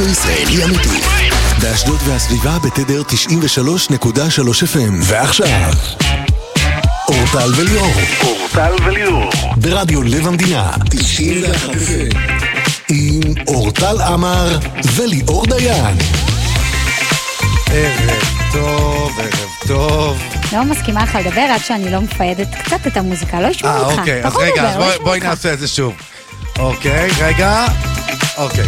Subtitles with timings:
[0.00, 1.00] רדיו ישראלי אמיתי.
[1.60, 4.92] באשדוד והסביבה בתדר 93.3 FM.
[5.02, 5.72] ועכשיו,
[7.08, 7.92] אורטל וליאור.
[8.24, 9.30] אורטל וליאור.
[9.56, 10.70] ברדיו לב המדינה.
[10.90, 12.18] 91 FM.
[12.88, 14.58] עם אורטל עמר
[14.94, 15.96] וליאור דיין.
[17.72, 20.39] ערב טוב, ערב טוב.
[20.52, 23.98] לא מסכימה לך לדבר עד שאני לא מפיידת קצת את המוזיקה, לא ישמעו אה, אותך.
[23.98, 25.20] אוקיי, אז רגע, אז לא בואי- בואי.
[25.20, 25.94] נעשה את זה שוב.
[26.58, 27.66] אוקיי, רגע.
[28.38, 28.64] אוקיי.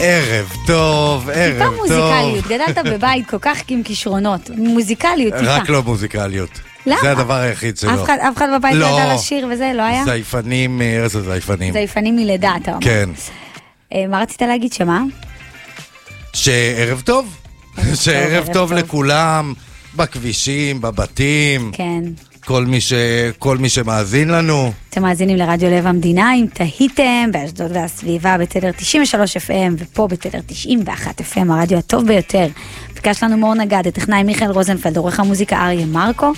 [0.00, 1.74] ערב טוב, ערב טיפה טוב.
[1.76, 4.50] מוזיקליות, גדלת בבית כל כך עם כישרונות.
[4.56, 5.56] מוזיקליות, טיפה.
[5.56, 6.50] רק לא מוזיקליות.
[6.86, 6.96] למה?
[7.02, 7.94] זה הדבר היחיד שלו.
[7.94, 10.04] אף אחד- אף אחד בבית לא ידע לשיר וזה, לא היה?
[10.04, 11.72] זייפנים מארץ הזייפנים.
[11.72, 12.80] זייפנים מלידה, אתה אומר.
[12.84, 13.08] כן.
[13.94, 15.02] אה, מה רצית להגיד שמה?
[16.32, 17.36] שערב טוב.
[18.02, 18.72] שערב ערב טוב טוב.
[18.72, 19.52] לכולם,
[19.96, 22.02] בכבישים, בבתים, כן.
[22.44, 22.92] כל מי ש-
[23.38, 24.72] כל מי שמאזין לנו.
[24.90, 31.20] אתם מאזינים לרדיו לב המדינה, אם תהיתם, באשדוד והסביבה, בתדר 93 FM, ופה בתדר 91
[31.20, 32.46] FM, הרדיו הטוב ביותר.
[32.94, 36.32] ביקש לנו מור נגד, הטכנאי מיכאל רוזנפלד, עורך המוזיקה אריה מרקו.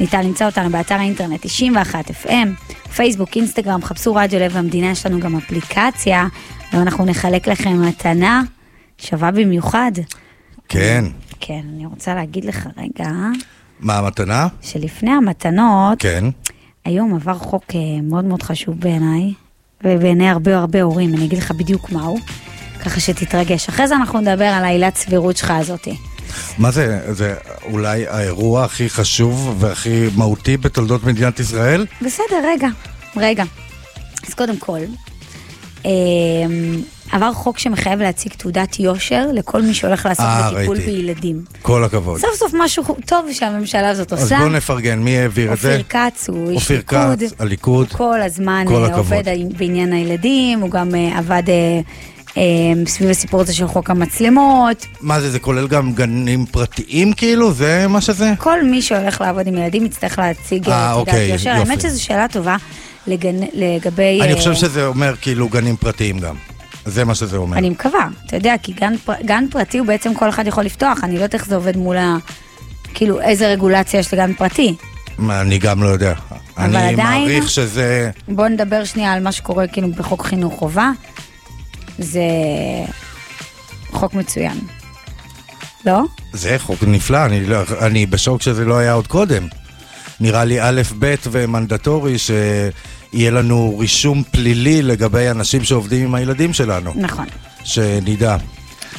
[0.00, 2.48] ניתן למצוא אותנו באתר האינטרנט 91 FM,
[2.96, 6.26] פייסבוק, אינסטגרם, חפשו רדיו לב המדינה, יש לנו גם אפליקציה,
[6.72, 8.42] ואנחנו נחלק לכם מתנה
[8.98, 9.92] שווה במיוחד.
[10.74, 11.04] כן.
[11.40, 13.10] כן, אני רוצה להגיד לך רגע,
[13.80, 14.48] מה המתנה?
[14.62, 16.24] שלפני המתנות, כן.
[16.84, 19.32] היום עבר חוק אה, מאוד מאוד חשוב בעיניי,
[19.84, 22.18] ובעיני הרבה הרבה הורים, אני אגיד לך בדיוק מהו,
[22.84, 23.68] ככה שתתרגש.
[23.68, 25.96] אחרי זה אנחנו נדבר על העילת סבירות שלך הזאתי.
[26.58, 27.34] מה זה, זה
[27.72, 31.86] אולי האירוע הכי חשוב והכי מהותי בתולדות מדינת ישראל?
[32.02, 32.68] בסדר, רגע,
[33.16, 33.44] רגע.
[34.26, 34.80] אז קודם כל,
[35.86, 35.90] אה,
[37.14, 40.92] עבר חוק שמחייב להציג תעודת יושר לכל מי שהולך לעסוק אה, בטיפול ראיתי.
[40.92, 41.44] בילדים.
[41.62, 42.20] כל הכבוד.
[42.20, 44.38] סוף סוף משהו טוב שהממשלה הזאת אז עושה.
[44.38, 45.68] בואו נפרגן, מי העביר את זה?
[45.68, 47.22] אופיר כץ הוא איש אופיר ליכוד.
[47.22, 47.86] כץ, הליכוד.
[47.90, 48.96] הוא כל הזמן כל אה.
[48.96, 49.22] עובד
[49.56, 51.42] בעניין הילדים, הוא גם אה, עבד
[52.86, 54.86] סביב הסיפור הזה של חוק המצלמות.
[55.00, 57.52] מה זה, זה כולל גם גנים פרטיים כאילו?
[57.52, 58.32] זה מה שזה?
[58.38, 61.50] כל מי שהולך לעבוד עם ילדים יצטרך להציג תעודת אוקיי, יושר.
[61.50, 62.56] האמת שזו שאלה טובה
[63.06, 64.20] לגבי...
[64.22, 66.34] אני חושב שזה אומר כאילו גנים פרטיים גם.
[66.86, 67.58] זה מה שזה אומר.
[67.58, 68.92] אני מקווה, אתה יודע, כי גן,
[69.24, 71.96] גן פרטי הוא בעצם כל אחד יכול לפתוח, אני לא יודעת איך זה עובד מול
[71.96, 72.16] ה...
[72.94, 74.74] כאילו, איזה רגולציה יש לגן פרטי.
[75.30, 76.14] אני גם לא יודע.
[76.58, 78.10] אני עדיין- מעריך שזה...
[78.28, 80.90] בואו נדבר שנייה על מה שקורה כאילו בחוק חינוך חובה.
[81.98, 82.20] זה
[83.92, 84.58] חוק מצוין.
[85.86, 86.02] לא?
[86.32, 89.46] זה חוק נפלא, אני, לא, אני בשוק שזה לא היה עוד קודם.
[90.20, 92.14] נראה לי א', ב' ומנדטורי
[93.14, 97.26] שיהיה לנו רישום פלילי לגבי אנשים שעובדים עם הילדים שלנו, נכון.
[97.64, 98.36] שנדע.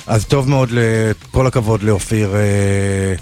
[0.07, 0.69] אז טוב מאוד,
[1.31, 2.35] כל הכבוד לאופיר...
[2.35, 3.13] אה,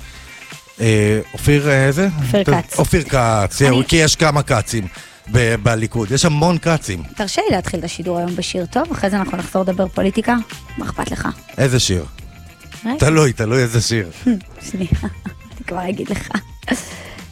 [0.81, 2.07] אה, אופיר אה, איזה?
[2.21, 2.79] אופיר כץ.
[2.79, 4.87] אופיר כץ, אני- כי יש כמה כצים
[5.31, 7.03] ב- בליכוד, יש המון כצים.
[7.15, 10.35] תרשה לי להתחיל את השידור היום בשיר טוב, אחרי זה אנחנו נחזור לדבר פוליטיקה.
[10.77, 11.27] מה אכפת לך?
[11.57, 12.05] איזה שיר?
[12.85, 14.09] רגע, תלוי, תלוי איזה שיר.
[14.71, 16.29] שנייה, אני כבר אגיד לך.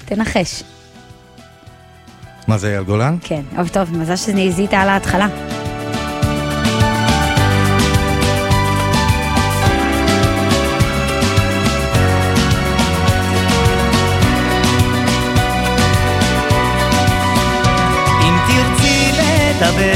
[0.05, 0.63] תנחש.
[2.51, 3.17] מה זה, אייל גולן?
[3.21, 5.27] כן, אבל טוב, מזל שזיהית על ההתחלה.
[18.21, 19.90] אם תרצי לדבר,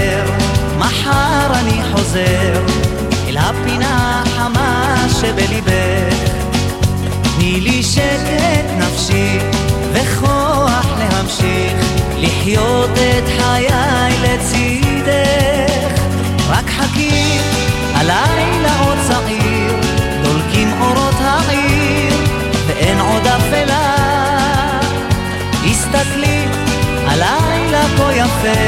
[27.98, 28.60] כה יפה,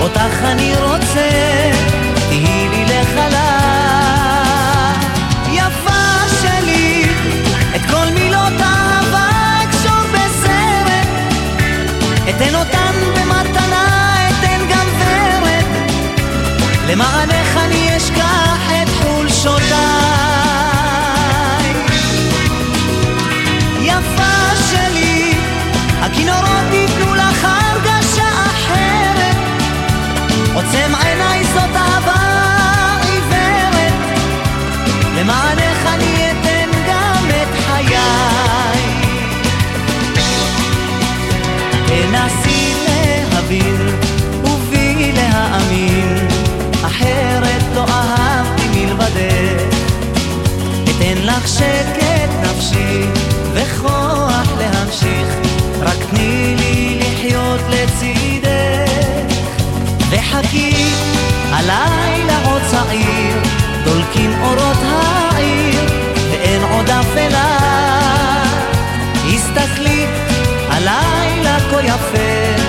[0.00, 1.30] אותך אני רוצה,
[2.28, 3.60] תהי לי לחלה.
[5.52, 7.04] יפה שלי,
[7.76, 9.28] את כל מילות האהבה
[9.64, 11.08] אקשור בסרט,
[12.30, 15.64] אתן אותן במתנה, אתן גם ורד,
[16.88, 17.33] למענך
[51.44, 53.06] לך שקט נפשי
[53.54, 55.28] וכוח להמשיך,
[55.80, 59.34] רק תני לי לחיות לצידך.
[60.10, 60.90] וחכי,
[61.52, 63.36] הלילה עוד צעיר,
[63.84, 65.80] דולקים אורות העיר,
[66.30, 67.58] ואין עוד אפלה.
[69.34, 70.06] הסתכלי,
[70.68, 72.62] הלילה כה יפה,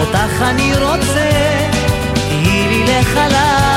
[0.00, 1.30] אותך אני רוצה,
[2.14, 3.69] תהי לי לחלל.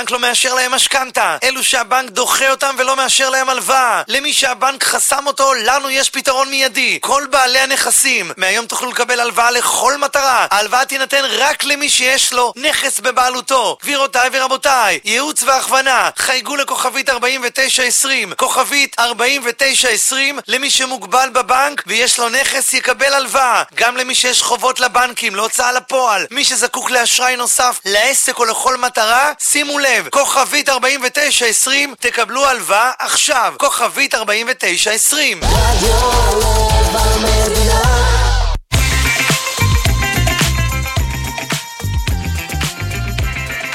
[0.00, 4.02] שהבנק לא מאשר להם משכנתה, אלו שהבנק דוחה אותם ולא מאשר להם הלוואה.
[4.08, 6.98] למי שהבנק חסם אותו, לנו יש פתרון מיידי.
[7.00, 10.46] כל בעלי הנכסים, מהיום תוכלו לקבל הלוואה לכל מטרה.
[10.50, 13.78] ההלוואה תינתן רק למי שיש לו נכס בבעלותו.
[13.82, 22.74] גבירותיי ורבותיי, ייעוץ והכוונה, חייגו לכוכבית 4920, כוכבית 4920, למי שמוגבל בבנק ויש לו נכס
[22.74, 23.62] יקבל הלוואה.
[23.74, 29.32] גם למי שיש חובות לבנקים, להוצאה לפועל, מי שזקוק לאשראי נוסף לעסק או לכל מטרה,
[29.38, 35.40] שימו לב, כוכבית 4920, תקבלו הלוואה עכשיו, כוכבית 4920.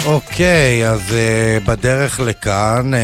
[0.05, 2.97] אוקיי, אז uh, בדרך לכאן uh,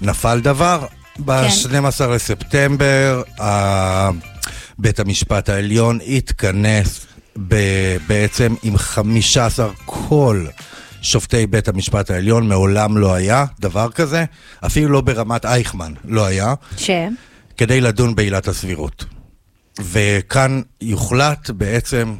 [0.00, 0.86] נפל דבר.
[1.24, 3.42] ב-12 לספטמבר uh,
[4.78, 7.06] בית המשפט העליון התכנס
[7.48, 10.44] ב- בעצם עם 15 כל
[11.02, 14.24] שופטי בית המשפט העליון, מעולם לא היה דבר כזה,
[14.66, 16.90] אפילו לא ברמת אייכמן לא היה, ש?
[17.56, 19.04] כדי לדון בעילת הסבירות.
[19.80, 22.14] וכאן יוחלט בעצם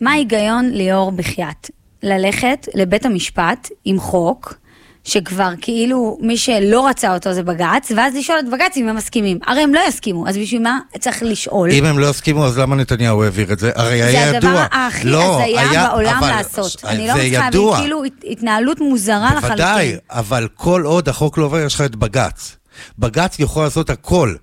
[0.00, 1.70] מה ההיגיון ליאור בחייאת?
[2.02, 4.54] ללכת לבית המשפט עם חוק,
[5.12, 9.38] שכבר כאילו מי שלא רצה אותו זה בג"ץ, ואז לשאול את בג"ץ אם הם מסכימים.
[9.46, 11.70] הרי הם לא יסכימו, אז בשביל מה צריך לשאול?
[11.70, 13.70] אם הם לא יסכימו, אז למה נתניהו העביר את זה?
[13.74, 14.50] הרי היה זה ידוע.
[14.50, 16.84] הדבר הכי לא, הזיה היה- בעולם אבל- לעשות.
[16.84, 17.76] אני לא זה מצליחה להבין.
[17.78, 19.48] כאילו הת- התנהלות מוזרה לחלוטין.
[19.56, 22.56] בוודאי, אבל כל עוד החוק לא עובר, יש לך את בג"ץ.
[22.98, 24.34] בג"ץ יכול לעשות הכל.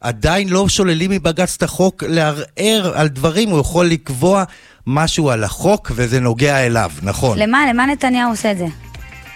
[0.00, 4.44] עדיין לא שוללים מבג"ץ את החוק לערער על דברים, הוא יכול לקבוע
[4.86, 7.38] משהו על החוק, וזה נוגע אליו, נכון.
[7.38, 8.66] למה, למה נתניהו עושה את זה?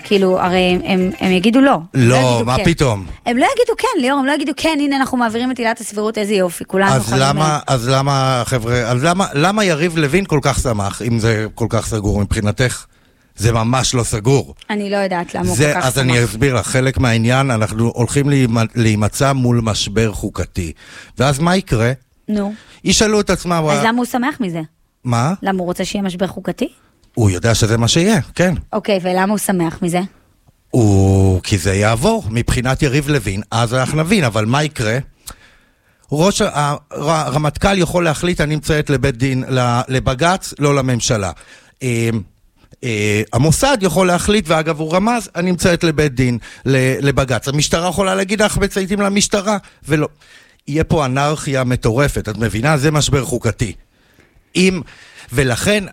[0.05, 1.77] כאילו, הרי הם, הם, הם יגידו לא.
[1.95, 2.65] לא, יגידו מה כן.
[2.65, 3.07] פתאום?
[3.27, 6.19] הם לא יגידו כן, ליאור, הם לא יגידו כן, הנה אנחנו מעבירים את עילת הסבירות,
[6.19, 7.13] איזה יופי, כולנו אז.
[7.13, 11.67] למה, אז למה, חבר'ה, אז למה, למה יריב לוין כל כך שמח, אם זה כל
[11.71, 12.85] כך סגור מבחינתך?
[13.37, 14.55] זה ממש לא סגור.
[14.71, 16.03] אני לא יודעת למה הוא זה, כל כך אז שמח.
[16.05, 20.73] אני אסביר לך, חלק מהעניין, אנחנו הולכים להימ- להימצא מול משבר חוקתי.
[21.19, 21.93] ואז מה יקרה?
[22.29, 22.53] נו,
[22.85, 24.61] ישאלו את עצמם, אז למה הוא שמח מזה?
[25.05, 25.35] מה?
[25.43, 26.69] למה הוא רוצה שיהיה משבר חוקתי?
[27.15, 28.55] הוא יודע שזה מה שיהיה, כן.
[28.73, 30.01] אוקיי, ולמה הוא שמח מזה?
[30.71, 31.41] הוא...
[31.43, 34.99] כי זה יעבור מבחינת יריב לוין, אז אנחנו נבין, אבל מה יקרה?
[36.13, 36.43] ראש
[36.91, 39.45] הרמטכ"ל יכול להחליט, אני מציית לבית דין,
[39.89, 41.31] לבג"ץ, לא לממשלה.
[41.83, 42.11] אה,
[42.85, 46.39] אה, המוסד יכול להחליט, ואגב הוא רמז, אני מציית לבית דין,
[47.01, 47.49] לבג"ץ.
[47.49, 50.09] המשטרה יכולה להגיד, אנחנו מצייתים למשטרה, ולא.
[50.69, 52.77] יהיה פה אנרכיה מטורפת, את מבינה?
[52.77, 53.73] זה משבר חוקתי.
[54.57, 54.81] אם,
[55.33, 55.85] ולכן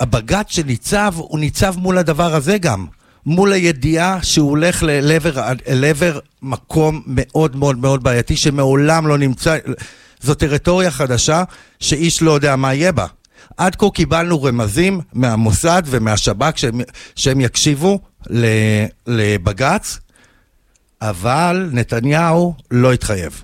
[0.00, 2.86] הבג"ץ שניצב, הוא ניצב מול הדבר הזה גם.
[3.26, 9.58] מול הידיעה שהוא הולך לעבר, לעבר מקום מאוד מאוד מאוד בעייתי שמעולם לא נמצא,
[10.20, 11.44] זו טריטוריה חדשה
[11.80, 13.06] שאיש לא יודע מה יהיה בה.
[13.56, 16.80] עד כה קיבלנו רמזים מהמוסד ומהשב"כ שהם,
[17.16, 17.98] שהם יקשיבו
[19.06, 19.98] לבג"ץ,
[21.02, 23.42] אבל נתניהו לא התחייב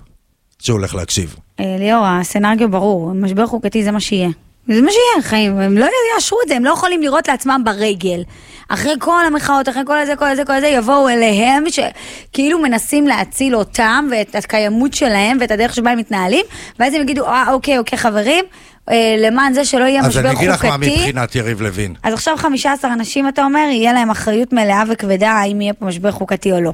[0.59, 1.35] שהוא הולך להקשיב.
[1.59, 4.29] אה, ליאור, הסצנריו ברור, משבר חוקתי זה מה שיהיה.
[4.67, 8.23] זה מה שיהיה, חיים, הם לא יאשרו את זה, הם לא יכולים לראות לעצמם ברגל.
[8.69, 13.55] אחרי כל המחאות, אחרי כל הזה, כל הזה, כל הזה, יבואו אליהם, שכאילו מנסים להציל
[13.55, 16.45] אותם ואת הקיימות שלהם ואת הדרך שבה הם מתנהלים,
[16.79, 18.45] ואז הם יגידו, אה, אוקיי, אוקיי, חברים,
[18.91, 20.27] אה, למען זה שלא יהיה משבר חוקתי.
[20.27, 21.93] אז אני אגיד לך מה מבחינת יריב לוין.
[22.03, 26.11] אז עכשיו 15 אנשים, אתה אומר, יהיה להם אחריות מלאה וכבדה האם יהיה פה משבר
[26.11, 26.71] חוקתי או לא.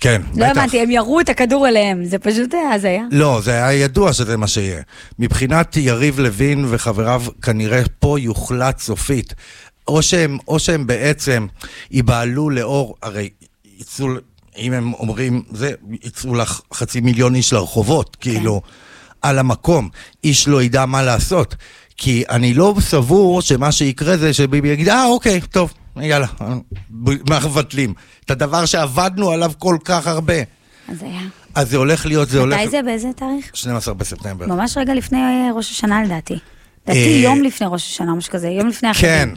[0.00, 0.38] כן, לא בטח.
[0.38, 3.02] לא הבנתי, הם ירו את הכדור אליהם, זה פשוט הזיה.
[3.10, 4.82] לא, זה היה ידוע שזה מה שיהיה.
[5.18, 9.34] מבחינת יריב לוין וחבריו, כנראה פה יוחלט סופית.
[9.88, 11.46] או שהם, או שהם בעצם
[11.90, 13.28] ייבהלו לאור, הרי
[13.78, 14.06] יצאו,
[14.58, 15.72] אם הם אומרים, זה,
[16.04, 18.30] יצאו לך חצי מיליון איש לרחובות, כן.
[18.30, 18.60] כאילו,
[19.22, 19.88] על המקום.
[20.24, 21.54] איש לא ידע מה לעשות.
[21.96, 26.26] כי אני לא סבור שמה שיקרה זה שביבי יגיד, אה, אוקיי, טוב, יאללה,
[27.30, 27.94] מבטלים.
[28.24, 30.34] את הדבר שעבדנו עליו כל כך הרבה.
[30.88, 31.20] אז היה.
[31.54, 32.60] אז זה הולך להיות, זה הולך...
[32.60, 32.82] מתי זה?
[32.82, 33.50] באיזה תאריך?
[33.54, 34.46] 12 בספטמבר.
[34.46, 36.38] ממש רגע לפני אה, ראש השנה לדעתי.
[36.84, 39.08] לדעתי אה, יום לפני ראש השנה, משהו כזה, יום לפני החגים.
[39.08, 39.28] כן,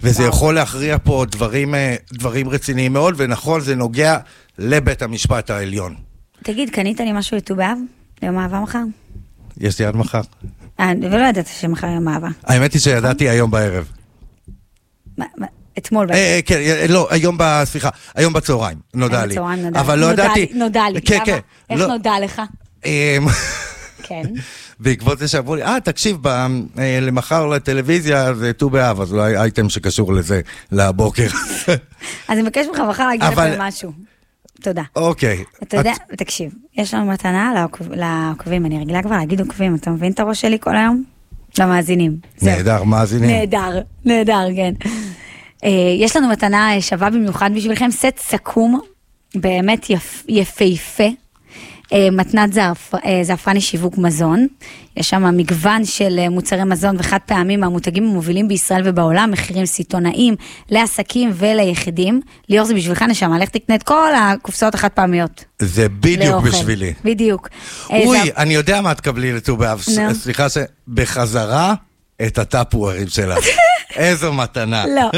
[0.00, 4.18] וזה יכול להכריע פה דברים, אה, דברים רציניים מאוד, ונכון, זה נוגע
[4.58, 5.94] לבית המשפט העליון.
[6.42, 7.78] תגיד, קנית לי משהו לט"ו באב?
[8.22, 8.82] ליום אהבה מחר?
[9.60, 10.20] יש לי עד מחר.
[10.80, 12.28] ולא ידעת שמחר יום אהבה.
[12.44, 13.88] האמת היא שידעתי היום בערב.
[15.78, 16.18] אתמול בערב.
[16.18, 19.34] אה, כן, אה, לא, היום, סליחה, היום בצהריים, נודע לי.
[19.34, 20.46] בצהריים נודע אבל לא ידעתי.
[20.54, 21.38] נודע לי, כן, כן.
[21.70, 22.42] איך לא- נודע לך?
[22.84, 22.90] אמ,
[24.08, 24.22] כן.
[24.80, 26.46] בעקבות זה שאמרו לי, אה, תקשיב, אה,
[27.02, 30.40] למחר לטלוויזיה זה ט"ו באב, אז אולי אייטם שקשור לזה
[30.72, 31.26] לבוקר.
[31.66, 31.68] אז
[32.28, 33.92] אני מבקש ממך מחר להגיד לך משהו.
[34.62, 34.82] תודה.
[34.96, 35.44] אוקיי.
[35.62, 40.20] אתה יודע, תקשיב, יש לנו מתנה לעוקבים, אני רגילה כבר להגיד עוקבים, אתה מבין את
[40.20, 41.04] הראש שלי כל היום?
[41.58, 42.16] למאזינים.
[42.42, 43.30] נהדר, מאזינים.
[43.30, 44.72] נהדר, נהדר, כן.
[45.64, 48.78] אה, יש לנו מתנה שווה במיוחד בשבילכם, סט סכו"ם,
[49.34, 49.86] באמת
[50.28, 51.08] יפהפה.
[51.92, 54.46] אה, מתנת זעפ, אה, זעפרני שיווק מזון.
[54.96, 60.34] יש שם מגוון של מוצרי מזון וחד פעמים מהמותגים המובילים בישראל ובעולם, מחירים סיטונאיים
[60.70, 62.20] לעסקים וליחידים.
[62.48, 65.44] ליאור זה בשבילך נשמה, לך תקנה את כל הקופסאות החד פעמיות.
[65.58, 66.48] זה בדיוק לאוכל.
[66.48, 66.92] בשבילי.
[67.04, 67.48] בדיוק.
[67.90, 68.30] אוי, זה...
[68.36, 69.82] אני יודע מה תקבלי לט"ו באב.
[70.12, 71.74] סליחה שבחזרה
[72.26, 73.44] את הטאפווארים שלך.
[73.96, 74.86] איזו מתנה.
[74.86, 75.10] לא,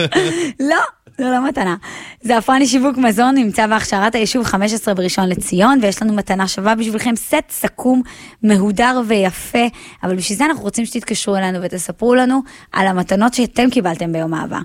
[0.61, 0.77] לא,
[1.19, 1.77] זו לא מתנה.
[2.23, 7.51] זעפרני שיווק מזון נמצא בהכשרת היישוב 15 בראשון לציון, ויש לנו מתנה שווה בשבילכם, סט
[7.51, 8.03] סכו"ם,
[8.43, 9.67] מהודר ויפה,
[10.03, 12.43] אבל בשביל זה אנחנו רוצים שתתקשרו אלינו ותספרו לנו
[12.73, 14.59] על המתנות שאתם קיבלתם ביום האהבה.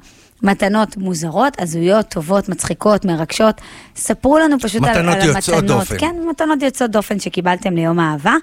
[0.43, 3.62] מתנות מוזרות, הזויות, טובות, מצחיקות, מרגשות.
[3.95, 5.17] ספרו לנו פשוט על, על המתנות.
[5.17, 5.98] מתנות יוצאות דופן.
[5.98, 8.36] כן, מתנות יוצאות דופן שקיבלתם ליום האהבה.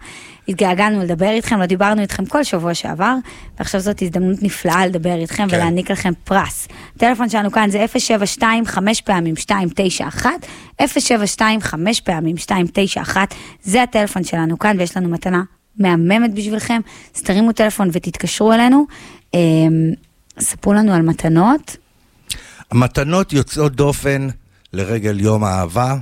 [0.48, 3.14] התגעגענו לדבר איתכם, לא דיברנו איתכם כל שבוע שעבר,
[3.58, 5.56] ועכשיו זאת הזדמנות נפלאה לדבר איתכם כן.
[5.56, 6.68] ולהעניק לכם פרס.
[6.96, 10.30] הטלפון שלנו כאן זה 072 5 פעמים 291,
[10.86, 15.42] 072 5 פעמים 291, זה הטלפון שלנו כאן, ויש לנו מתנה
[15.78, 16.80] מהממת בשבילכם.
[17.16, 18.86] אז תרימו טלפון ותתקשרו אלינו.
[19.34, 19.38] אמ,
[20.40, 21.76] ספרו לנו על מתנות.
[22.70, 24.28] המתנות יוצאות דופן
[24.72, 25.96] לרגל יום האהבה,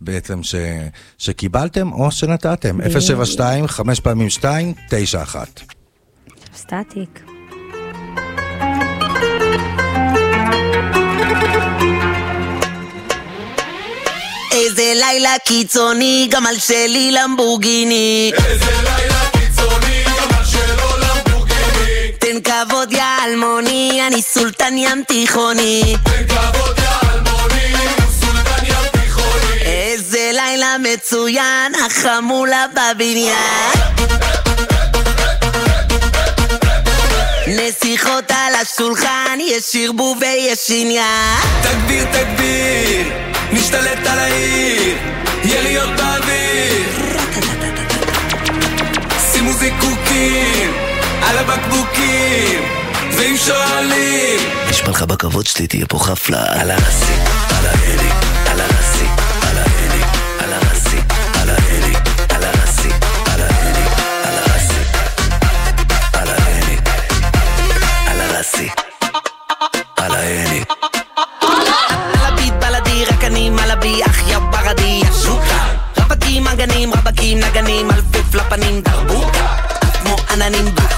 [0.00, 0.54] בעצם ש,
[1.18, 2.78] שקיבלתם או שנתתם.
[3.00, 5.60] 072, 5 פעמים 2, 9 1.
[6.56, 7.22] סטטיק.
[14.52, 18.32] איזה לילה קיצוני, גם על שלי למבורגיני.
[18.34, 19.27] איזה לילה
[22.64, 25.96] כבוד יא אלמוני, אני סולטן ים תיכוני.
[26.04, 27.74] תן כבוד יא אלמוני,
[28.20, 29.60] סולטן ים תיכוני.
[29.60, 33.72] איזה לילה מצוין, החמולה בבניין.
[37.46, 41.38] נסיכות על השולחן, יש ערבוב ויש עניין.
[41.62, 43.12] תגביר, תגביר,
[43.52, 44.96] נשתלט על העיר,
[45.44, 47.18] יריות באוויר.
[49.32, 50.87] שימו זיקוקים
[51.28, 52.62] על הבקבוקים,
[53.16, 54.40] ואם שואלים...
[54.70, 56.60] נשמע לך בכבוד שלי, תהיה פה חפלה.
[56.60, 57.14] על הרסי,
[57.58, 58.10] על ההלי,
[58.50, 59.04] על הרסי,
[59.50, 60.02] על ההלי,
[60.38, 60.96] על הרסי,
[61.40, 61.94] על ההלי,
[62.28, 62.88] על הרסי,
[63.32, 63.88] על ההלי,
[64.24, 64.80] על הרסי,
[66.12, 66.76] על ההלי,
[68.06, 68.68] על הרסי,
[69.96, 70.10] על
[74.50, 75.66] ברדי, שוקה.
[75.96, 79.56] רווקים, אגנים, רווקים, נגנים, אלפי פלפנים, דרבוקה.
[80.02, 80.97] כמו עננים בהוקה,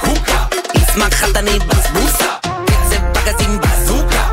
[1.01, 2.31] סמק חתנית בזבוסה.
[2.67, 4.29] קצב פגזים בזוקה.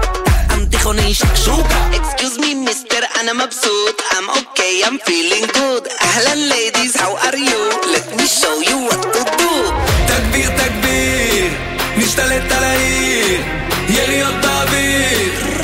[0.47, 1.89] טעם תיכוני שקשוקה.
[1.95, 5.87] אקסקיוז מי מיסטר אנא מבסוט I'm okay I'm feeling good.
[6.01, 7.61] אהלן ladies how are you?
[7.95, 9.71] Let me show you what to do.
[10.07, 11.51] תגביר תגביר.
[11.97, 13.41] משתלט על העיר.
[13.89, 15.61] יריות באוויר.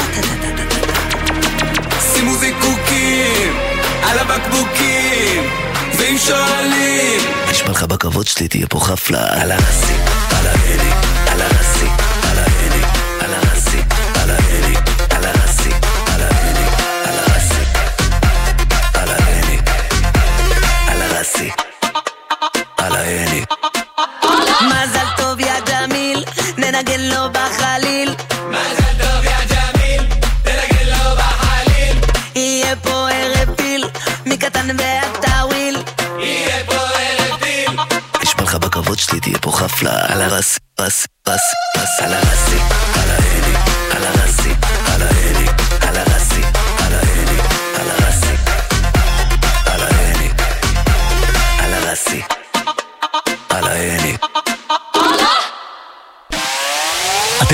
[2.13, 3.55] שימו זיקוקים
[4.03, 5.43] על הבקבוקים.
[5.97, 9.41] ואם שואלים נשמע לך בכבוד שלי תהיה פה חפלה.
[9.41, 9.95] על הנשיא
[10.39, 10.82] על העיר
[26.73, 28.15] ג'מיל, ננגן לו בחליל.
[32.35, 33.89] יהיה פה ערב פיל,
[34.25, 35.83] מקטן ועד טאוויל.
[38.23, 42.32] נשמע לך בכבוד שלי תהיה פה חפלה על הרסי, רסי, רסי, רסי, על הרסי,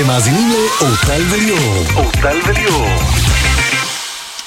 [0.00, 1.84] אתם מאזינים לאורטל וליאור.
[1.96, 2.88] אורטל וליאור.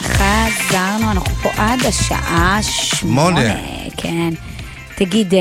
[0.02, 3.56] חזרנו, אנחנו פה עד השעה שמונה.
[3.98, 4.34] כן.
[4.96, 5.40] תגיד, אה,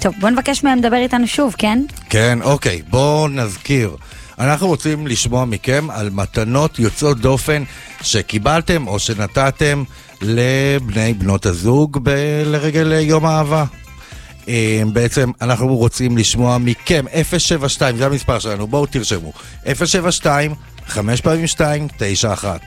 [0.00, 1.82] טוב, בוא נבקש מהם לדבר איתנו שוב, כן?
[2.10, 3.96] כן, אוקיי, בואו נזכיר.
[4.38, 7.62] אנחנו רוצים לשמוע מכם על מתנות יוצאות דופן
[8.02, 9.84] שקיבלתם או שנתתם
[10.22, 13.64] לבני בנות הזוג ב- לרגל יום האהבה.
[14.50, 17.04] אה, בעצם אנחנו רוצים לשמוע מכם,
[17.38, 19.32] 072, זה המספר שלנו, בואו תרשמו,
[19.74, 20.54] 072,
[20.86, 22.60] 5 פעמים 2, 9 1.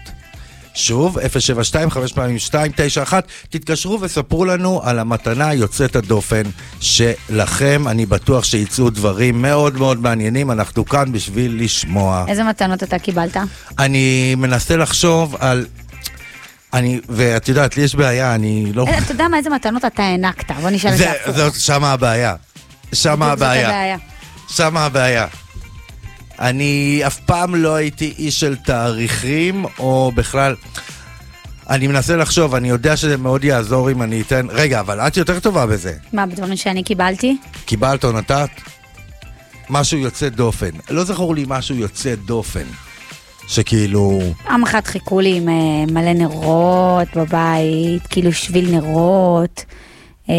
[0.75, 6.43] שוב, 072 5 פעמים 2, 9 1, תתקשרו וספרו לנו על המתנה יוצאת הדופן
[6.79, 7.87] שלכם.
[7.87, 12.25] אני בטוח שיצאו דברים מאוד מאוד מעניינים, אנחנו כאן בשביל לשמוע.
[12.27, 13.37] איזה מתנות אתה קיבלת?
[13.79, 15.65] אני מנסה לחשוב על...
[16.73, 18.85] אני, ואת יודעת, לי יש בעיה, אני לא...
[18.87, 20.51] אה, אתה יודע מה, איזה מתנות אתה הענקת?
[20.51, 21.57] בוא נשאל את זה, הפוך.
[21.59, 22.35] שמה הבעיה.
[22.93, 23.31] שמה.
[23.31, 23.97] הבעיה.
[24.49, 25.27] שמה הבעיה.
[26.39, 30.55] אני אף פעם לא הייתי איש של תאריכים, או בכלל...
[31.69, 34.47] אני מנסה לחשוב, אני יודע שזה מאוד יעזור אם אני אתן...
[34.49, 35.93] רגע, אבל את יותר טובה בזה.
[36.13, 37.37] מה, בדברים שאני קיבלתי?
[37.65, 38.49] קיבלת או נתת?
[39.69, 40.69] משהו יוצא דופן.
[40.89, 42.65] לא זכור לי משהו יוצא דופן.
[43.47, 44.19] שכאילו...
[44.43, 49.65] פעם אחת חיכו לי עם אה, מלא נרות בבית, כאילו שביל נרות.
[50.29, 50.35] אה,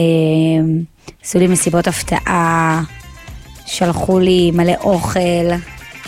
[1.25, 2.83] עשו לי מסיבות הפתעה,
[3.67, 5.21] שלחו לי מלא אוכל,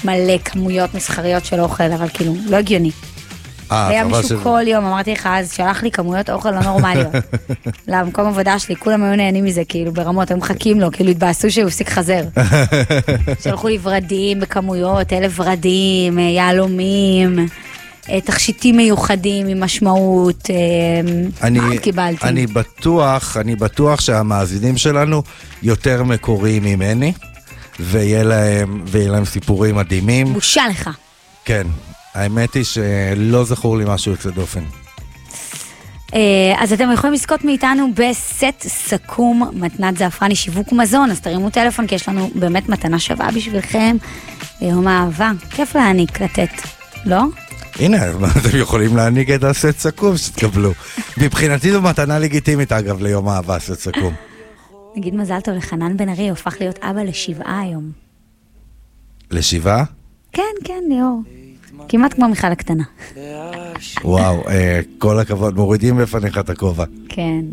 [0.05, 2.91] מלא כמויות מסחריות של אוכל, אבל כאילו, לא הגיוני.
[3.73, 7.13] אה, היה מישהו כל יום, אמרתי לך, אז שלח לי כמויות אוכל לא נורמליות.
[7.89, 11.67] למקום עבודה שלי, כולם היו נהנים מזה, כאילו, ברמות, היו מחכים לו, כאילו, התבאסו שהוא
[11.67, 12.23] הפסיק חזר.
[13.43, 17.47] שלחו לי ורדים בכמויות, אלף ורדים, אה, יהלומים,
[18.11, 20.51] אה, תכשיטים מיוחדים עם משמעות.
[21.43, 22.27] אני, מה קיבלתי?
[22.27, 25.23] אני בטוח, אני בטוח שהמאזינים שלנו
[25.63, 27.13] יותר מקוריים ממני,
[27.81, 30.33] ויהיה להם, ויהיה להם סיפורים מדהימים.
[30.33, 30.91] בושה לך.
[31.45, 31.67] כן,
[32.17, 34.63] האמת היא שלא זכור לי משהו יוצא דופן.
[36.15, 41.87] אה, אז אתם יכולים לזכות מאיתנו בסט סכו"ם מתנת זעפרני שיווק מזון, אז תרימו טלפון
[41.87, 43.97] כי יש לנו באמת מתנה שווה בשבילכם
[44.61, 45.33] ביום האהבה.
[45.51, 46.51] כיף להעניק, לתת,
[47.05, 47.23] לא?
[47.79, 47.99] הנה,
[48.39, 50.73] אתם יכולים להעניק את הסט סכו"ם שתקבלו.
[51.19, 54.15] מבחינתי זו מתנה לגיטימית, אגב, ליום האהבה, סט סכו"ם.
[54.97, 57.91] נגיד מזל טוב לחנן בן ארי, הוא הפך להיות אבא לשבעה היום.
[59.31, 59.85] לשבעה?
[60.33, 61.23] כן, כן, ליאור.
[61.89, 62.85] כמעט כמו מיכל הקטנה.
[64.05, 66.85] וואו, אה, כל הכבוד, מורידים בפניך את הכובע.
[67.09, 67.45] כן.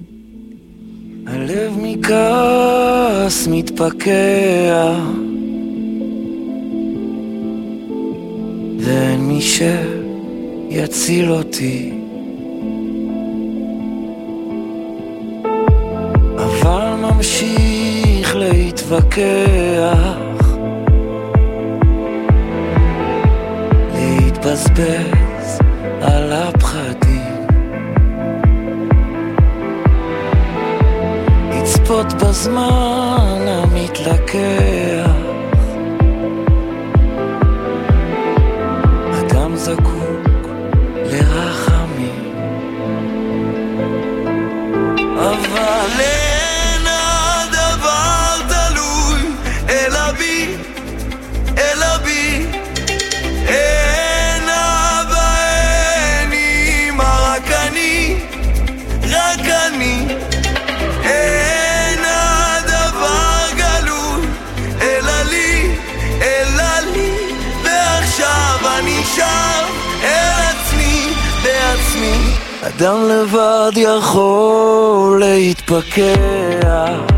[1.27, 4.93] הלב מכעס מתפקע
[8.79, 9.41] ואין מי
[10.71, 11.93] שיציל אותי
[16.37, 20.32] אבל ממשיך להתווכח
[24.45, 25.59] להתבזבז
[26.01, 27.47] על הפחדים.
[31.51, 34.72] לצפות בזמן המתלקח
[72.83, 77.12] אדם לבד יכול להתפכח,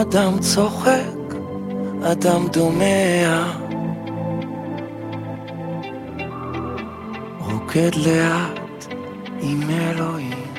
[0.00, 1.34] אדם צוחק,
[2.02, 3.44] אדם דומע
[7.38, 8.86] רוקד לאט
[9.40, 10.54] עם אלוהים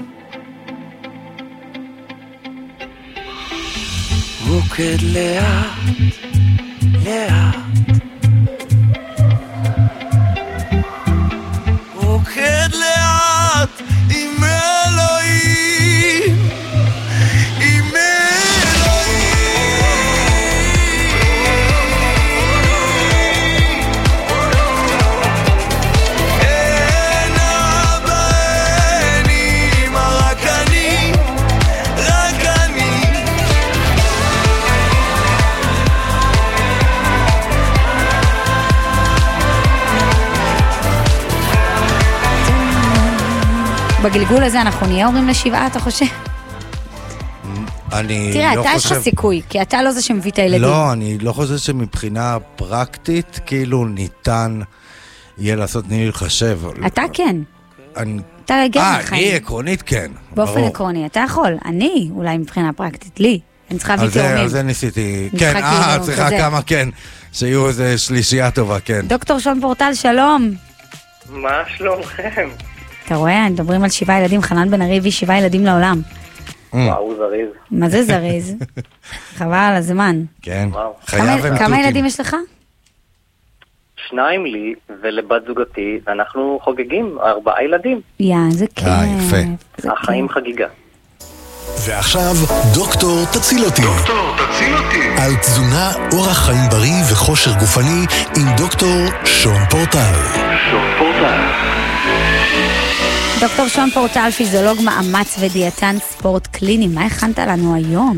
[4.47, 6.13] רוקד לאט,
[7.06, 7.97] לאט.
[44.28, 46.06] בגלגול הזה אנחנו נהיה הורים לשבעה, אתה חושב?
[47.94, 49.02] אני תראה, לא אתה יש לך חושב...
[49.02, 50.62] סיכוי, כי אתה לא זה שמביא את הילדים.
[50.62, 54.60] לא, אני לא חושב שמבחינה פרקטית, כאילו, ניתן
[55.38, 56.60] יהיה לעשות תני לי לחשב.
[56.86, 57.36] אתה כן,
[57.98, 58.20] אני...
[58.46, 59.24] אתה הגן אה, בחיים.
[59.24, 60.12] אני עקרונית כן.
[60.36, 60.68] באופן ברור.
[60.68, 61.58] עקרוני, אתה יכול.
[61.66, 63.40] אני, אולי מבחינה פרקטית, לי.
[63.72, 64.48] אני צריכה להביא זה, על תאומים.
[64.48, 65.30] זה ניסיתי.
[65.40, 66.38] כן, אה, כאילו צריכה כזה.
[66.38, 66.90] כמה, כן.
[67.34, 69.08] שיהיו איזה שלישייה טובה, כן.
[69.08, 70.52] דוקטור שון פורטל, שלום.
[71.30, 72.50] מה שלומכם?
[73.08, 76.02] אתה רואה, מדברים על שבעה ילדים, חנן בן ארי הביא שבעה ילדים לעולם.
[76.74, 77.50] וואו, זריז.
[77.72, 78.56] מה זה זריז?
[79.38, 80.22] חבל על הזמן.
[80.41, 80.70] כן.
[80.72, 80.93] וואו.
[81.06, 81.74] חייו כמה- הם כמה תותים.
[81.86, 82.36] ילדים יש לך?
[84.10, 88.02] שניים לי ולבת זוגתי, ואנחנו חוגגים ארבעה ילדים.
[88.20, 88.88] יא, זה כיף.
[88.88, 89.38] אה, יפה.
[89.78, 90.38] זה החיים כיף.
[90.38, 90.67] חגיגה.
[91.88, 92.34] ועכשיו,
[92.76, 93.82] דוקטור תציל אותי.
[93.82, 95.22] דוקטור תציל אותי.
[95.22, 98.06] על תזונה, אורח חיים בריא וכושר גופני
[98.38, 98.89] עם דוקטור
[99.26, 100.13] שון פורטל.
[103.41, 108.17] דוקטור שון פורטל, פיזיולוג מאמץ ודיאטן ספורט קליני, מה הכנת לנו היום?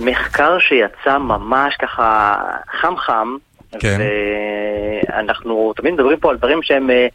[0.00, 2.36] מחקר שיצא ממש ככה
[2.80, 3.36] חם חם,
[3.80, 3.98] כן.
[5.08, 7.06] ואנחנו תמיד מדברים פה על דברים שהם אה,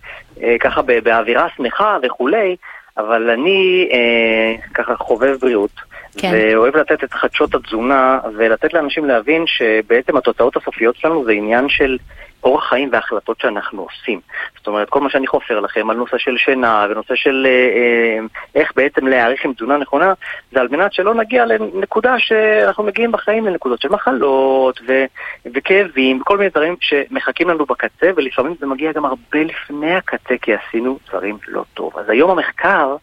[0.43, 2.56] אה, ככה באווירה שמחה וכולי,
[2.98, 5.88] אבל אני אה, ככה חובב בריאות.
[6.22, 6.32] כן.
[6.34, 11.98] ואוהב לתת את חדשות התזונה ולתת לאנשים להבין שבעצם התוצאות הסופיות שלנו זה עניין של
[12.44, 14.20] אורח חיים והחלטות שאנחנו עושים.
[14.58, 18.26] זאת אומרת, כל מה שאני חופר לכם על נושא של שינה ונושא של אה, אה,
[18.56, 20.14] איך בעצם להעריך עם תזונה נכונה,
[20.52, 25.06] זה על מנת שלא נגיע לנקודה שאנחנו מגיעים בחיים לנקודות של מחלות ו-
[25.54, 30.52] וכאבים, כל מיני דברים שמחכים לנו בקצה, ולפעמים זה מגיע גם הרבה לפני הקצה כי
[30.54, 31.98] עשינו דברים לא טוב.
[31.98, 32.96] אז היום המחקר,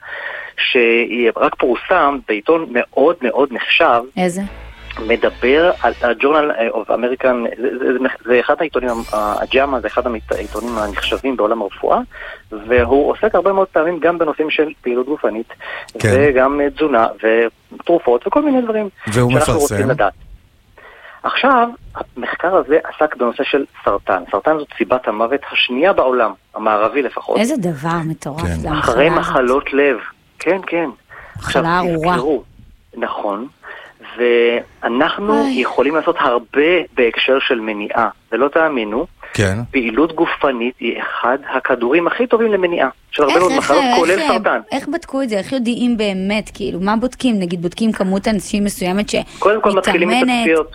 [0.58, 4.42] שרק פורסם בעיתון מאוד מאוד נחשב, איזה?
[5.06, 11.36] מדבר על ה-Journal of American, זה, זה, זה, אחד העיתונים, הג'אמה זה אחד העיתונים הנחשבים
[11.36, 11.98] בעולם הרפואה,
[12.52, 15.48] והוא עוסק הרבה מאוד פעמים גם בנושאים של פעילות גופנית,
[15.98, 16.08] כן.
[16.14, 19.74] וגם תזונה ותרופות וכל מיני דברים והוא שאנחנו מפרסם.
[19.74, 20.12] רוצים לדעת.
[21.22, 21.68] עכשיו,
[22.16, 24.22] המחקר הזה עסק בנושא של סרטן.
[24.30, 27.38] סרטן זאת סיבת המוות השנייה בעולם, המערבי לפחות.
[27.38, 28.72] איזה דבר מטורף כן.
[28.72, 29.10] אחרי.
[29.10, 29.96] מחלות לב.
[30.38, 30.88] כן, כן.
[31.36, 32.16] מחלה עכשיו, ארורה.
[32.96, 33.46] נכון.
[34.16, 35.54] ואנחנו אוי.
[35.56, 36.60] יכולים לעשות הרבה
[36.94, 38.08] בהקשר של מניעה.
[38.32, 39.58] ולא תאמינו, כן.
[39.70, 44.32] פעילות גופנית היא אחד הכדורים הכי טובים למניעה של הרבה מאוד מחלות, איך, כולל איך,
[44.32, 44.60] סרטן.
[44.72, 45.38] איך בדקו את זה?
[45.38, 46.50] איך יודעים באמת?
[46.54, 47.38] כאילו, מה בודקים?
[47.38, 50.38] נגיד, בודקים כמות אנשים מסוימת קודם כל מתחילים את שמתאמנת?
[50.38, 50.72] התצפיות.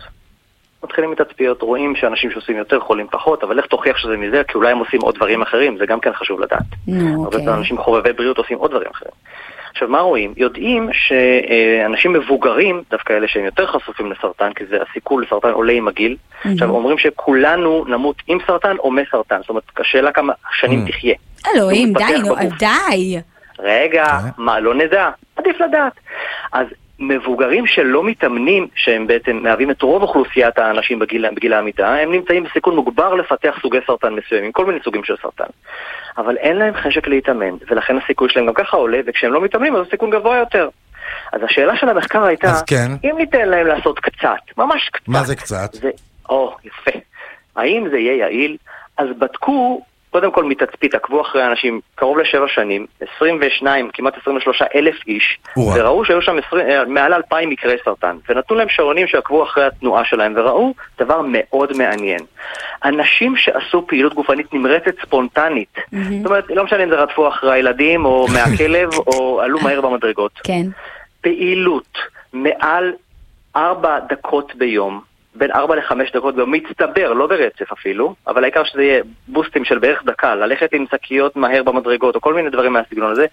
[0.84, 4.42] מתחילים את התצפיות, רואים שאנשים שעושים יותר חולים פחות, אבל איך תוכיח שזה מזה?
[4.48, 6.62] כי אולי הם עושים עוד דברים אחרים, זה גם כן חשוב לדעת.
[6.86, 7.44] נו, הרבה אוקיי.
[7.44, 9.12] פעמים אנשים חובבי בריאות עושים עוד דברים אחרים.
[9.72, 10.34] עכשיו, מה רואים?
[10.36, 15.88] יודעים שאנשים מבוגרים, דווקא אלה שהם יותר חשופים לסרטן, כי זה הסיכוי לסרטן עולה עם
[15.88, 20.88] הגיל, עכשיו אומרים שכולנו נמות עם סרטן או מסרטן, זאת אומרת, השאלה כמה שנים Mm.
[20.88, 21.14] תחיה.
[21.54, 22.34] אלוהים, די, נו.
[22.58, 23.20] די.
[23.58, 24.28] רגע, כן.
[24.36, 25.10] מה, לא נדע?
[25.36, 25.92] עדיף לדעת.
[26.52, 26.66] אז
[27.08, 32.44] מבוגרים שלא מתאמנים, שהם בעצם מהווים את רוב אוכלוסיית האנשים בגיל, בגיל העמידה, הם נמצאים
[32.44, 35.50] בסיכון מוגבר לפתח סוגי סרטן מסוימים, כל מיני סוגים של סרטן.
[36.18, 39.86] אבל אין להם חשק להתאמן, ולכן הסיכוי שלהם גם ככה עולה, וכשהם לא מתאמנים אז
[39.86, 40.68] הסיכון גבוה יותר.
[41.32, 42.92] אז השאלה של המחקר הייתה, כן.
[43.04, 45.72] אם ניתן להם לעשות קצת, ממש קצת, מה זה קצת?
[45.72, 45.90] זה,
[46.28, 46.98] או, יפה.
[47.56, 48.56] האם זה יהיה יעיל?
[48.98, 54.94] אז בדקו, קודם כל מתצפית, עקבו אחרי אנשים קרוב לשבע שנים, 22, כמעט 23 אלף
[55.06, 55.74] איש, וואו.
[55.76, 60.04] וראו שהיו שם 20, אה, מעל 2,000 מקרי סרטן, ונתנו להם שעונים שעקבו אחרי התנועה
[60.04, 62.20] שלהם, וראו דבר מאוד מעניין.
[62.84, 68.04] אנשים שעשו פעילות גופנית נמרצת ספונטנית, זאת אומרת, לא משנה אם זה רדפו אחרי הילדים,
[68.04, 70.32] או מהכלב, או עלו מהר במדרגות.
[70.44, 70.66] כן.
[71.20, 71.98] פעילות
[72.32, 72.92] מעל
[73.56, 75.00] ארבע דקות ביום,
[75.34, 79.78] בין ארבע לחמש דקות ביום, מצטבר, לא ברצף אפילו, אבל העיקר שזה יהיה בוסטים של
[79.78, 83.26] בערך דקה, ללכת עם שקיות מהר במדרגות, או כל מיני דברים מהסגנון הזה,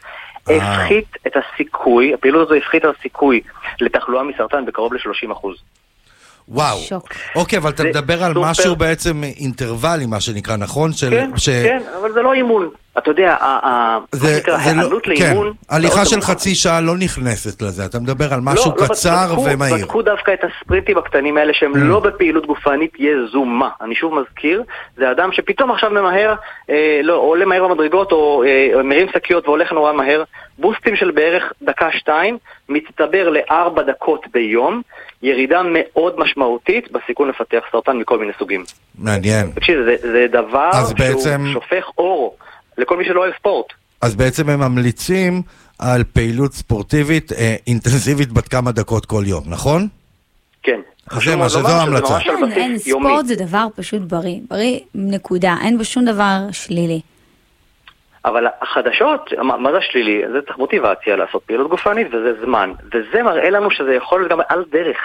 [0.49, 0.55] אה.
[0.81, 3.41] הפחית את הסיכוי, הפעילות הזו הפחיתה את הסיכוי
[3.81, 5.55] לתחלואה מסרטן בקרוב ל-30 אחוז.
[6.47, 6.77] וואו.
[6.77, 7.09] שוק.
[7.35, 10.91] אוקיי, אבל אתה מדבר על סופר- משהו בעצם אינטרוולים, מה שנקרא, נכון?
[10.93, 12.69] של- כן, ש- כן, אבל זה לא אימון.
[12.97, 13.35] אתה יודע,
[14.11, 15.53] זה, זה לא, העלות כן, לאימון...
[15.69, 16.21] הליכה מאוד של.
[16.21, 19.75] חצי שעה לא נכנסת לזה, אתה מדבר על משהו לא, לא, קצר בדקו, ומהיר.
[19.77, 21.77] בדקו דווקא את הספרינטים הקטנים האלה שהם Mm.
[21.77, 23.69] לא בפעילות גופנית יזומה.
[23.81, 24.63] אני שוב מזכיר,
[24.97, 26.33] זה אדם שפתאום עכשיו ממהר,
[26.69, 30.23] אה, לא, עולה מהר במדרגות או אה, מרים שקיות והולך נורא מהר.
[30.59, 32.37] בוסטים של בערך דקה-שתיים,
[32.69, 34.81] מצטבר לארבע דקות ביום,
[35.23, 38.63] ירידה מאוד משמעותית בסיכון לפתח סרטן מכל מיני סוגים.
[38.99, 39.51] מעניין.
[39.55, 42.35] תקשיב, זה, זה דבר שהוא בעצם- שופך אור
[42.79, 43.65] לכל מי שלא אוהב ספורט.
[44.01, 45.41] אז בעצם הם ממליצים
[45.79, 49.87] על פעילות ספורטיבית אה, אינטנסיבית בת כמה דקות כל יום, נכון?
[50.63, 50.79] כן.
[51.11, 52.17] זה מה שזו ההמלצה.
[52.17, 52.77] על אין, אין.
[52.77, 54.39] ספורט זה דבר פשוט בריא.
[54.49, 55.55] בריא, נקודה.
[55.63, 57.01] אין בו שום דבר שלילי.
[58.25, 60.21] אבל החדשות, מה, מה זה שלילי?
[60.31, 62.71] זה צריך מוטיבציה לעשות פעילות גופנית וזה זמן.
[62.93, 64.97] וזה מראה לנו שזה יכול להיות גם על דרך.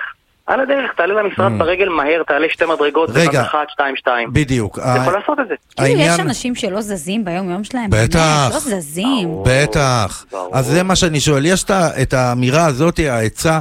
[0.46, 1.58] על הדרך, תעלה למשרד Mm.
[1.58, 3.42] ברגל מהר, תעלה שתי מדרגות, רגע.
[3.42, 4.32] אחת, שתיים, שתיים.
[4.32, 4.78] בדיוק.
[4.78, 5.54] אתה יכול לעשות את זה.
[5.76, 7.90] כאילו, יש העניין- אנשים שלא זזים ביום יום שלהם?
[7.90, 8.48] בטח.
[8.50, 9.28] באמת, לא זזים.
[9.28, 9.44] ברור.
[9.48, 10.24] בטח.
[10.32, 10.50] ברור.
[10.56, 11.46] אז זה מה שאני שואל.
[11.46, 11.64] יש
[12.02, 13.58] את האמירה הזאת, העצה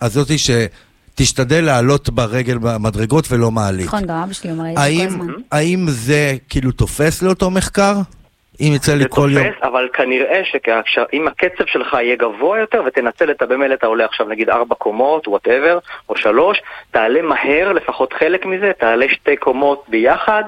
[0.00, 3.86] הזאת שתשתדל לעלות ברגל במדרגות ולא מעלית.
[3.86, 5.26] נכון, גם אבא שלי אומר את זה כל הזמן.
[5.52, 7.94] האם זה כאילו תופס לאותו מחקר?
[8.60, 9.42] אם יצא לי כל יום...
[9.48, 10.42] תופס, אבל כנראה
[10.86, 15.28] שאם הקצב שלך יהיה גבוה יותר ותנצל את במילא אתה עולה עכשיו נגיד ארבע קומות,
[15.28, 20.42] וואטאבר, או שלוש, תעלה מהר לפחות חלק מזה, תעלה שתי קומות ביחד,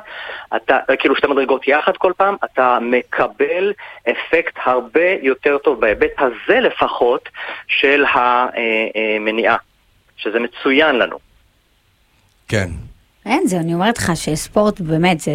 [0.57, 3.73] אתה, כאילו שתי מדרגות יחד כל פעם, אתה מקבל
[4.11, 7.29] אפקט הרבה יותר טוב בהיבט הזה לפחות
[7.67, 9.57] של המניעה,
[10.17, 11.17] שזה מצוין לנו.
[12.49, 12.69] כן.
[13.27, 15.31] אין, זה, אני אומרת לך שספורט באמת זה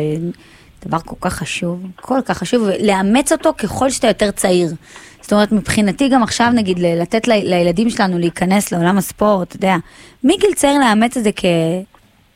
[0.87, 4.73] דבר כל כך חשוב, כל כך חשוב, לאמץ אותו ככל שאתה יותר צעיר.
[5.21, 9.75] זאת אומרת, מבחינתי גם עכשיו, נגיד, לתת ל- לילדים שלנו להיכנס לעולם הספורט, אתה יודע,
[10.23, 11.29] מגיל צעיר לאמץ את זה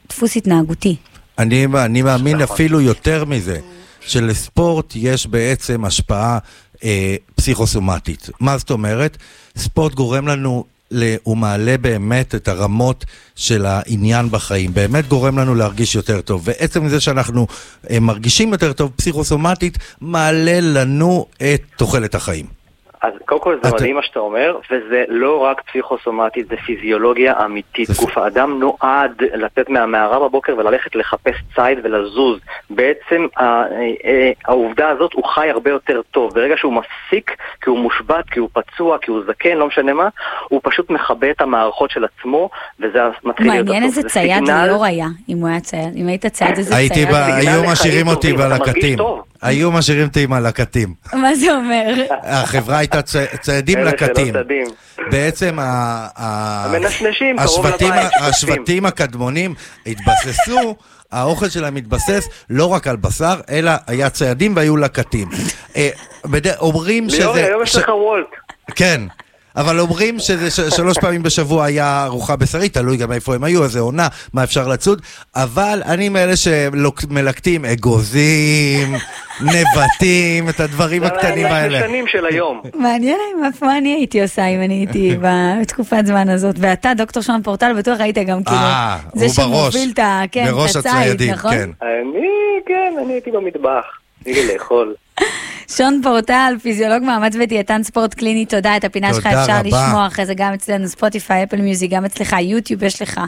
[0.07, 0.95] כדפוס התנהגותי.
[1.39, 2.55] אני, אני מאמין נכון.
[2.55, 3.59] אפילו יותר מזה,
[4.01, 6.37] שלספורט יש בעצם השפעה
[6.83, 8.29] אה, פסיכוסומטית.
[8.39, 9.17] מה זאת אומרת?
[9.57, 10.63] ספורט גורם לנו,
[11.23, 16.41] הוא מעלה באמת את הרמות של העניין בחיים, באמת גורם לנו להרגיש יותר טוב.
[16.45, 17.47] ועצם זה שאנחנו
[17.89, 22.56] אה, מרגישים יותר טוב פסיכוסומטית, מעלה לנו את תוחלת החיים.
[23.01, 27.33] אז קודם כל זה אתה- מדהים מה שאתה אומר, וזה לא רק פסיכוסומטית, זה פיזיולוגיה
[27.45, 27.87] אמיתית.
[27.87, 32.39] זה גוף האדם נועד לצאת מהמערה בבוקר וללכת לחפש ציד ולזוז.
[32.69, 33.63] בעצם אה,
[34.05, 36.33] אה, העובדה הזאת, הוא חי הרבה יותר טוב.
[36.33, 37.31] ברגע שהוא מפסיק,
[37.61, 40.07] כי הוא מושבת, כי הוא פצוע, כי הוא זקן, לא משנה מה,
[40.49, 43.83] הוא פשוט מכבה את המערכות של עצמו, וזה מתחיל להיות מעניין.
[43.83, 46.93] איזה זה צייד סיגנל- ליאור היה, אם הוא היה צייד, אם היית צייד איזה הייתי
[46.95, 47.07] צייד.
[47.47, 48.97] היו משאירים אותי בלקטים.
[49.41, 50.93] היו משאירים אותי עם הלקטים.
[51.13, 51.93] מה זה אומר?
[52.23, 54.33] החברה הייתה צ- ציידים אלה שלא לקטים.
[55.11, 55.57] בעצם
[58.19, 59.53] השבטים, הקדמונים
[59.87, 60.75] התבססו,
[61.11, 65.29] האוכל שלהם התבסס לא רק על בשר, אלא היה ציידים והיו לקטים.
[65.75, 65.89] אה,
[66.59, 67.45] אומרים ליאור, שזה...
[67.45, 68.27] היום יש לך וולט.
[68.75, 69.01] כן.
[69.57, 73.63] אבל אומרים שזה ש- שלוש פעמים בשבוע היה ארוחה בשרית, תלוי גם איפה הם היו,
[73.63, 75.01] איזה עונה, מה אפשר לצוד,
[75.35, 78.95] אבל אני מאלה שמלקטים אגוזים,
[79.41, 81.79] נבטים, את הדברים הקטנים האלה.
[81.79, 82.61] השנים של היום.
[82.75, 85.15] מעניין אם אף מה אני הייתי עושה אם אני הייתי
[85.61, 86.55] בתקופת זמן הזאת.
[86.59, 89.29] ואתה, דוקטור שון פורטל, בטוח היית גם כאילו, אה, זה.
[89.29, 89.99] שמוביל את
[90.31, 91.51] כן, הציד, הציידים, נכון?
[91.51, 91.69] כן.
[91.81, 92.27] אני,
[92.65, 93.83] כן, אני הייתי במטבח.
[94.23, 94.93] תני לי לאכול.
[95.67, 99.61] שון פורטל, פיזיולוג מאמץ ודיאטן ספורט קליני, תודה, את הפינה שלך אפשר רבה.
[99.63, 103.21] לשמוע אחרי זה גם אצלנו, ספוטיפיי, Apple Music, גם אצלך, יוטיוב יש לך,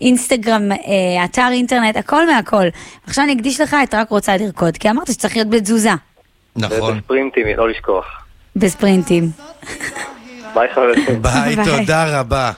[0.00, 2.64] אינסטגרם, אה, אתר אינטרנט, הכל מהכל.
[3.06, 5.90] עכשיו אני אקדיש לך את רק רוצה לרקוד, כי אמרת שצריך להיות בתזוזה.
[6.56, 6.94] נכון.
[6.94, 8.04] זה ספרינטים, לא לשכוח.
[8.56, 9.30] בספרינטים.
[10.54, 11.22] ביי חברים.
[11.22, 11.64] ביי, ביי.
[11.64, 12.52] תודה רבה.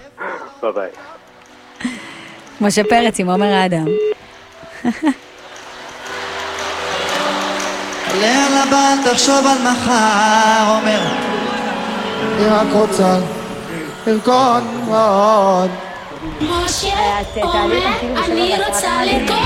[0.63, 0.91] ביי ביי.
[2.61, 3.87] משה פרץ עם עומר אדם.
[8.17, 11.01] עלה על תחשוב על מחר, אומר.
[12.39, 13.19] היא רק רוצה
[14.07, 15.71] לרקוד מאוד.
[18.25, 19.37] אני רוצה לרקוד.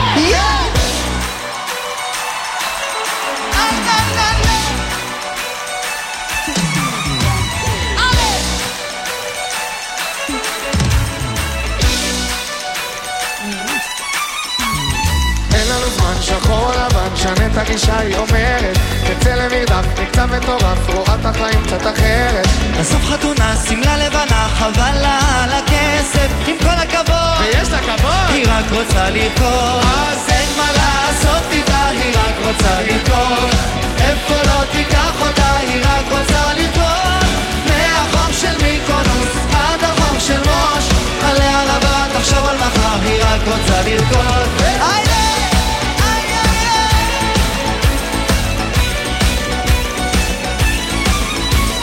[15.55, 16.90] אין לנו זמן, שחור או
[17.21, 18.79] לבן, שנה את הגישה, היא אומרת.
[19.05, 22.47] תצא למרדף, מקצב מטורף, רואה את החיים קצת אחרת.
[22.81, 27.41] בסוף חתונה, שמלה לבנה, חבל לה על הכסף, עם כל הכבוד.
[27.41, 28.35] ויש לה כבוד!
[28.35, 29.85] היא רק רוצה לרקוד.
[29.85, 33.55] אז אין מה לעשות איתה, היא רק רוצה לרקוד.
[34.01, 37.27] איפה לא תיקח אותה, היא רק רוצה לרקוד.
[37.67, 40.85] מהחום של מיקונוס עד החום של מוש.
[41.25, 45.10] עלה על הבת, תחשוב על מחר, היא רק רוצה לרקוד.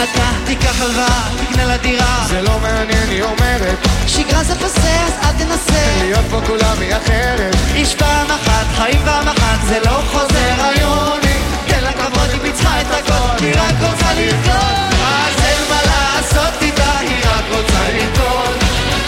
[0.04, 2.26] אתה תיקח הלוואה, תקנה לה דירה.
[2.28, 3.78] זה לא מעניין, היא אומרת.
[4.08, 5.86] שגרה זה פסה, אז אל תנסה.
[6.02, 7.56] להיות פה כולם היא אחרת.
[7.76, 11.38] איש פעם אחת, חיים פעם אחת, זה לא חוזר היוני.
[11.68, 14.78] תן לה כבוד, היא פיצחה את הכל, היא רק רוצה לרקוד.
[15.02, 18.58] אז אין מה לעשות איתה, היא רק רוצה לרקוד.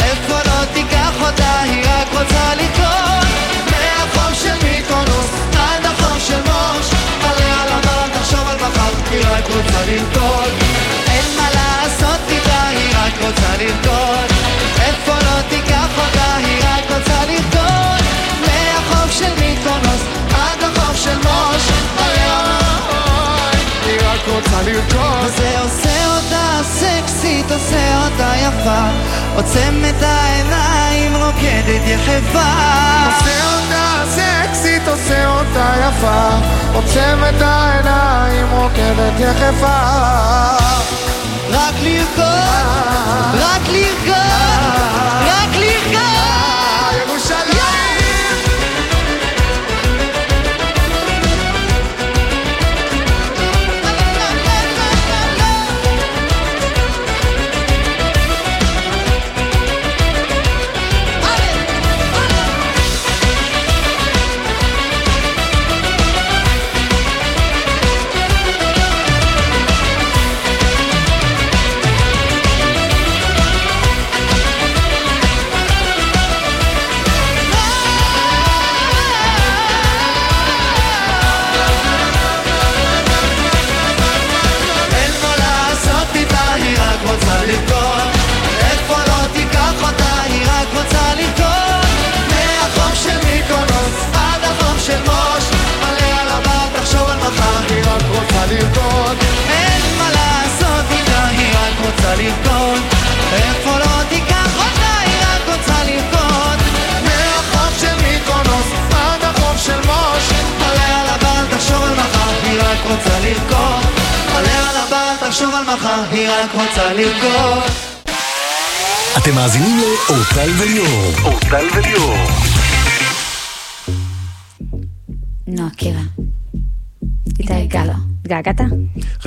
[0.04, 3.28] איפה לא תיקח אותה, היא רק רוצה לרקוד.
[3.72, 6.88] מהחום של מיקונוס, עד החום של מוש.
[7.24, 10.59] עלה על הבר, תחשוב על מחר, היא רק רוצה לרקוד.
[13.30, 14.32] רוצה לרקוד.
[14.82, 18.04] איפה לא תיקח אותה, היא רק רוצה לרקוד.
[18.42, 20.02] מהחוף של מיקונוס,
[20.34, 21.64] עד החוף של מוש.
[23.86, 25.32] היא רק רוצה לרקוד.
[25.38, 28.84] זה עושה אותה סקסית, עושה אותה יפה.
[29.36, 32.52] עוצם את העיניים, רוקדת יחפה.
[33.06, 36.30] עושה אותה סקסית, עושה אותה יפה.
[36.74, 40.00] עוצם את העיניים, רוקדת יחפה.
[41.52, 42.24] רק לרקוד,
[43.34, 44.14] רק לרקוד,
[45.26, 46.59] רק לרקוד.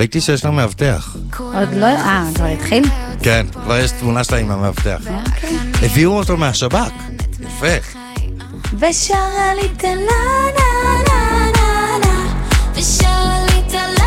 [0.03, 1.15] ראיתי שיש לה מאבטח.
[1.37, 1.85] עוד לא...
[1.85, 2.83] אה, כבר התחיל?
[3.21, 5.01] כן, כבר יש תמונה שלה עם המאבטח.
[5.25, 5.57] אוקיי.
[5.81, 6.91] הביאו אותו מהשב"כ.
[7.39, 7.67] יפה.
[8.79, 10.23] ושרה לי את לה
[12.75, 14.05] ושרה לי את לה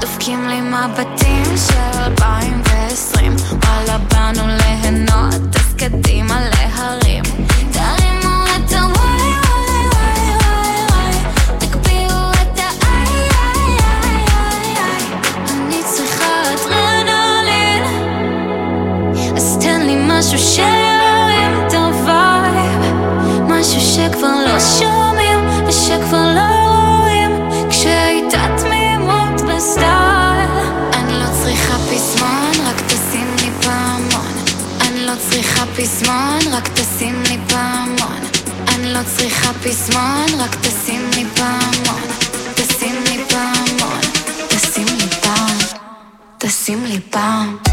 [0.00, 1.19] דופקים לי מבטים
[20.20, 22.94] משהו שירים את ה vibe.
[23.48, 26.68] משהו שכבר לא שומעים ושכבר לא
[27.00, 27.30] רואים.
[27.70, 30.50] כשהייתה תמימות בסטייל.
[30.92, 34.32] אני לא צריכה פזמון, רק תשים לי פעמון.
[34.80, 38.20] אני לא צריכה פזמון, רק תשים לי פעמון.
[38.68, 42.02] אני לא צריכה פזמון, רק תשים לי פעמון.
[42.54, 44.00] תשים לי פעמון,
[44.48, 45.56] תשים לי פעם.
[46.38, 47.69] תשים לי פעם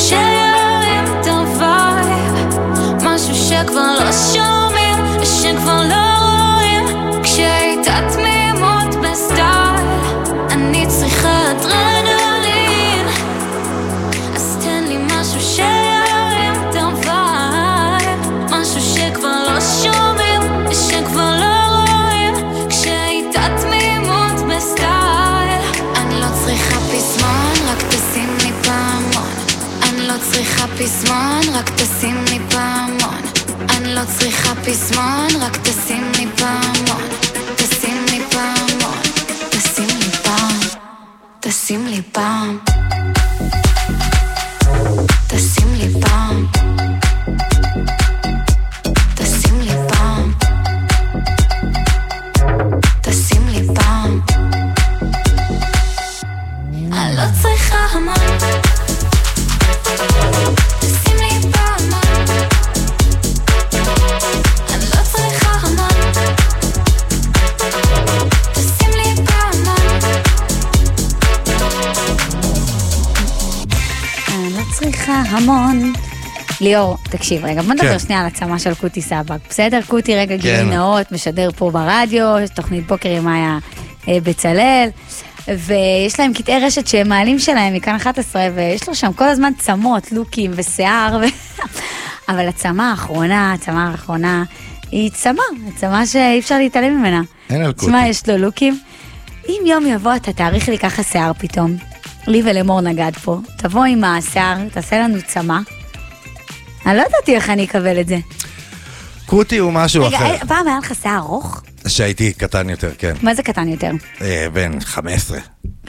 [0.00, 0.29] share
[31.00, 33.22] פזמון, רק תשים לי פעמון.
[33.70, 35.99] אני לא צריכה פזמון, רק תשים
[76.60, 77.98] ליאור, תקשיב רגע, בוא נדבר כן.
[77.98, 79.38] שנייה על הצמה של קותי סבק.
[79.48, 80.68] בסדר, קותי רגע כן.
[80.68, 83.58] נאות, משדר פה ברדיו, יש תוכנית בוקר עם מאיה
[84.08, 84.88] אה, בצלאל,
[85.48, 90.12] ויש להם קטעי רשת שהם מעלים שלהם מכאן 11, ויש לו שם כל הזמן צמות,
[90.12, 91.24] לוקים ושיער, ו...
[92.28, 94.44] אבל הצמה האחרונה, הצמה האחרונה,
[94.92, 95.42] היא צמה,
[95.76, 97.20] צמה שאי אפשר להתעלם ממנה.
[97.50, 97.86] אין על קוטי.
[97.86, 98.78] תשמע, יש לו לוקים.
[99.48, 101.76] אם יום יבוא אתה תאריך לי ככה שיער פתאום,
[102.26, 105.60] לי ולמור נגד פה, תבוא עם השיער, תעשה לנו צמה.
[106.86, 108.18] אני לא ידעתי איך אני אקבל את זה.
[109.26, 110.24] קוטי הוא משהו רגע, אחר.
[110.26, 111.62] אה, פעם היה לך שיער ארוך?
[111.88, 113.14] שהייתי קטן יותר, כן.
[113.22, 113.90] מה זה קטן יותר?
[114.20, 115.38] אה, בן 15.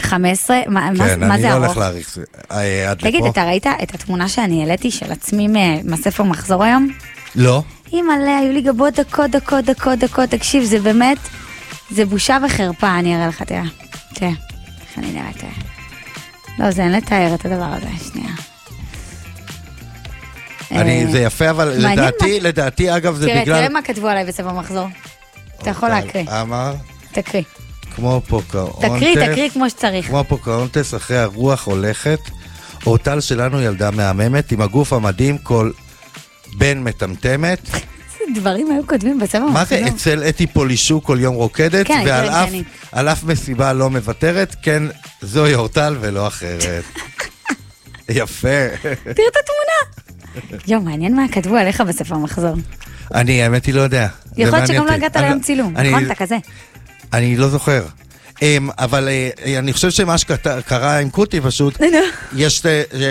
[0.02, 0.58] 15?
[0.68, 1.66] מה, מה- כן, מה אני זה לא ארוך?
[1.66, 2.22] הולך להאריך זה-
[2.52, 3.08] אה, עד לפה.
[3.10, 5.48] תגיד, אתה ראית את התמונה שאני העליתי של עצמי
[5.84, 6.88] מהספר מחזור היום?
[7.36, 7.64] לא.
[7.94, 11.18] אימא'לה, היו לי גבות דקות, דקות, דקות, דקות, תקשיב, זה באמת,
[11.92, 13.64] זה בושה וחרפה, אני אראה לך, תראה.
[14.14, 15.44] תראה, איך אני נראית.
[16.60, 18.30] לא, זה אין לתאר את הדבר הזה, שנייה.
[20.72, 23.58] אני, אה, זה יפה, אבל לדעתי, לדעתי, אגב, זה תראה, בגלל...
[23.58, 24.88] תראה מה כתבו עליי בספר מחזור.
[25.62, 26.74] אתה יכול להקריא, אמר,
[27.12, 27.44] תקריא.
[27.96, 28.80] כמו פוקהונטס.
[28.80, 30.08] תקריא, תקריא כמו שצריך.
[30.08, 32.20] כמו פוקהונטס, אחרי הרוח הולכת,
[32.86, 35.72] אורטל שלנו ילדה מהממת, עם הגוף המדהים, כל
[36.58, 37.60] בן מטמטמת.
[38.36, 39.46] דברים היו כותבים בספר.
[39.46, 42.68] מה זה אצל אתי פולישו כל יום רוקדת, כן, ועל אף, רנטגנית.
[42.92, 44.84] על אף מסיבה לא מוותרת, כן,
[45.22, 46.84] זוהי אורטל ולא אחרת.
[48.10, 48.68] יפה.
[48.82, 49.61] תראה את התמונה.
[50.68, 52.56] יואו, מעניין מה כתבו עליך בספר מחזור.
[53.14, 54.08] אני, האמת היא, לא יודע.
[54.38, 54.92] יכול להיות שגם לא.
[54.92, 56.06] הגעת אני ליום צילום, אני- נכון?
[56.06, 56.38] אתה כזה.
[57.14, 57.86] אני לא זוכר.
[58.42, 61.78] אמ, אבל אה, אני חושב שמה שקרה עם קוטי פשוט,
[62.38, 62.64] יש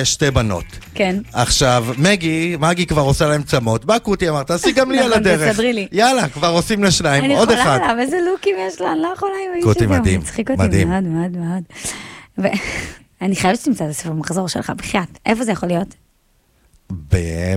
[0.05, 0.65] שתי- בנות.
[0.95, 1.17] כן.
[1.33, 5.19] עכשיו, מגי, מגי כבר עושה להם צמות, בא קוטי, אמר, תעשי גם לי על נכון,
[5.19, 5.51] הדרך.
[5.53, 5.89] תסדרי לי.
[5.93, 7.79] יאללה, כבר עושים לשניים, אני עוד יכולה אחד.
[7.85, 10.21] עליו, איזה לוקים יש לו, אני לא יכולה עם האיש קוטי הזה, מדהים,
[10.59, 10.89] מדהים.
[10.89, 11.63] מאוד מאוד מאוד.
[13.23, 15.19] אני חייבת שתמצא את הספר מחזור שלך, בחייאת.
[15.27, 15.95] איפה זה יכול להיות?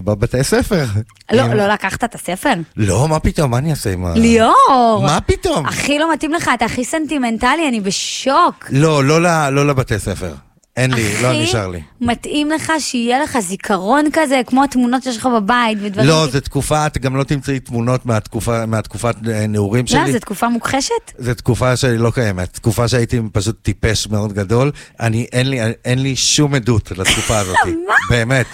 [0.03, 0.85] בבתי ספר.
[1.31, 2.53] לא, לא לקחת את הספר?
[2.77, 4.13] לא, מה פתאום, מה אני אעשה עם ה...
[4.15, 5.03] ליאור!
[5.05, 5.65] מה פתאום?
[5.65, 8.65] הכי לא מתאים לך, אתה הכי סנטימנטלי, אני בשוק.
[8.69, 9.21] לא, לא
[9.51, 10.33] לא לבתי ספר.
[10.77, 11.81] אין לי, לא נשאר לי.
[12.01, 16.07] מתאים לך שיהיה לך זיכרון כזה, כמו התמונות שיש לך בבית ודברים.
[16.07, 20.11] לא, זו תקופה, את גם לא תמצאי תמונות מהתקופה- מהתקופת אה, נעורים לא, שלי.
[20.11, 21.11] זו תקופה מוכחשת?
[21.19, 24.71] זו תקופה שלי לא קיימת, תקופה שהייתי פשוט טיפש מאוד גדול.
[24.99, 27.55] אני, אין לי, אין לי שום עדות לתקופה הזאת.
[27.87, 27.93] מה?
[28.09, 28.45] באמת.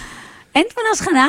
[0.54, 1.28] אין תמונה שלך נער?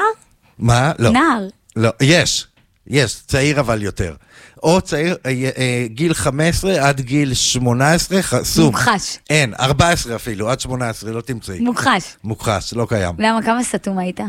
[0.60, 0.92] מה?
[1.00, 1.10] לא.
[1.10, 1.48] נער.
[1.76, 2.48] לא, יש,
[2.88, 4.16] יש, צעיר אבל יותר.
[4.64, 8.66] או צעיר, אה, אה, גיל 15 עד גיל 18, חסום.
[8.66, 9.18] מוכחש.
[9.30, 11.60] אין, 14 אפילו, עד 18, לא תמצאי.
[11.60, 12.16] מוכחש.
[12.24, 13.16] מוכחש, לא קיים.
[13.20, 14.20] למה, כמה סתום היית?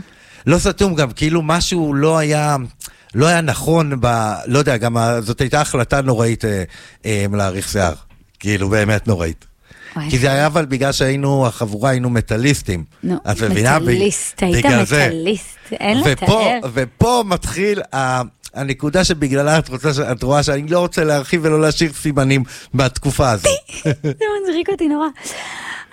[0.47, 2.57] לא סתום, גם כאילו משהו לא היה...
[3.14, 4.32] לא היה נכון ב...
[4.47, 6.62] לא יודע, גם זאת הייתה החלטה נוראית אה,
[7.07, 7.95] אה, להאריך שיער.
[8.40, 9.45] כאילו, באמת נוראית.
[10.11, 12.84] כי זה היה אבל בגלל שהיינו, החבורה היינו מטאליסטים.
[13.03, 13.16] נו,
[13.51, 14.66] מטאליסט, היית.
[14.66, 16.59] מטאליסט, אין ופה, לתאר.
[16.74, 18.22] ופה מתחיל ה...
[18.55, 23.46] הנקודה שבגללה את רוצה, את רואה שאני לא רוצה להרחיב ולא להשאיר סימנים מהתקופה הזאת.
[24.03, 25.07] זה מצחיק אותי נורא.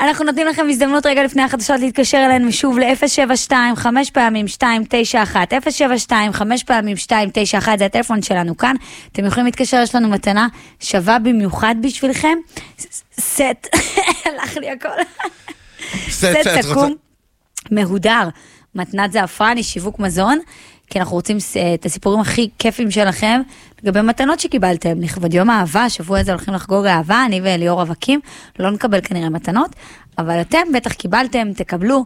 [0.02, 6.34] אנחנו נותנים לכם הזדמנות רגע לפני החדשות להתקשר אלינו שוב ל-072, חמש פעמים 291, 072,
[6.34, 8.76] חמש פעמים 291, זה הטלפון שלנו כאן.
[9.12, 10.48] אתם יכולים להתקשר, יש לנו מתנה
[10.80, 12.38] שווה במיוחד בשבילכם.
[13.20, 13.68] סט,
[14.26, 14.90] הלך לי הכל.
[16.10, 16.28] סט,
[16.62, 16.94] סכו"ם
[17.72, 18.30] מהודר,
[18.76, 20.40] מתנת זעפרני, שיווק מזון,
[20.90, 23.42] כי אנחנו רוצים אה, את הסיפורים הכי כיפים שלכם
[23.84, 25.02] לגבי מתנות שקיבלתם.
[25.02, 28.20] לכבוד יום האהבה, השבוע הזה הולכים לחגוג אהבה, אני ואליאור רווקים,
[28.60, 29.76] לא נקבל כנראה מתנות,
[30.18, 32.06] אבל אתם בטח קיבלתם, תקבלו.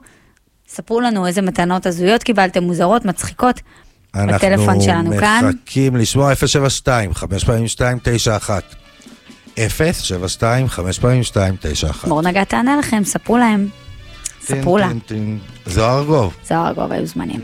[0.68, 3.62] ספרו לנו איזה מתנות הזויות קיבלתם, מוזרות, מצחיקות.
[4.16, 5.24] בטלפון שלנו כאן.
[5.24, 8.64] אנחנו מחכים לשמוע 072, 5 פעמים 2, 9, 1.
[9.58, 12.08] 072, 5 פעמים 2, 9, 1.
[12.08, 13.68] מור נגה תענה לכם, ספרו להם.
[14.42, 14.90] ספרו לה.
[15.66, 16.34] זוהר ארגוב.
[16.48, 17.40] זוהר ארגוב היו זמנים.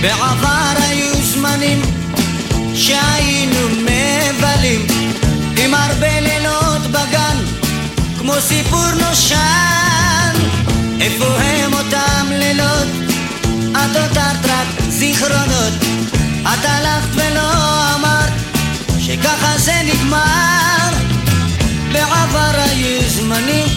[0.00, 1.82] בעבר היו זמנים
[2.74, 4.86] שהיינו מבלים
[5.56, 7.36] עם הרבה לילות בגן
[8.18, 10.32] כמו סיפור נושן.
[11.00, 12.88] איפה הם אותם לילות?
[13.72, 15.72] את הותרת רק זיכרונות.
[16.42, 17.50] את הלכת ולא
[17.94, 18.32] אמרת
[18.98, 20.90] שככה זה נגמר.
[21.92, 23.68] בעבר היו זמנים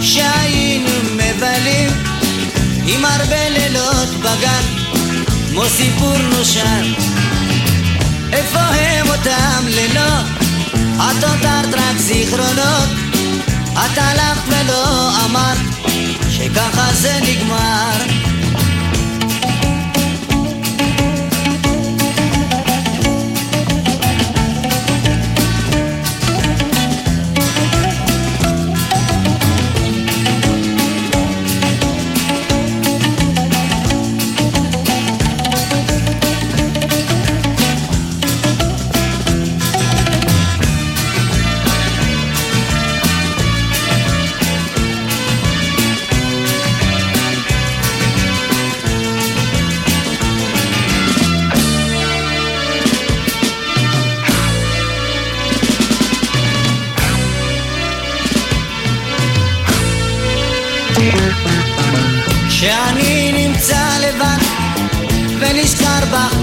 [0.00, 1.90] שהיינו מבלים
[2.86, 4.83] עם הרבה לילות בגן
[5.54, 6.92] כמו סיפור נושן
[8.32, 10.26] איפה הם אותם לילות?
[10.96, 12.88] את הותרת רק זיכרונות
[13.72, 15.58] את הלכת ולא אמרת
[16.30, 17.90] שככה זה נגמר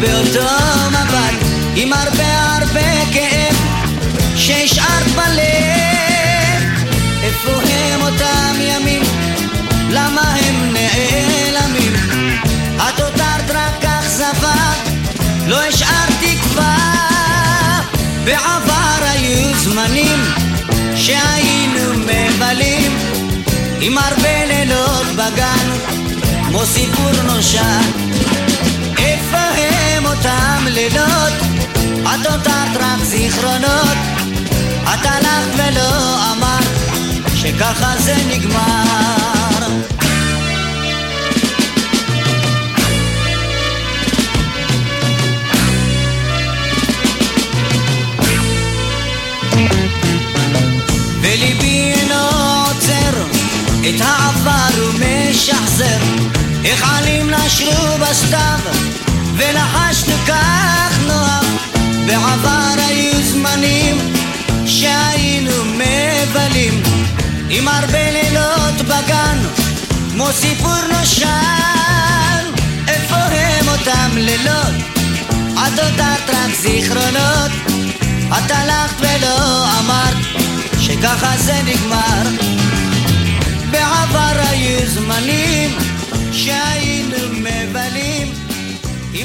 [0.01, 0.47] באותו
[0.89, 3.55] מבט עם הרבה הרבה כאב
[4.35, 6.61] שהשארת בלב
[7.23, 9.01] איפה הם אותם ימים?
[9.89, 11.93] למה הם נעלמים?
[12.77, 14.73] את הותרת רק אכזבה
[15.47, 16.77] לא השארת תקווה
[18.23, 20.19] בעבר היו זמנים
[20.95, 22.97] שהיינו מבלים
[23.81, 25.71] עם הרבה לילות בגן
[26.47, 27.81] כמו סיפור נושן
[30.11, 31.33] אותם לילות?
[32.03, 33.97] את הותרת רק זיכרונות.
[34.83, 36.63] את הלכת ולא אמרת
[37.35, 39.67] שככה זה נגמר.
[51.21, 52.25] וליבי אינו
[52.67, 53.23] עוצר
[53.89, 55.97] את העבר ומשחזר
[56.65, 58.90] איך עלים נשרו בסתיו
[59.41, 61.45] ולחשנו כך נוח
[62.05, 63.97] בעבר היו זמנים
[64.65, 66.83] שהיינו מבלים
[67.49, 69.37] עם הרבה לילות בגן
[70.11, 72.45] כמו סיפור נושן
[72.87, 74.75] איפה הם אותם לילות?
[75.53, 77.51] את הותרת רק זיכרונות
[78.37, 80.17] את הלכת ולא אמרת
[80.79, 82.40] שככה זה נגמר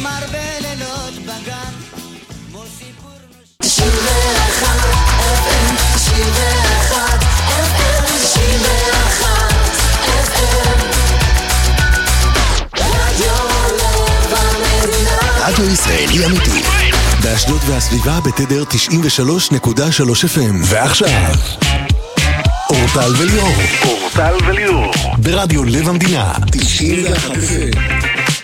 [0.07, 1.73] עם הרבה לילות בגן
[2.51, 3.11] כמו סיפור
[15.49, 16.63] רדיו ישראלי אמיתי.
[17.23, 20.55] באשדוד והסביבה בתדר 93.3 FM.
[20.63, 21.35] ועכשיו,
[22.71, 23.53] אורטל וליאור.
[23.85, 24.93] אורטל וליאור.
[25.19, 26.33] ברדיו לב המדינה.
[26.53, 27.96] 91 FM.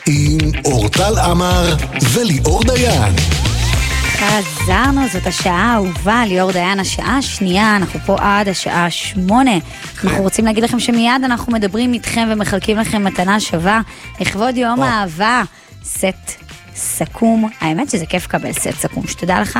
[0.06, 1.74] עם אורטל עמר
[2.12, 3.12] וליאור דיין.
[4.18, 9.50] חזרנו, זאת השעה האהובה, ליאור דיין, השעה השנייה, אנחנו פה עד השעה שמונה.
[10.04, 13.80] אנחנו רוצים להגיד לכם שמיד אנחנו מדברים איתכם ומחלקים לכם מתנה שווה
[14.20, 15.42] לכבוד יום האהבה.
[15.84, 16.32] סט
[16.76, 19.58] סכו"ם, האמת שזה כיף לקבל סט סכו"ם, שתדע לך.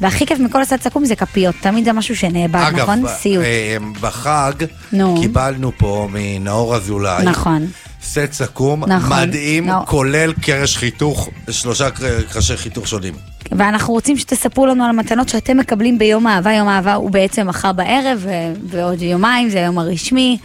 [0.00, 3.02] והכי כיף מכל הסט סכו"ם זה כפיות, תמיד זה משהו שנאבד, אגב, נכון?
[3.02, 3.44] ב- סיוט.
[3.44, 4.52] אה, בחג
[4.92, 5.18] נו.
[5.20, 7.24] קיבלנו פה מנאור אזולאי.
[7.24, 7.66] נכון.
[8.02, 9.18] סט סכו"ם, נכון.
[9.22, 9.86] מדהים, נאור.
[9.86, 13.14] כולל קרש חיתוך, שלושה קר- קרשי חיתוך שונים.
[13.52, 16.52] ואנחנו רוצים שתספרו לנו על המתנות שאתם מקבלים ביום האהבה.
[16.52, 18.26] יום האהבה הוא בעצם מחר בערב,
[18.66, 20.38] ועוד יומיים, זה היום הרשמי.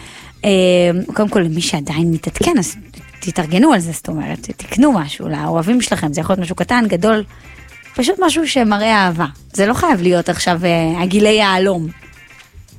[0.46, 0.50] אה,
[1.14, 2.76] קודם כל, למי שעדיין מתעדכן, אז
[3.20, 7.24] תתארגנו על זה, זאת אומרת, תקנו משהו לאוהבים שלכם, זה יכול להיות משהו קטן, גדול,
[7.96, 9.26] פשוט משהו שמראה אהבה.
[9.54, 11.88] זה לא חייב להיות עכשיו אה, הגילי יהלום.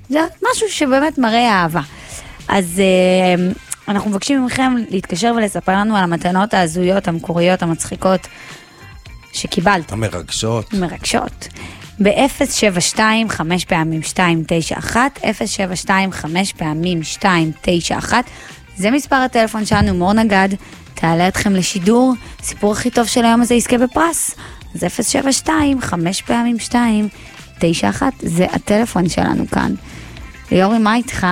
[0.09, 0.19] זה
[0.53, 1.81] משהו שבאמת מראה אהבה.
[2.49, 3.51] אז אה,
[3.89, 8.27] אנחנו מבקשים מכם להתקשר ולספר לנו על המתנות ההזויות, המקוריות, המצחיקות
[9.33, 9.93] שקיבלת.
[9.93, 10.75] המרגשות.
[10.75, 11.49] מרגשות.
[12.03, 18.25] ב-072 5 פעמים 291, 072 5 פעמים 291,
[18.77, 20.49] זה מספר הטלפון שלנו, מור נגד,
[20.95, 24.35] תעלה אתכם לשידור, הסיפור הכי טוב של היום הזה יזכה בפרס.
[24.75, 27.09] אז 072, 5 פעמים 2,
[27.59, 29.75] 91, זה הטלפון שלנו כאן.
[30.53, 31.27] ליאורי, מה איתך?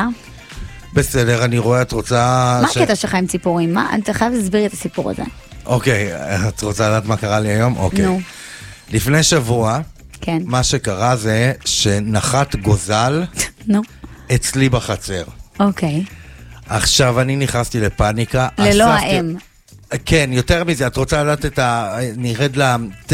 [0.95, 2.15] בסדר, אני רואה, את רוצה...
[2.63, 3.75] מה הקטע שלך עם ציפורים?
[3.75, 5.23] מה, אתה חייב להסביר לי את הסיפור הזה.
[5.67, 6.11] אוקיי,
[6.49, 7.77] את רוצה לדעת מה קרה לי היום?
[7.77, 8.05] אוקיי.
[8.05, 8.21] נו.
[8.91, 9.79] לפני שבוע,
[10.21, 10.39] כן.
[10.45, 13.25] מה שקרה זה שנחת גוזל
[13.67, 13.81] נו.
[14.35, 15.25] אצלי בחצר.
[15.61, 16.05] אוקיי.
[16.69, 18.49] עכשיו אני נכנסתי לפאניקה.
[18.59, 19.35] ללא האם.
[20.07, 21.97] כן, יותר מזה, את רוצה לדעת את ה...
[22.17, 23.13] נרד לת-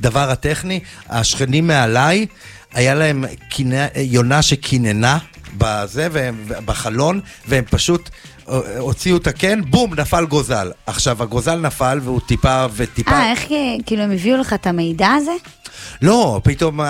[0.00, 0.80] לדבר הטכני?
[1.08, 2.26] השכנים מעליי,
[2.74, 5.18] היה להם קינה- יונה שקיננה
[5.58, 8.10] בזה, והם, בחלון, והם פשוט
[8.48, 10.70] אה, הוציאו את הקן, בום, נפל גוזל.
[10.86, 13.10] עכשיו, הגוזל נפל והוא טיפה וטיפה...
[13.10, 13.56] אה, איך, אה,
[13.86, 15.30] כאילו, הם הביאו לך את המידע הזה?
[16.02, 16.84] לא, פתאום ה-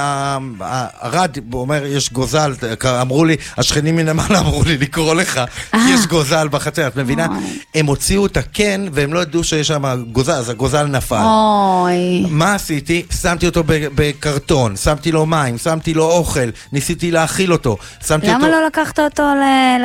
[0.61, 2.53] ה- הרד, הוא אומר, יש גוזל,
[3.01, 7.27] אמרו לי, השכנים מלמעלה אמרו לי לקרוא לך, כי יש גוזל בחצר, את מבינה?
[7.75, 9.83] הם הוציאו את הקן והם לא ידעו שיש שם
[10.13, 11.23] גוזל, אז הגוזל נפל.
[11.25, 12.27] אוי.
[12.29, 13.03] מה עשיתי?
[13.23, 16.41] שמתי אותו בקרטון, שמתי לו מים, שמתי לו אוכל,
[16.73, 17.77] ניסיתי להאכיל אותו,
[18.07, 18.49] שמתי למה.
[18.49, 19.23] לא לקחת אותו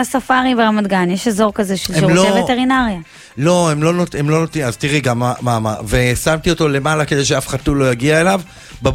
[0.02, 1.10] לספארי ברמת גן?
[1.12, 3.00] יש אזור כזה של שירותי לא- וטרינריה.
[3.38, 4.16] לא, הם לא, נות...
[4.16, 7.78] הם לא נותנים, אז תראי גם מה, מה, מה, ושמתי אותו למעלה כדי שאף חתול
[7.78, 8.42] לא יגיע אליו,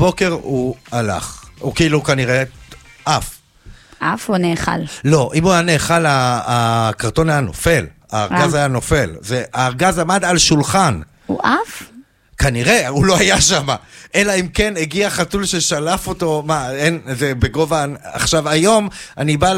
[0.00, 1.44] בבוקר הוא הלך.
[1.58, 2.42] הוא כאילו כנראה
[3.04, 3.38] עף.
[4.00, 4.70] עף או נאכל?
[5.04, 7.86] לא, אם הוא היה נאכל, הקרטון היה נופל.
[8.12, 8.58] הארגז אה.
[8.58, 9.10] היה נופל.
[9.20, 11.00] זה, הארגז עמד על שולחן.
[11.26, 11.82] הוא עף?
[12.38, 13.66] כנראה, הוא לא היה שם.
[14.14, 17.84] אלא אם כן הגיע חתול ששלף אותו, מה, אין, זה בגובה...
[18.02, 18.88] עכשיו, היום
[19.18, 19.54] אני בא,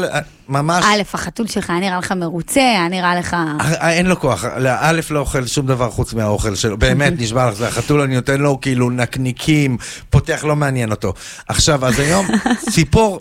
[0.53, 0.85] ממש...
[0.87, 3.35] א', החתול שלך היה נראה לך מרוצה, היה נראה לך...
[3.61, 4.45] אה, אין לו כוח,
[4.79, 8.41] א' לא אוכל שום דבר חוץ מהאוכל שלו, באמת, נשבע לך, זה החתול, אני נותן
[8.41, 9.77] לו כאילו נקניקים,
[10.09, 11.13] פותח, לא מעניין אותו.
[11.47, 12.27] עכשיו, אז היום,
[12.73, 13.19] ציפור,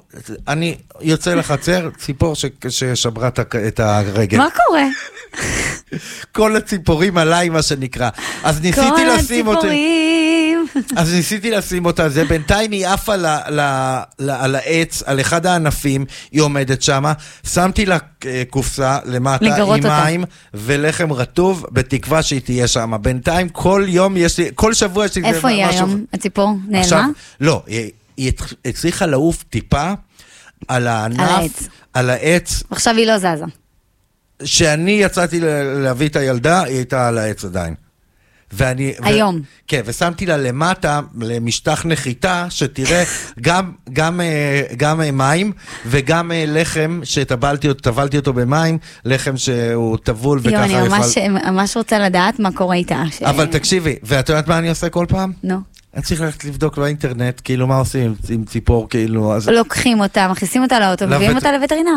[0.48, 3.28] אני יוצא לחצר, ציפור ש- ששברה
[3.66, 4.38] את הרגל.
[4.38, 4.84] מה קורה?
[6.36, 8.08] כל הציפורים עליי, מה שנקרא.
[8.44, 9.58] אז ניסיתי כל לשים אותה.
[9.58, 10.21] הציפורים.
[10.96, 13.60] אז ניסיתי לשים אותה, זה בינתיים היא עפה ל- ל-
[14.18, 17.12] ל- על העץ, על אחד הענפים, היא עומדת שמה,
[17.46, 20.00] שמתי לה אה, קופסה למטה עם אותה.
[20.04, 22.98] מים ולחם רטוב, בתקווה שהיא תהיה שמה.
[22.98, 26.04] בינתיים כל יום יש לי, כל שבוע יש לי איפה היא משהו- היום?
[26.12, 27.12] הציפור עכשיו, נעלמה?
[27.40, 29.92] לא, היא, היא הצ- הצליחה לעוף טיפה
[30.68, 31.68] על הענף, העץ.
[31.94, 33.44] על העץ, עכשיו היא לא זזה.
[34.42, 35.40] כשאני יצאתי
[35.82, 37.74] להביא את הילדה, היא הייתה על העץ עדיין.
[38.52, 38.92] ואני...
[39.02, 39.40] ו- היום.
[39.68, 43.04] כן, ושמתי לה למטה, למשטח נחיתה, שתראה
[43.40, 45.52] גם, גם, אה, גם אה, מים
[45.86, 47.68] וגם אה, לחם שטבלתי
[48.18, 50.88] אותו, במים, לחם שהוא טבול וככה יואו, אני.
[50.88, 53.02] ממש- ממש רוצה לדעת מה קורה איתה.
[53.10, 55.32] ש- אבל תקשיבי, ואת יודעת מה אני עושה כל פעם?
[55.44, 55.56] נו.
[55.94, 59.48] אני צריך ללכת לבדוק באינטרנט, כאילו, מה עושים עם, ציפור, כאילו, אז...
[59.48, 61.90] לוקחים אותה, מכניסים אותה לאוטו, מביאים אותה לווטרינר.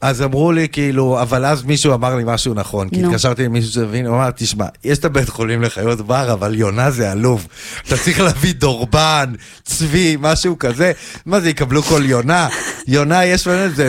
[0.00, 3.04] אז אמרו לי, כאילו, אבל אז מישהו אמר לי משהו נכון, כי.
[3.04, 7.12] התקשרתי למישהו שהבין, הוא אמר, תשמע, יש את הבית חולים לחיות בר, אבל יונה זה
[7.12, 7.46] עלוב.
[7.86, 9.32] אתה צריך להביא דורבן,
[9.64, 10.92] צבי, משהו כזה.
[11.26, 12.48] מה זה, יקבלו כל יונה?
[12.88, 13.88] יונה, יש לנו את זה.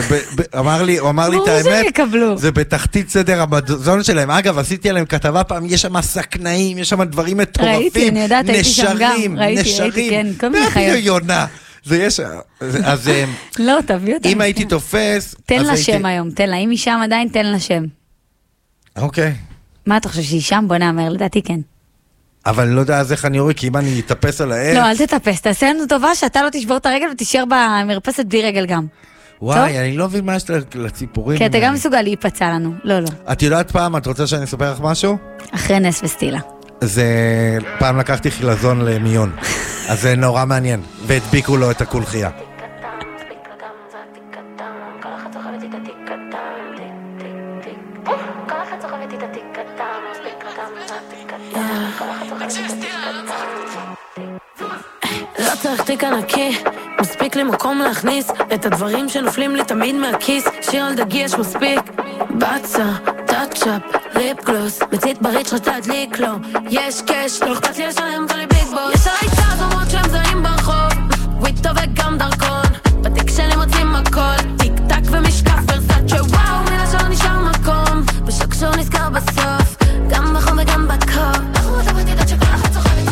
[0.58, 1.96] אמר לי, הוא אמר לי את ברור האמת.
[2.36, 4.30] זה בתחתית סדר המזון שלהם.
[4.30, 7.74] אגב, עשיתי עליהם כתבה פעם, יש שם סכנאים, יש שם דברים מטורפים.
[7.74, 9.38] ראיתי, אני יודעת, הייתי שם גם.
[9.38, 10.10] ראיתי, ראיתי.
[10.10, 10.98] כן, כל מיני חיות.
[11.00, 11.46] יונה.
[11.84, 12.20] זה יש...
[12.84, 13.24] אז אה,
[13.58, 14.28] לא, תביא אותה.
[14.28, 15.34] אם הייתי תופס...
[15.46, 16.56] תן לה שם היום, תן לה.
[16.56, 17.82] אם היא שם עדיין, תן לה שם.
[18.96, 19.34] אוקיי.
[19.86, 20.64] מה אתה חושב, שהיא שם?
[20.68, 21.60] בוא נאמר, לדעתי כן.
[22.46, 24.76] אבל אני לא יודע אז איך אני אוריד, כי אם אני אטפס על העץ...
[24.76, 28.66] לא, אל תטפס, תעשה לנו טובה שאתה לא תשבור את הרגל ותישאר במרפסת בלי רגל
[28.66, 28.86] גם.
[29.42, 29.78] וואי, טוב?
[29.80, 31.38] אני לא מבין מה יש לציפורים.
[31.38, 31.74] כי אתה גם.
[31.74, 32.72] מסוגל להיפצע לנו.
[32.84, 33.08] לא, לא.
[33.32, 35.16] את יודעת פעם, את רוצה שאני אספר לך משהו?
[35.50, 36.40] אחרי נס וסטילה.
[36.80, 37.04] זה...
[37.78, 39.32] פעם לקחתי חילזון למיון.
[39.88, 40.82] אז זה נורא מעניין.
[41.06, 42.30] והדביקו לו את הקולחייה.
[55.38, 56.58] לא צריך תיק ענקי,
[57.00, 61.80] מספיק לי מקום להכניס את הדברים שנופלים לי תמיד מהכיס, שיר על דגי יש מספיק.
[62.30, 62.84] בצה,
[63.26, 63.82] טאצ'אפ,
[64.20, 66.28] ליפ גלוס, מצית בריץ' רצה להדליק לו,
[66.70, 68.94] יש קאש, לא אכפת לי לשלם כל ביג בוס.
[68.94, 70.92] יש עליי צעד אומרות שהם זרים ברחוב,
[71.40, 72.66] וויטו וגם דרכון,
[73.00, 79.76] בתיק שלי מוצאים הכל, טיק טק ומשקף ורסאצ'ה, וואו, השאר נשאר מקום, ושקשור נזכר בסוף,
[80.08, 81.42] גם בחום וגם בקור.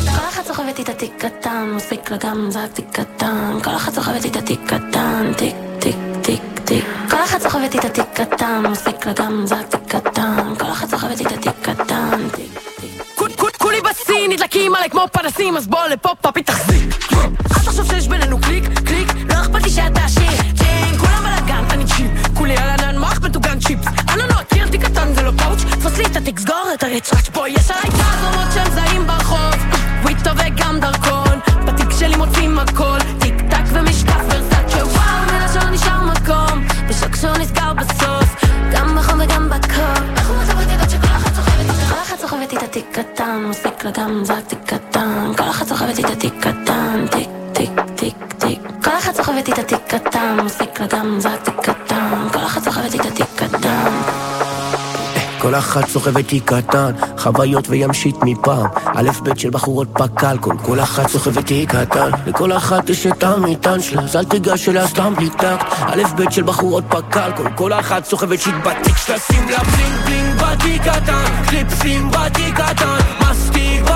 [0.05, 4.25] כל אחת סוחבת איתה תיק קטן, מספיק לה גם זה תיק קטן, כל אחת סוחבת
[4.25, 5.68] איתה תיק קטן, תיק
[7.39, 11.53] אחת סוחבת איתה תיק קטן, מספיק לה גם תיק קטן, כל אחת סוחבת איתה תיק
[11.63, 12.29] קטן,
[13.59, 17.13] כולי בשיא, נדלקים עליי כמו פנסים, אז בוא לפה papi תחזיק.
[17.13, 20.31] אל תחשוב שיש בינינו click, click, לא אכפת לי שאתה עשיר.
[20.59, 22.11] כן, כולם בלאגן, אני chill.
[22.35, 23.87] כולי על ענן מוח מטוגן צ'יפס.
[24.09, 26.83] אני לא מכיר תיק קטן זה לא פאוץ', תפוס לי את התיק תיק סגור את
[26.83, 29.48] הרצ'ראץ' פה יש עליי פזמות שהם זעים ברחוב
[44.23, 49.15] זק תיק קטן כל אחת סוחבת איתה תיק קטן תיק תיק תיק תיק כל אחת
[49.15, 50.47] סוחבת איתה תיק קטן
[50.91, 53.91] גם זק תיק קטן כל אחת סוחבת איתה תיק קטן
[55.39, 58.67] כל אחת סוחבת תיק קטן, חוויות וימשית מפעם.
[58.85, 62.11] א' ב' של בחורות פק"ל, כל אחת סוחבת תיק קטן.
[62.27, 65.67] לכל אחת יש את המטען שלה, אז אל תיגש אליה סתם בלי טקט.
[65.81, 69.97] א' ב' של בחורות פק"ל, כל כל אחת סוחבת shit בתיק שלה, שים לה bling
[70.05, 71.45] bling בתיק קטן.
[71.49, 73.28] קליפסים בתיק קטן,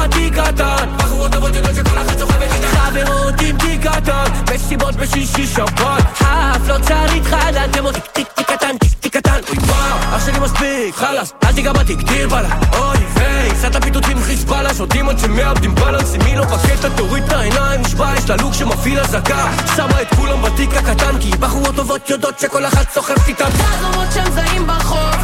[0.04, 0.96] בתיק קטן.
[0.96, 4.24] בחורות טובות יודעות שכל אחת סוחבת איתה חברות עם תיק קטן.
[4.54, 9.40] מסיבות בשישי שבת, האף לא צריך חדל, דמו תיק תיק תיק קטן, תיק תיק קטן.
[9.48, 12.48] אוי וואו, אח שלי מספיק, חלאס, אל תיגע בתיק, דיר בלה.
[12.72, 17.24] אוי ויי, סעת פיתות עם חיזבאללה, שותים עד שמאבדים בלנס, עם מי לא בקטע, תוריד
[17.24, 19.48] את העיניים, נשבע, יש לה לוק שמפעיל אזעקה.
[19.76, 23.46] שמה את כולם בתיק הקטן, כי בחורות טובות יודעות שכל אחת סוחבת איתה.
[23.46, 25.14] פזמות שהם זעים ברחוב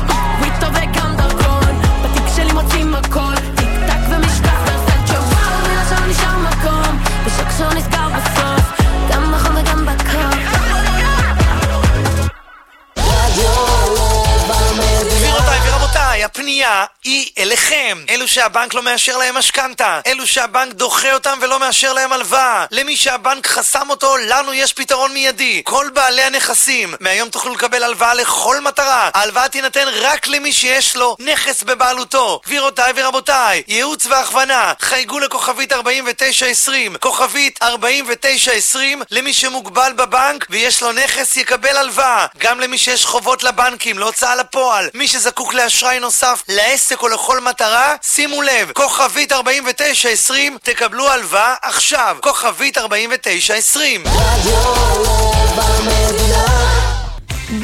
[0.75, 1.18] וגם
[7.59, 8.28] soon as gone.
[16.39, 18.05] הפנייה היא אליכם.
[18.09, 20.01] אלו שהבנק לא מאשר להם משכנתה.
[20.07, 22.67] אלו שהבנק דוחה אותם ולא מאשר להם הלוואה.
[22.71, 25.63] למי שהבנק חסם אותו, לנו יש פתרון מיידי.
[25.65, 29.11] כל בעלי הנכסים, מהיום תוכלו לקבל הלוואה לכל מטרה.
[29.15, 32.41] ההלוואה תינתן רק למי שיש לו נכס בבעלותו.
[32.47, 41.37] גבירותיי ורבותיי, ייעוץ והכוונה, חייגו לכוכבית 4920, כוכבית 4920, למי שמוגבל בבנק ויש לו נכס
[41.37, 42.27] יקבל הלוואה.
[42.39, 47.95] גם למי שיש חובות לבנקים, להוצאה לפועל, מי שזקוק לאשראי נוסף לעסק או לכל מטרה,
[48.03, 52.17] שימו לב, כוכבית 4920, תקבלו הלוואה עכשיו.
[52.21, 54.05] כוכבית 4920.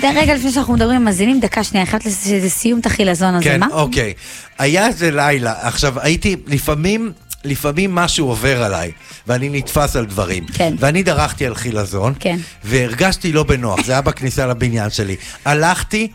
[0.00, 2.00] ד- רגע לפני שאנחנו מדברים עם מאזינים, דקה שנייה, אחת
[2.42, 3.66] לסיום את החילזון הזה, כן, מה?
[3.72, 4.14] אוקיי.
[4.58, 7.12] היה איזה לילה, עכשיו הייתי, לפעמים,
[7.44, 8.92] לפעמים משהו עובר עליי,
[9.26, 10.46] ואני נתפס על דברים.
[10.54, 10.74] כן.
[10.78, 12.36] ואני דרכתי על חילזון, כן.
[12.64, 15.16] והרגשתי לא בנוח, זה היה בכניסה לבניין שלי.
[15.44, 16.08] הלכתי,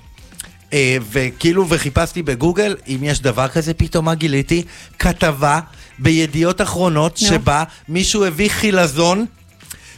[1.11, 4.63] וכאילו, וחיפשתי בגוגל אם יש דבר כזה, פתאום מה גיליתי?
[4.99, 5.59] כתבה
[5.99, 7.28] בידיעות אחרונות, נו.
[7.28, 9.26] שבה מישהו הביא חילזון.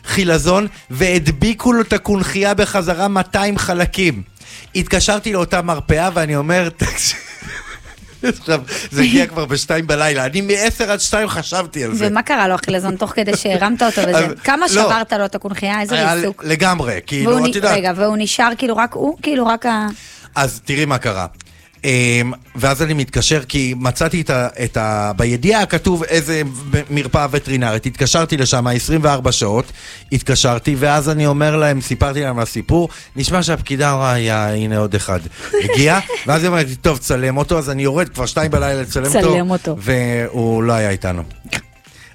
[0.06, 4.22] חילזון, והדביקו לו את הקונכייה בחזרה 200 חלקים.
[4.76, 7.20] התקשרתי לאותה מרפאה ואני אומר, תקשיב,
[8.24, 8.62] עכשיו,
[8.92, 12.08] זה הגיע כבר בשתיים בלילה, אני מ-10 עד 2 חשבתי על זה.
[12.08, 14.28] ומה קרה לו החילזון תוך כדי שהרמת אותו וזה?
[14.44, 14.68] כמה לא.
[14.68, 15.82] שברת לו את הקונכייה?
[15.82, 16.44] איזה ריסוק?
[16.44, 17.78] לגמרי, כאילו, את יודעת.
[17.78, 19.18] רגע, והוא נשאר כאילו רק הוא?
[19.22, 19.88] כאילו רק ה...
[20.36, 21.26] אז תראי מה קרה.
[21.82, 21.84] Um,
[22.56, 25.12] ואז אני מתקשר כי מצאתי את ה, את ה...
[25.16, 26.42] בידיעה כתוב איזה
[26.90, 27.86] מרפאה וטרינרית.
[27.86, 29.66] התקשרתי לשם 24 שעות,
[30.12, 34.96] התקשרתי, ואז אני אומר להם, סיפרתי להם על הסיפור, נשמע שהפקידה אמרה, "יא, הנה עוד
[34.96, 35.20] אחד.
[35.64, 39.20] הגיע, ואז היא אומרת טוב, צלם אותו, אז אני יורד כבר שתיים בלילה לצלם אותו.
[39.34, 39.76] צלם אותו.
[39.80, 41.24] והוא לא היה איתנו.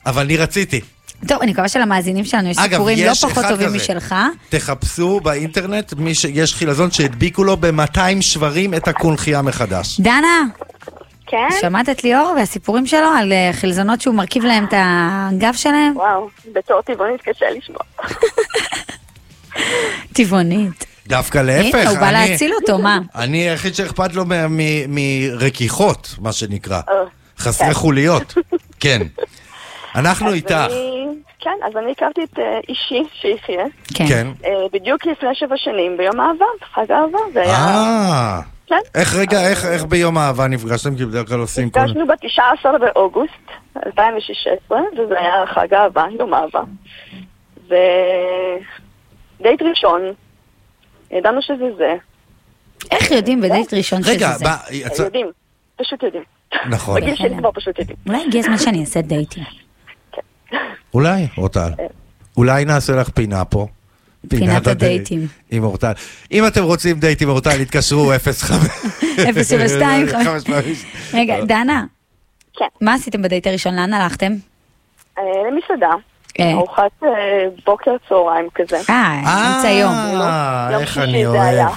[0.07, 0.81] אבל אני רציתי.
[1.29, 3.77] טוב, אני מקווה שלמאזינים שלנו יש אגב, סיפורים לא פחות טובים כזה.
[3.77, 4.15] משלך.
[4.49, 6.25] תחפשו באינטרנט, מי ש...
[6.25, 10.01] יש חילזון שהדביקו לו ב-200 שברים את הקונכייה מחדש.
[10.01, 10.43] דנה,
[11.27, 11.49] כן?
[11.61, 15.93] שמעת את ליאור והסיפורים שלו על אה, חילזונות שהוא מרכיב להם את הגב שלהם?
[15.97, 17.79] וואו, בתור טבעונית קשה לשמוע.
[20.13, 20.85] טבעונית.
[21.07, 21.75] דווקא להפך.
[21.79, 22.99] הנה, הוא בא להציל אותו, מה?
[23.15, 26.81] אני היחיד שאכפת לו מ- מ- מרכיכות, מה שנקרא.
[26.89, 26.95] אה,
[27.39, 27.73] חסרי כן.
[27.75, 28.35] חוליות.
[28.81, 29.03] כן.
[29.97, 30.53] אנחנו איתך.
[30.71, 31.07] אני-
[31.41, 33.65] כן, אז אני הכרתי את אה, אישי, שיחיה.
[33.95, 34.27] כן.
[34.45, 36.45] אה, בדיוק לפני שבע שנים, ביום אהבה,
[36.75, 37.55] חג אהבה, זה היה...
[37.55, 38.41] אה.
[38.67, 38.79] כן.
[38.95, 40.97] איך רגע, איך איך ביום האהבה נפגשתם?
[40.97, 41.81] כי בדרך כלל עושים כל...
[41.81, 43.33] נפגשנו ב-19 באוגוסט
[43.87, 46.63] 2016, וזה היה חג אהבה, יום אהבה.
[47.67, 50.01] ודייט ראשון,
[51.11, 51.95] ידענו שזה זה.
[52.91, 54.45] איך יודעים בדייט ראשון שזה רגע, זה?
[54.71, 55.03] יצא...
[55.03, 55.27] יודעים,
[55.77, 56.23] פשוט יודעים.
[56.71, 57.01] נכון.
[57.01, 57.97] בגיל שלי כבר פשוט יודעים.
[58.09, 59.45] אולי הגיע הזמן שאני אעשה דייטים.
[60.95, 61.71] אולי, אורטל.
[62.37, 63.67] אולי נעשה לך פינה פה.
[64.29, 65.27] פינת הדייטים.
[65.51, 65.93] עם אורטל.
[66.33, 68.45] אם אתם רוצים דייט עם אורטל, התקשרו 05...
[69.43, 70.07] 072.
[71.15, 71.85] רגע, דנה.
[72.57, 72.65] כן.
[72.81, 73.77] מה עשיתם בדייט הראשון?
[73.77, 74.33] לאן הלכתם?
[75.19, 75.91] אה, למסעדה,
[76.41, 76.53] אה.
[76.53, 77.09] ארוחת אה,
[77.67, 78.77] בוקר צהריים כזה.
[78.91, 79.93] אה, אמצע היום.
[79.93, 81.69] אה, יום איך שישי אני אוהב.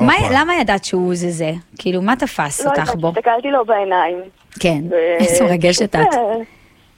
[0.00, 0.12] מה-.
[0.32, 1.52] למה ידעת שהוא זה זה?
[1.78, 3.08] כאילו, מה תפס לא אותך בו?
[3.08, 4.16] הסתכלתי לו בעיניים.
[4.60, 4.80] כן,
[5.20, 6.06] איזה מרגשת את.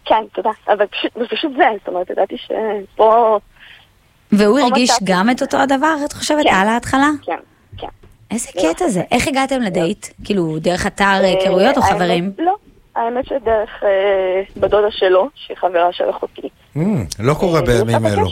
[0.03, 0.51] אה, כן, תודה.
[0.69, 3.39] אבל פשוט, זה פשוט זה, זאת אומרת, ידעתי שפה...
[4.33, 4.91] והוא הרגיש.
[5.05, 6.55] גם את אותו הדבר, את חושבת, כן.
[6.55, 7.11] על ההתחלה?
[7.23, 7.37] כן,
[7.79, 7.87] כן.
[8.31, 9.03] איזה קטע זה.
[9.11, 10.07] איך הגעתם לדייט?
[10.25, 12.33] כאילו, דרך אתר היכרויות או אה, חברים?
[12.39, 12.55] לא,
[12.97, 13.89] האמת שדרך אה,
[14.57, 16.49] בדודה שלו, שהיא חברה של אחותי.
[16.77, 16.81] Mm,
[17.19, 18.23] לא קורה אה, בימים אלו.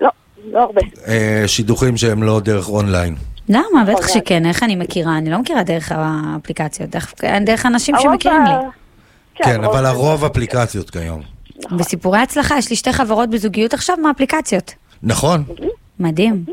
[0.00, 0.08] לא,
[0.52, 0.80] לא הרבה.
[1.08, 3.14] אה, שידוכים שהם לא דרך אונליין.
[3.48, 3.62] למה?
[3.88, 4.08] בטח חבל.
[4.08, 5.18] שכן, איך אני מכירה?
[5.18, 8.66] אני לא מכירה דרך האפליקציות, דרך- דרך אנשים שמכירים ה- לי.
[9.44, 11.22] כן, אבל הרוב אפליקציות כיום.
[11.76, 14.74] בסיפורי הצלחה, יש לי שתי חברות בזוגיות עכשיו מאפליקציות.
[15.02, 15.44] נכון.
[16.00, 16.44] מדהים.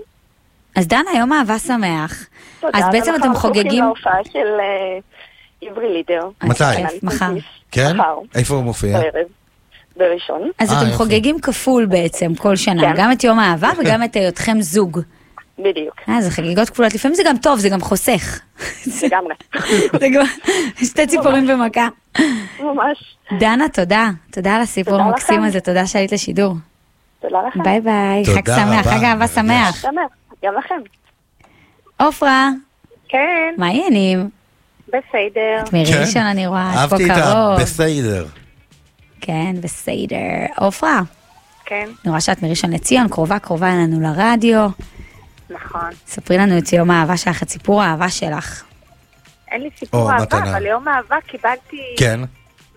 [0.76, 2.26] אז דנה, יום אהבה שמח.
[2.60, 3.84] תודה, אז בעצם אתם אנחנו הולכים חוגגים...
[3.84, 5.00] להופעה של אה,
[5.70, 6.30] עברי לידר.
[6.44, 6.64] מתי?
[6.76, 7.34] כיף, מחר.
[7.72, 7.98] כן?
[8.36, 9.00] איפה הוא מופיע?
[9.98, 10.52] בראשון.
[10.60, 10.92] אז אה, אתם.
[10.92, 12.94] חוגגים כפול בעצם כל שנה, כן.
[12.98, 15.00] גם את יום האהבה וגם את היותכם זוג.
[15.60, 15.96] בדיוק.
[16.10, 18.40] אה, זה חגיגות כפולות, לפעמים זה גם טוב, זה גם חוסך.
[19.04, 19.34] לגמרי.
[20.90, 21.88] שתי ציפורים במכה.
[22.60, 23.18] ממש.
[23.40, 24.10] דנה, תודה.
[24.32, 25.44] תודה על הסיפור תודה המקסים לכם.
[25.48, 26.54] הזה, תודה שעלית לשידור.
[27.22, 27.64] תודה לכם.
[27.64, 29.28] ביי ביי, חג שמח, חג אהבה.
[29.28, 29.82] שמח.
[29.82, 30.12] שמח.
[30.46, 30.76] גם לכם.
[32.00, 32.50] עופרה,
[33.10, 34.30] כן, מה העניינים?
[34.88, 35.64] בסדר.
[35.64, 37.04] את מראשון אני רואה, את פה כן.
[37.12, 37.60] אהבתי את קרוב.
[37.60, 38.26] הבסדר.
[39.22, 40.16] כן, בסדר.
[40.58, 41.02] עופרה,
[41.66, 44.68] כן, אני רואה שאת מראשון לציון, קרובה קרובה אלינו לרדיו.
[45.50, 45.90] נכון.
[46.08, 48.64] ספרי לנו את יום האהבה שלך, את סיפור האהבה שלך.
[49.52, 50.52] אין לי סיפור אהבה, מתנה.
[50.52, 52.20] אבל ליום אהבה קיבלתי כן.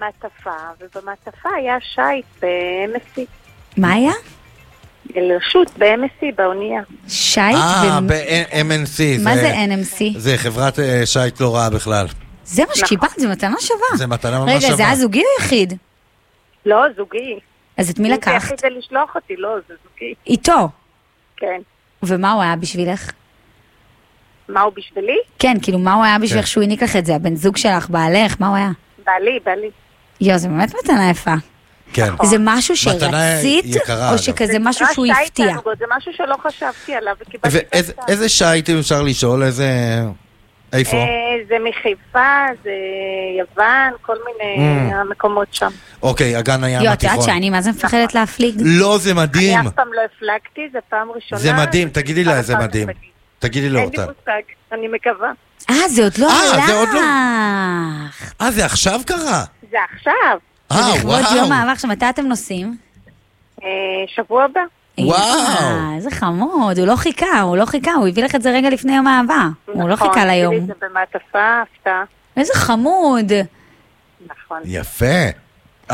[0.01, 0.51] מעטפה,
[0.81, 3.21] ובמעטפה היה שייט ב-MSC.
[3.77, 4.13] מה היה?
[5.17, 6.83] לרשות ב-MSC, באונייה.
[7.09, 7.57] שייט?
[7.57, 9.25] אה, ו- ב-MNC.
[9.25, 10.19] מה זה NMC?
[10.19, 12.07] זה חברת אה, שייט לא רעה בכלל.
[12.45, 13.97] זה מה שקיבלת, זה מתנה שווה.
[13.97, 14.87] זה מתנה ממש רגע, זה שווה.
[14.87, 15.75] היה זוגי או יחיד?
[16.67, 17.39] לא, זוגי.
[17.77, 18.45] אז את מי אם זה לקחת?
[18.45, 20.15] יחיד זה לשלוח אותי, לא, זה זוגי.
[20.27, 20.69] איתו.
[21.37, 21.61] כן.
[22.03, 23.11] ומה הוא היה בשבילך?
[24.49, 25.19] מה הוא בשבילי?
[25.39, 26.51] כן, כאילו, מה הוא היה בשבילך כן.
[26.51, 27.17] שהוא העניק לך את זה?
[27.17, 28.71] הבן זוג שלך, בעלך, מה הוא היה?
[29.07, 29.71] בעלי, בעלי.
[30.21, 31.35] יואו, זה באמת מתנה יפה.
[31.93, 32.13] כן.
[32.23, 34.19] זה משהו שרצית, יקרה, או.
[34.19, 35.57] שכזה משהו שהוא הפתיע?
[35.79, 39.43] זה משהו שלא חשבתי עליו, וקיבלתי את ואיזה שייט אם אפשר לשאול?
[39.43, 39.67] איזה...
[40.73, 40.97] איפה?
[40.97, 41.05] אה,
[41.49, 42.29] זה מחיפה,
[42.65, 42.71] זה
[43.39, 44.57] יוון, כל מיני
[44.91, 44.95] Mm.
[44.95, 45.69] המקומות שם.
[46.03, 47.27] אוקיי, אגן הים יואו, את יודעת התיכון.
[47.35, 48.55] שאני מה זה מפחדת להפליג?
[48.65, 49.59] לא, זה מדהים.
[49.59, 51.41] אני אף פעם לא הפלגתי, זה פעם ראשונה.
[51.41, 52.89] זה מדהים, תגידי לה איזה מדהים.
[53.39, 54.13] תגידי לו אין לי אותה.
[54.19, 54.41] מושג,
[54.73, 55.33] אני מקווה.
[55.71, 58.33] אה, זה עוד לא אה, זה עוד לא- הלך.
[58.41, 59.45] אה, זה עכשיו קרה?
[59.71, 60.39] זה עכשיו,
[60.73, 61.37] אה, לכבוד וואו.
[61.37, 62.77] יום האהבה, עכשיו מתי אתם נוסעים?
[63.63, 63.69] אה,
[64.17, 64.61] שבוע הבא.
[65.07, 65.19] וואו.
[65.21, 68.71] אה, איזה חמוד, הוא לא חיכה, הוא לא חיכה, הוא הביא לך את זה רגע
[68.71, 69.49] לפני יום האהבה.
[69.67, 70.57] הוא לא נכון, חיכה ליום.
[70.57, 72.03] את זה במעטפה, הפתעה.
[72.37, 73.33] איזה חמוד.
[74.27, 74.59] נכון.
[74.65, 75.07] יפה.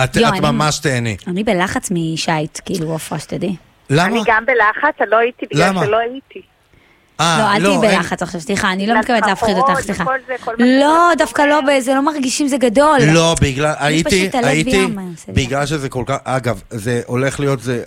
[0.04, 1.16] את יואו, את אני- ממש תהני.
[1.26, 3.56] אני בלחץ משייט, כאילו, עפרה, שתדעי.
[3.90, 4.04] למה?
[4.06, 5.84] אני גם בלחץ, אני לא הייתי בגלל למה?
[5.84, 6.42] שלא הייתי.
[7.20, 10.04] אה, לא, אל תהיי אין- בלחץ עכשיו, סליחה, אני לא מתכוונת להפחיד אותך, סליחה.
[10.58, 11.80] לא, דווקא לא.
[11.80, 12.98] זה לא מרגישים, זה גדול.
[13.06, 14.86] לא, בגלל, הייתי, הייתי.
[15.28, 17.82] בגלל שזה כל כך, אגב, זה הולך להיות, זה,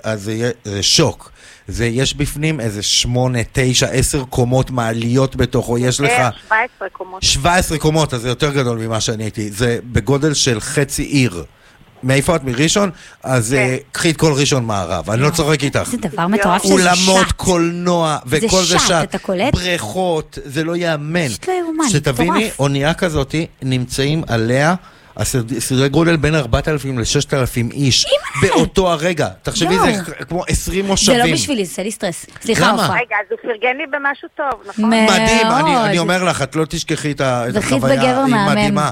[0.82, 1.32] שוק.
[1.68, 7.24] זה, יש בפנים איזה שמונה, תשע, עשר קומות מעליות בתוכו, יש לך בערך 17 קומות.
[7.24, 9.52] 17 קומות, אז זה יותר גדול ממה שאני הייתי.
[9.52, 11.44] זה בגודל של חצי עיר.
[12.04, 12.44] מאיפה את?
[12.44, 12.90] מראשון?
[13.24, 15.90] אז אה, קחי את כל ראשון מערב, אני לא צוחק איתך.
[15.92, 17.32] זה דבר מטורף שזה אולמות שט.
[17.32, 18.92] קולנוע, זה וכל זה שט, שט.
[19.04, 19.54] אתה קולט?
[19.54, 21.28] בריכות, זה לא ייאמן.
[21.28, 22.60] פשוט לא יאומן, שתביני, מטורף.
[22.60, 24.76] אונייה כזאתי, נמצאים עליה
[25.20, 28.06] הסד- סדרי גודל בין 4,000 ל-6,000 איש.
[28.42, 29.28] באותו הרגע.
[29.42, 29.76] תחשבי.
[29.80, 31.18] זה כמו 20 זה מושבים.
[31.20, 32.26] לא בשבילי, זה לי סטרס.
[32.42, 32.84] סליחה, למה?
[32.86, 32.96] עפרה.
[32.96, 34.86] רגע, אז הוא פרגן לי במשהו טוב, נכון?
[34.90, 35.48] מדהים,
[35.88, 38.90] אני, אומר לך, את לא תשכחי את החוויה, היא מדהימה.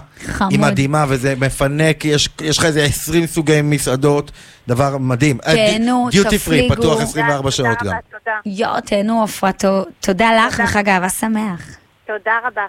[0.49, 4.31] היא מדהימה וזה מפנק, יש, יש לך איזה 20 סוגי מסעדות,
[4.67, 5.37] דבר מדהים.
[5.37, 6.75] תהנו, דיוטי פרי, תפליגו.
[6.75, 7.93] פתוח 24 שעות גם.
[8.11, 8.31] תודה.
[8.45, 9.65] יואו, תהנו עפרה, ת-
[9.99, 11.61] תודה לך וחג אהבה שמח.
[12.07, 12.61] תודה רבה.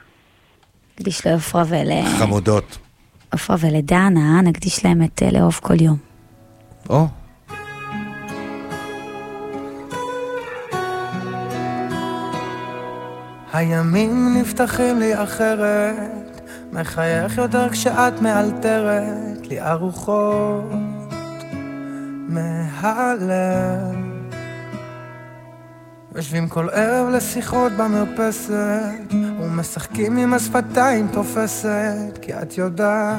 [1.00, 1.88] נקדיש לעפרה ול...
[2.18, 2.78] חמודות.
[3.30, 5.96] עפרה ולדנה, נקדיש להם את אה, לאהוב כל יום.
[6.90, 7.06] או,
[13.52, 20.64] הימים נפתחים לי אחרת, מחייך יותר כשאת מאלתרת לי ארוחות
[22.28, 24.07] מהלב.
[26.18, 33.18] יושבים כל ערב לשיחות במרפסת, ומשחקים עם השפתיים תופסת, כי את יודעת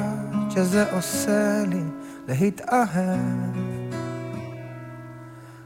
[0.50, 1.82] שזה עושה לי
[2.28, 3.18] להתאהב.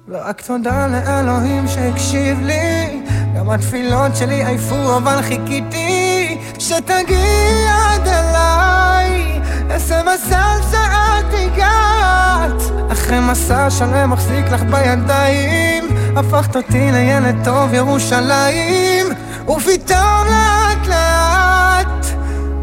[0.09, 3.03] ורק תודה לאלוהים שהקשיב לי
[3.35, 9.41] גם התפילות שלי עייפו אבל חיכיתי שתגיעי עד אליי.
[9.71, 12.63] איזה מזל שאת הגעת.
[12.93, 15.85] אחרי מסע שלם מחזיק לך בידיים
[16.17, 19.07] הפכת אותי לילד טוב ירושלים.
[19.49, 22.07] ופתאום לאט לאט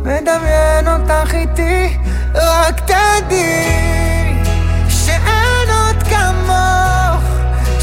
[0.02, 1.98] מדמיין אותך איתי
[2.36, 3.91] רק תדעי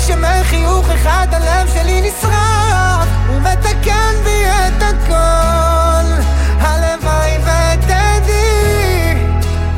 [0.09, 3.09] שמחיוך אחד הלב שלי נשרף.
[3.29, 6.23] הוא מתקן בי את הכל.
[6.61, 9.15] הלוואי ותדעי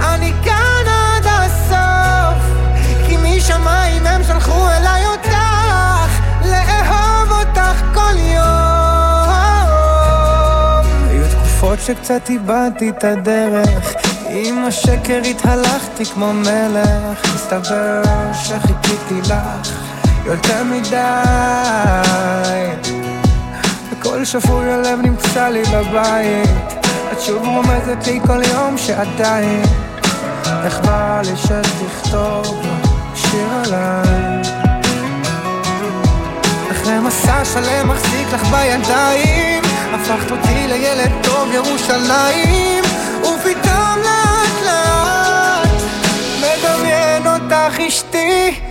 [0.00, 2.42] אני כאן עד הסוף.
[3.06, 5.36] כי משמיים הם שלחו אליי אותך
[6.44, 8.44] לאהוב אותך כל יום.
[11.08, 13.94] היו תקופות שקצת איבדתי את הדרך.
[14.28, 18.02] עם השקר התהלכתי כמו מלך, מסתבר
[18.32, 19.79] שחיכיתי לך.
[20.24, 20.96] יותר מדי.
[23.90, 26.50] וכל שפוי הלב נמצא לי בבית.
[27.12, 29.62] את שוב רומזת לי כל יום שעדיין.
[30.64, 32.66] איך בא לי שתכתוב
[33.14, 34.42] שיר עליי?
[36.70, 39.62] אחרי מסע שלם מחזיק לך בידיים.
[39.94, 42.84] הפכת אותי לילד טוב ירושלים.
[43.20, 45.82] ופתאום לאט לאט
[46.40, 48.69] מדמיין אותך אשתי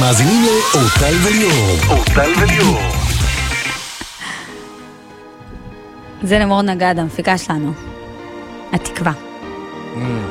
[0.00, 1.76] אתם מאזינים לאורטל וליאור.
[1.88, 2.80] אורטל וליאור.
[6.22, 7.72] זה למור נגד, המפיקה שלנו.
[8.72, 9.12] התקווה.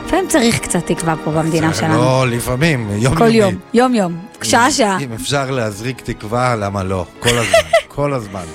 [0.05, 1.93] לפעמים צריך קצת תקווה פה במדינה שלנו.
[1.97, 4.97] לא, לפעמים, יום כל יום, יום יום, שעה שעה.
[4.99, 7.05] אם אפשר להזריק תקווה, למה לא?
[7.19, 8.45] כל הזמן, כל הזמן.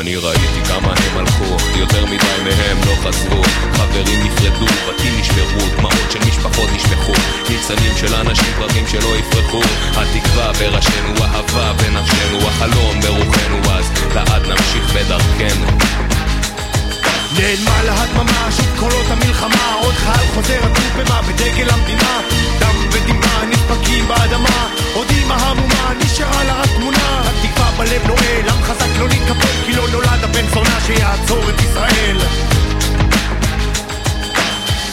[0.00, 3.42] אני ראיתי כמה הם הלכו, יותר מדי מהם לא חזרו.
[3.72, 7.12] חברים נפרדו, בתים נשברו, דמעות של משפחות נשפכו.
[7.48, 9.60] ניצנים של אנשים פרטים שלא יפרחו.
[9.96, 16.05] התקווה בראשינו, אהבה בנפשנו, החלום ברוחנו אז לעד נמשיך בדרכנו
[17.34, 19.74] נעלמה לה הדממה, שוב קולות המלחמה.
[19.82, 20.60] עוד חייל חוזר
[20.96, 22.20] במה בדגל המדינה.
[22.58, 24.68] דם ודמעה נדפקים באדמה.
[24.94, 27.22] עוד אימא המומה נשארה לה רק תמונה.
[27.24, 32.16] התקווה בלב נועל, עם חזק לא נתקפל כי לא נולד הבן זונה שיעצור את ישראל.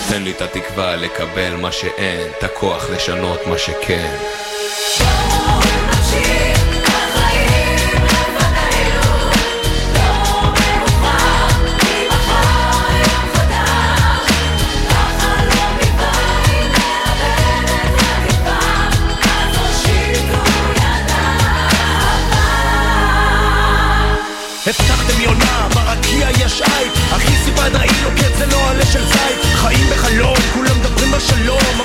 [0.09, 4.42] תן לי את התקווה לקבל מה שאין, את הכוח לשנות מה שכן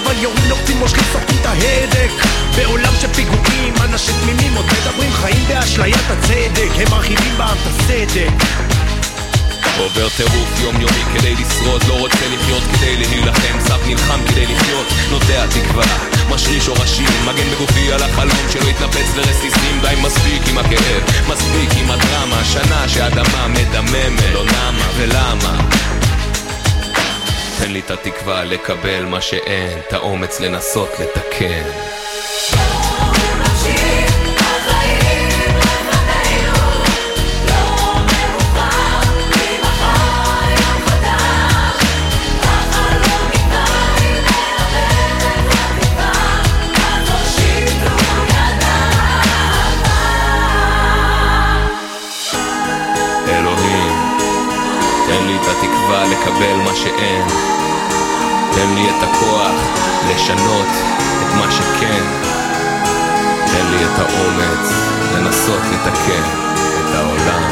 [0.03, 2.11] אבל יורים נוחצים מושכים סוחקים את ההדק.
[2.57, 6.71] בעולם של פיגועים, אנשים תמימים עוד מדברים חיים באשליית הצדק.
[6.75, 8.31] הם מרחיבים בעם את הסדק.
[9.79, 13.61] עובר טירוף יומיומי כדי לשרוד לא רוצה לחיות כדי להילחם.
[13.61, 15.85] סף נלחם כדי לחיות נוטע תקווה
[16.31, 19.81] משריש שורשים מגן בגופי על החלום שלא יתנפץ לרסיסים.
[19.81, 22.45] די מספיק עם הכאב מספיק עם הדרמה.
[22.45, 25.69] שנה שהאדמה מדממת לא נמה ולמה
[27.59, 31.98] תן לי את התקווה לקבל מה שאין את האומץ לנסות לתקן
[56.21, 57.27] לקבל מה שאין.
[58.53, 59.53] תן לי את הכוח
[60.11, 60.69] לשנות
[61.23, 62.05] את מה שכן.
[63.47, 64.73] תן לי את האומץ
[65.15, 66.23] לנסות לתקן
[66.81, 67.48] את העולם.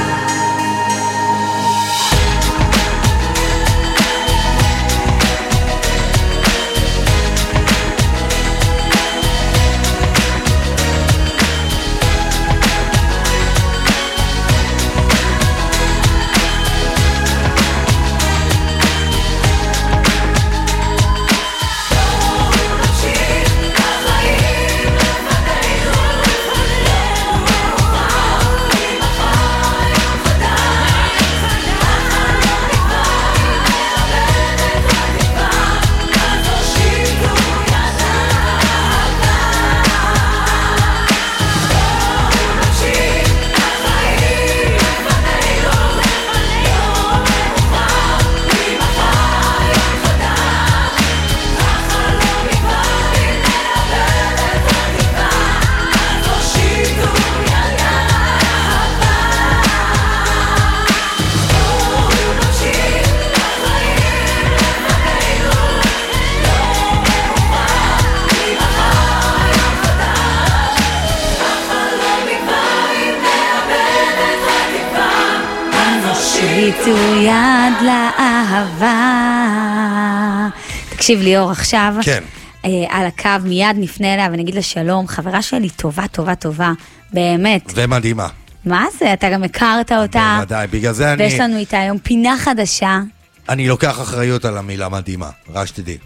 [81.07, 82.23] תקשיב ליאור, עכשיו, כן.
[82.65, 86.73] אה, על הקו, מיד נפנה אליה ונגיד לה שלום, חברה שלי טובה, טובה, טובה,
[87.13, 87.73] באמת.
[87.75, 88.29] ומדהימה.
[88.65, 89.13] מה זה?
[89.13, 91.23] אתה גם הכרת אותה, בוודאי, בגלל זה אני...
[91.23, 93.01] ויש לנו איתה היום פינה חדשה.
[93.49, 95.99] אני לוקח אחריות על המילה מדהימה, רק שתדעי.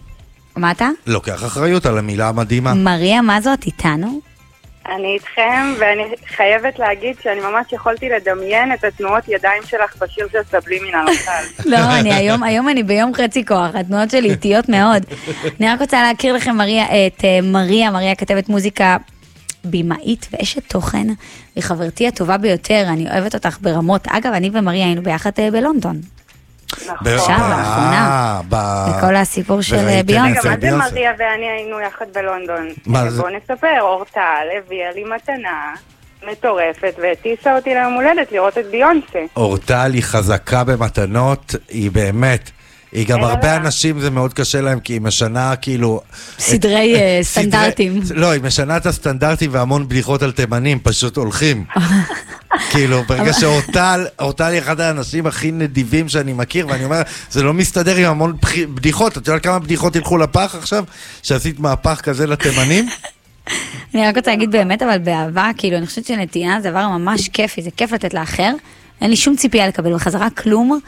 [0.56, 0.88] מה אתה?
[1.06, 2.74] לוקח אחריות על המילה מדהימה.
[2.74, 4.20] מריה, מה זאת איתנו?
[4.86, 10.38] אני איתכם, ואני חייבת להגיד שאני ממש יכולתי לדמיין את התנועות ידיים שלך בשיר של
[10.50, 11.44] סבלימינל לסל.
[11.70, 15.02] לא, אני היום, היום אני ביום חצי כוח, התנועות שלי איטיות מאוד.
[15.60, 18.96] אני רק רוצה להכיר לכם מריה, את אה, מריה, מריה כתבת מוזיקה.
[19.64, 21.06] בימאית ואשת תוכן,
[21.52, 24.08] והיא חברתי הטובה ביותר, אני אוהבת אותך ברמות.
[24.08, 26.00] אגב, אני ומריה היינו ביחד אה, בלונדון.
[27.02, 28.40] ב- עכשיו, לאחרונה.
[28.48, 30.54] ב- בכל הסיפור של ביונסה.
[30.54, 30.94] אצל מה זה.
[30.94, 32.68] מריה ואני היינו יחד בלונדון?
[32.86, 33.22] מה זה?
[33.22, 34.20] בואו נספר, אורטל
[34.58, 35.74] הביאה לי מתנה
[36.32, 39.18] מטורפת והטיסה אותי ליום הולדת לראות את ביונסה.
[39.36, 42.50] אורטל היא חזקה במתנות, היא באמת.
[42.92, 43.56] היא גם הרבה.
[43.56, 46.00] אנשים זה מאוד קשה להם כי היא משנה כאילו...
[46.38, 48.00] סדרי, את- אה, סדרי- סטנדרטים.
[48.14, 51.64] לא, היא משנה את הסטנדרטים והמון בדיחות על תימנים פשוט הולכים.
[52.70, 57.54] כאילו, ברגע שאורטל, אורטל היא אחד האנשים הכי נדיבים שאני מכיר, ואני אומר, זה לא
[57.54, 58.36] מסתדר עם המון
[58.74, 59.18] בדיחות.
[59.18, 60.84] את יודעת כמה בדיחות ילכו לפח עכשיו?
[61.22, 62.88] שעשית מהפך כזה לתימנים?
[63.94, 67.62] אני רק רוצה להגיד באמת, אבל באהבה, כאילו, אני חושבת שנתינה זה דבר ממש כיפי,
[67.62, 68.52] זה כיף לתת לאחר.
[69.00, 70.80] אין לי שום ציפייה לקבל בחזרה כלום,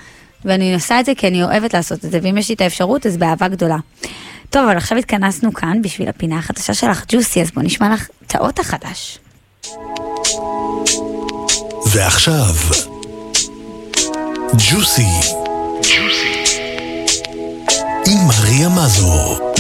[0.45, 3.07] ואני עושה את זה כי אני אוהבת לעשות את זה, ואם יש לי את האפשרות,
[3.07, 3.77] אז באהבה גדולה.
[4.51, 8.35] טוב, אבל עכשיו התכנסנו כאן בשביל הפינה החדשה שלך, ג'וסי, אז בוא נשמע לך את
[8.35, 9.19] האות החדש.
[11.93, 12.55] ועכשיו,
[14.53, 15.07] ג'וסי.
[18.07, 19.53] עם מריה מזור.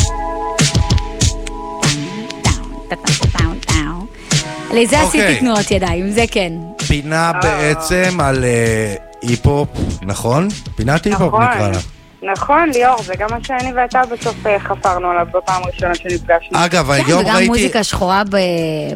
[4.73, 5.23] לזה אוקיי.
[5.23, 6.52] עשיתי תנועות ידיים, זה כן.
[6.86, 9.69] פינה בעצם על אה, היפ-הופ,
[10.03, 10.49] נכון?
[10.77, 11.43] פינת היפ-הופ נכון.
[11.44, 11.78] נקרא לה.
[12.32, 16.51] נכון, ליאור, זה גם מה שאני ואתה בסוף אה, חפרנו עליו בפעם הראשונה שנפגשנו.
[16.65, 17.49] אגב, כן, היום וגם ראיתי...
[17.49, 18.36] מוזיקה שחורה ב-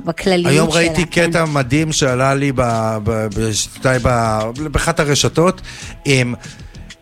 [0.05, 0.79] בכלליות היום שלה.
[0.81, 1.31] ראיתי כן.
[1.31, 2.61] קטע מדהים שעלה לי ב-
[3.05, 4.41] ב- בשתי- ב-
[4.71, 5.61] באחת הרשתות
[6.05, 6.35] עם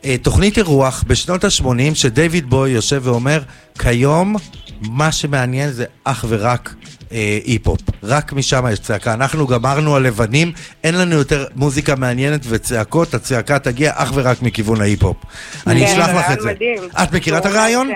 [0.04, 3.42] אה, תוכנית אירוח בשנות ה-80 שדייוויד בוי יושב ואומר,
[3.78, 4.36] כיום
[4.80, 6.74] מה שמעניין זה אך ורק
[7.44, 7.80] היפ-הופ.
[8.02, 9.14] רק משם יש צעקה.
[9.14, 10.52] אנחנו גמרנו הלבנים,
[10.84, 15.16] אין לנו יותר מוזיקה מעניינת וצעקות, הצעקה תגיע אך ורק מכיוון ההיפ-הופ.
[15.66, 16.50] אני כן, אשלח לך את זה.
[16.50, 16.78] מדהים.
[17.02, 17.90] את מכירה את הרעיון?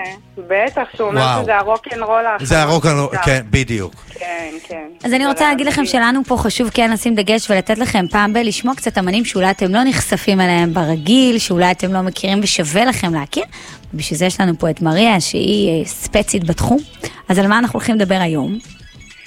[0.47, 1.41] בטח, שהוא אומר.
[1.43, 2.45] שזה הרוקנרול האחרון.
[2.45, 3.07] זה הרוק, שנשאר.
[3.25, 3.93] כן, בדיוק.
[4.19, 4.87] כן, כן.
[5.03, 8.37] אז אני רוצה להגיד לכם שלנו פה חשוב כן לשים דגש ולתת לכם פעם ב-
[8.37, 13.13] לשמוע קצת אמנים שאולי אתם לא נחשפים אליהם ברגיל, שאולי אתם לא מכירים ושווה לכם
[13.13, 13.43] להכיר.
[13.93, 16.77] בשביל זה יש לנו פה את מריה שהיא אה, ספצית בתחום.
[17.29, 18.59] אז על מה אנחנו הולכים לדבר היום?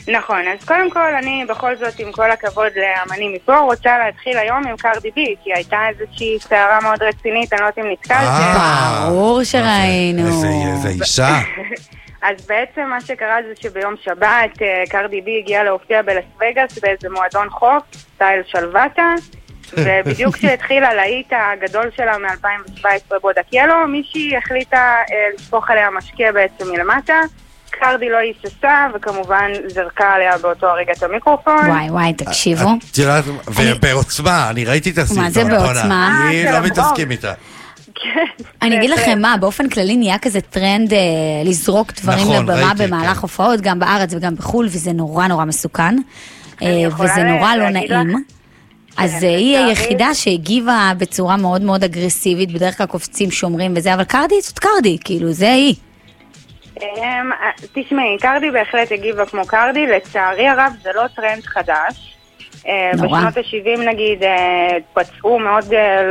[0.09, 4.67] נכון, אז קודם כל אני בכל זאת, עם כל הכבוד לאמנים מפה, רוצה להתחיל היום
[4.67, 9.09] עם קרדי בי, כי הייתה איזושהי סערה מאוד רצינית, אני לא יודעת אם נתקלתם.
[9.09, 10.27] ברור שראינו.
[10.27, 11.39] איזה איזה אישה.
[12.23, 17.09] אז בעצם מה שקרה זה שביום שבת אה, קרדי בי הגיעה להופיע בלס וגאס באיזה
[17.11, 17.83] מועדון חוף,
[18.15, 19.15] סטייל שלוותה,
[19.85, 26.73] ובדיוק כשהתחיל הלהיט הגדול שלה מ-2017 בודק ילו, מישהי החליטה אה, לשפוך עליה משקה בעצם
[26.73, 27.21] מלמטה.
[27.83, 31.67] קרדי לא היססה, וכמובן זרקה עליה באותו הרגע את המיקרופון.
[31.67, 32.69] וואי וואי, תקשיבו.
[32.93, 35.25] את יודעת, ובעוצמה, אני ראיתי את הסרטון.
[35.25, 36.25] מה זה בעוצמה?
[36.27, 37.33] אני אה, לא מתעסקים איתה.
[38.63, 40.99] אני אגיד לכם מה, באופן כללי נהיה כזה טרנד אה,
[41.45, 43.23] לזרוק דברים נכון, לבמה במהלך כן.
[43.23, 45.97] הופעות, גם בארץ וגם בחו"ל, וזה נורא נורא מסוכן.
[46.63, 48.25] אה, וזה נורא לא נעים.
[48.97, 49.59] אז כן, היא.
[49.59, 54.99] היחידה שהגיבה בצורה מאוד מאוד אגרסיבית, בדרך כלל קופצים שומרים וזה, אבל קרדי זאת קרדי,
[55.05, 55.75] כאילו, זה היא.
[56.83, 62.17] אמ, אה, תשמעי, קרדי בהחלט הגיבה כמו קרדי, לצערי הרב זה לא טרנד חדש.
[62.69, 63.19] אה, נורא.
[63.19, 65.65] בשנות ה-70 נגיד אה, פצעו מאוד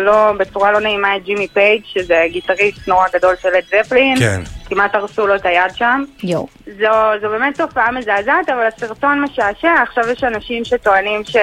[0.06, 4.20] לא, בצורה לא נעימה את ג'ימי פייג' שזה גיטריסט נורא גדול של לד זפלין.
[4.20, 4.42] כן.
[4.66, 6.04] כמעט הרסו לו את היד שם.
[6.24, 6.48] יואו.
[6.66, 6.92] זו,
[7.22, 9.74] זו באמת תופעה מזעזעת, אבל הסרטון משעשע.
[9.84, 11.36] עכשיו יש אנשים שטוענים ש...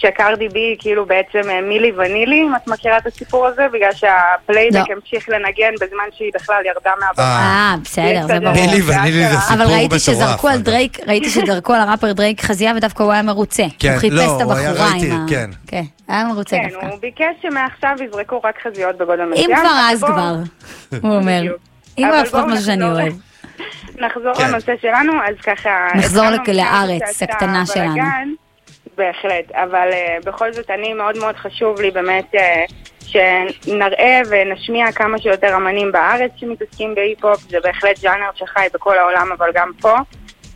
[0.00, 4.74] שקרדי בי כאילו בעצם אה, מילי ונילי, אם את מכירה את הסיפור הזה, בגלל שהפלייבק
[4.88, 4.94] לא.
[4.94, 7.24] המשיך לנגן בזמן שהיא בכלל ירדה מהבמה.
[7.24, 8.52] אה, בסדר, זה ברור.
[8.52, 9.78] מילי ונילי זה סיפור אבל מטורף.
[9.78, 13.62] ראיתי שזרקו על דרייק, ראיתי שזרקו על הראפר דרייק חזייה ודווקא הוא היה מרוצה.
[13.78, 15.26] כן, הוא חיפש לא, את הוא היה- הבחורה ראיתי, עם ה...
[15.28, 15.50] כן.
[15.66, 16.86] כן, היה מרוצה כן, דווקא.
[16.86, 19.56] הוא ביקש שמעכשיו יזרקו רק חזיות בגודל אם מסוים.
[19.56, 20.34] כבר אז כבר,
[21.02, 21.42] הוא אומר.
[21.98, 23.12] אם אבל לפחות בואו משהו שאני אוהב.
[24.06, 24.48] נחזור כן.
[24.48, 25.70] לנושא שלנו, אז ככה...
[25.94, 27.94] נחזור לארץ, הקטנה שלנו.
[29.00, 32.72] בהחלט, אבל uh, בכל זאת אני מאוד מאוד חשוב לי באמת uh,
[33.06, 39.50] שנראה ונשמיע כמה שיותר אמנים בארץ שמתעסקים בהיפ-הופ, זה בהחלט ג'אנר שחי בכל העולם, אבל
[39.54, 39.96] גם פה.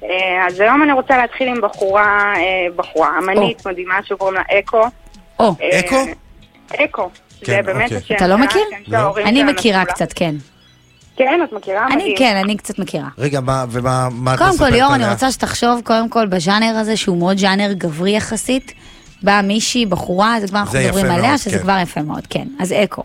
[0.00, 0.06] Uh,
[0.46, 4.84] אז היום אני רוצה להתחיל עם בחורה, uh, בחורה, אמנית מדהימה שקוראים לה אקו.
[5.38, 6.04] או, אה, אקו?
[6.84, 7.10] אקו.
[7.42, 7.96] זה באמת אוקיי.
[7.96, 8.62] השם אתה לא מכיר?
[8.92, 9.84] ההורים אני מכירה.
[9.84, 10.34] קצת, כן.
[11.16, 11.86] כן, את מכירה?
[11.86, 12.16] אני, מדהים.
[12.18, 13.08] כן, אני קצת מכירה.
[13.18, 15.12] רגע, מה, ומה מה את קודם כל, מספרת ליאור, אני עליה?
[15.14, 18.72] רוצה שתחשוב קודם כל בז'אנר הזה, שהוא מאוד ז'אנר גברי יחסית.
[19.22, 21.62] באה מישהי, בחורה, זה כבר אנחנו זה יפה מדברים עליה, מאוד, שזה כן.
[21.62, 22.48] כבר יפה מאוד, כן.
[22.60, 23.02] אז אקו.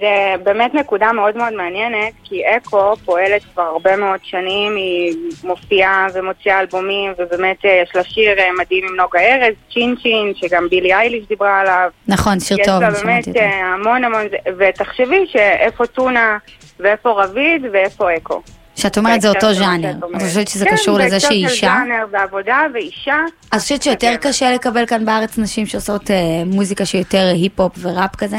[0.00, 0.06] זה
[0.44, 5.14] באמת נקודה מאוד מאוד מעניינת, כי אקו פועלת כבר הרבה מאוד שנים, היא
[5.44, 10.32] מופיעה ומוציאה אלבומים, ובאמת אה, יש לה שיר אה, מדהים עם נוגה ארז, צ'ין צ'ין,
[10.36, 11.90] שגם בילי אייליש דיברה עליו.
[12.08, 13.40] נכון, שיר יש טוב, לה שמעתי באמת אותו.
[13.40, 16.38] אה, המון המון, זה- ותחשבי שאיפה טונה,
[16.80, 18.42] ואיפה רביד, ואיפה אקו.
[18.76, 19.92] שאת אומרת זה אותו ז'אנר.
[20.16, 21.66] את חושבת שזה כן, קשור לזה שהיא אישה?
[21.66, 23.16] ז'אנר ועבודה ואישה.
[23.52, 26.10] אז חושבת שיותר קשה לקבל כאן בארץ נשים שעושות
[26.46, 28.36] מוזיקה שיותר היפ-הופ וראפ כזה?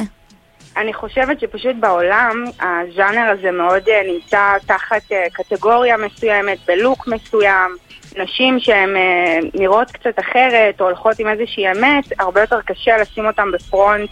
[0.77, 7.71] אני חושבת שפשוט בעולם הז'אנר הזה מאוד אה, נמצא תחת אה, קטגוריה מסוימת, בלוק מסוים.
[8.17, 13.25] נשים שהן אה, נראות קצת אחרת או הולכות עם איזושהי אמת, הרבה יותר קשה לשים
[13.25, 14.09] אותן בפרונט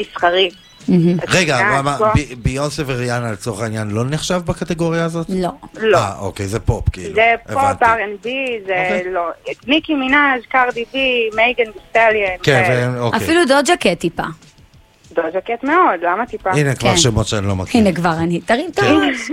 [0.00, 0.50] מסחרי.
[1.28, 1.82] רגע,
[2.42, 5.26] ביונסה וריאנה לצורך העניין לא נחשב בקטגוריה הזאת?
[5.28, 5.48] לא.
[5.80, 5.98] לא.
[5.98, 7.14] אה, אוקיי, זה פופ כאילו.
[7.14, 7.82] זה פופ.
[7.82, 8.28] R&B,
[8.66, 9.28] זה לא.
[9.66, 12.36] ניקי מנאז', קרדי בי, מייגן די סטליון.
[12.42, 13.20] כן, אוקיי.
[13.20, 14.22] אפילו דוג'ה קט טיפה.
[15.16, 16.50] דוג'ה קט מאוד, למה טיפה?
[16.50, 16.96] הנה כבר כן.
[16.96, 17.80] שמות שאני לא מכיר.
[17.80, 19.30] הנה כבר אני, תרים את הראש.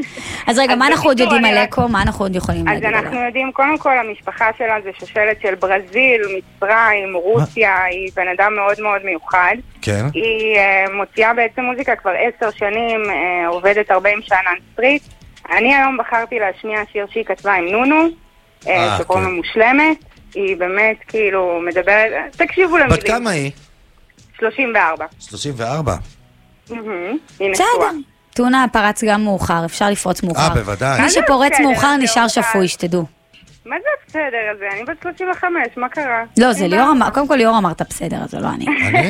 [0.48, 1.88] אז רגע, אז מה אנחנו עוד יודעים על אקו?
[1.88, 3.00] מה אנחנו עוד יכולים אז להגיד עליה?
[3.00, 8.56] אנחנו יודעים, קודם כל המשפחה שלה זה שושלת של ברזיל, מצרים, רוסיה, היא בן אדם
[8.56, 9.56] מאוד מאוד מיוחד.
[9.82, 10.06] כן.
[10.14, 15.04] היא אה, מוציאה בעצם מוזיקה כבר עשר שנים, אה, עובדת הרבה עם שאנן סטריט.
[15.52, 18.08] אני היום בחרתי להשמיע שיר שהיא כתבה עם נונו,
[18.68, 19.36] אה, אה, שקוראים לו כן.
[19.36, 19.98] מושלמת.
[20.36, 23.00] היא באמת כאילו מדברת, תקשיבו למילים.
[23.00, 23.52] בת כמה היא?
[24.52, 25.06] 34.
[25.20, 25.96] 34.
[26.70, 27.66] מהמם, היא בסדר.
[28.34, 30.42] טונה פרץ גם מאוחר, אפשר לפרוץ מאוחר.
[30.42, 31.02] אה, בוודאי.
[31.02, 32.28] מי שפורץ מאוחר נשאר.
[32.28, 33.06] שפוי, שתדעו.
[33.66, 34.22] מה זה בסדר
[34.56, 34.66] הזה?
[34.76, 36.24] אני בת 35, מה קרה?
[36.40, 38.66] לא, זה ליאור אמר, קודם כל ליאור אמרת בסדר, אז זה לא אני.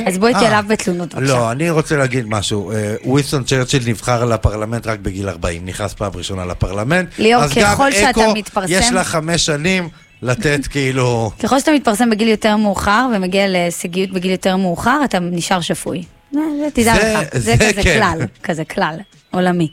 [0.07, 0.39] אז בואי אה.
[0.39, 1.34] תהיה אליו בתלונות בבקשה.
[1.34, 2.72] לא, אני רוצה להגיד משהו.
[2.72, 7.10] אה, וויסטון צ'רצ'יל נבחר לפרלמנט רק בגיל 40, נכנס פעם ראשונה לפרלמנט.
[7.19, 9.89] ליאור, אז גם ככל שאתה אקו, מתפרסם- יש לה חמש שנים
[10.24, 11.32] לתת כאילו...
[11.44, 16.04] ככל שאתה מתפרסם בגיל יותר מאוחר ומגיע להישגיות בגיל יותר מאוחר, אתה נשאר שפוי.
[16.32, 18.00] זה, זה, תדע זה- לך, זה זה כזה כן.
[18.00, 18.95] כלל, כזה כלל,
[19.32, 19.68] עולמי.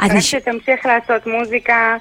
[0.00, 0.20] רק.
[0.20, 1.96] שתמשיך לעשות מוזיקה, אה,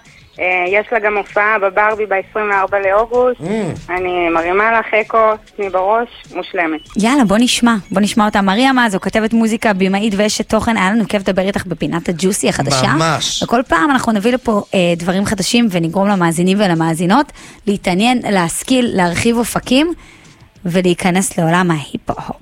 [0.68, 3.42] יש לה גם הופעה בברבי ב-24 לאוגוסט.
[3.90, 5.18] אני מרימה לך אקו,
[5.56, 6.80] תני בראש, מושלמת.
[6.98, 8.42] יאללה, בוא נשמע, בוא נשמע אותה.
[8.42, 12.88] מריה מזו, כותבת מוזיקה, במאית ואשת תוכן, היה לנו כיף לדבר איתך בפינת הג'וסי החדשה.
[12.88, 13.44] ממש.
[13.44, 17.32] וכל פעם אנחנו נביא לפה אה, דברים חדשים ונגרום למאזינים ולמאזינות
[17.68, 19.94] להתעניין, להשכיל, להרחיב אופקים
[20.66, 22.36] ולהיכנס לעולם ההיפ-הופ.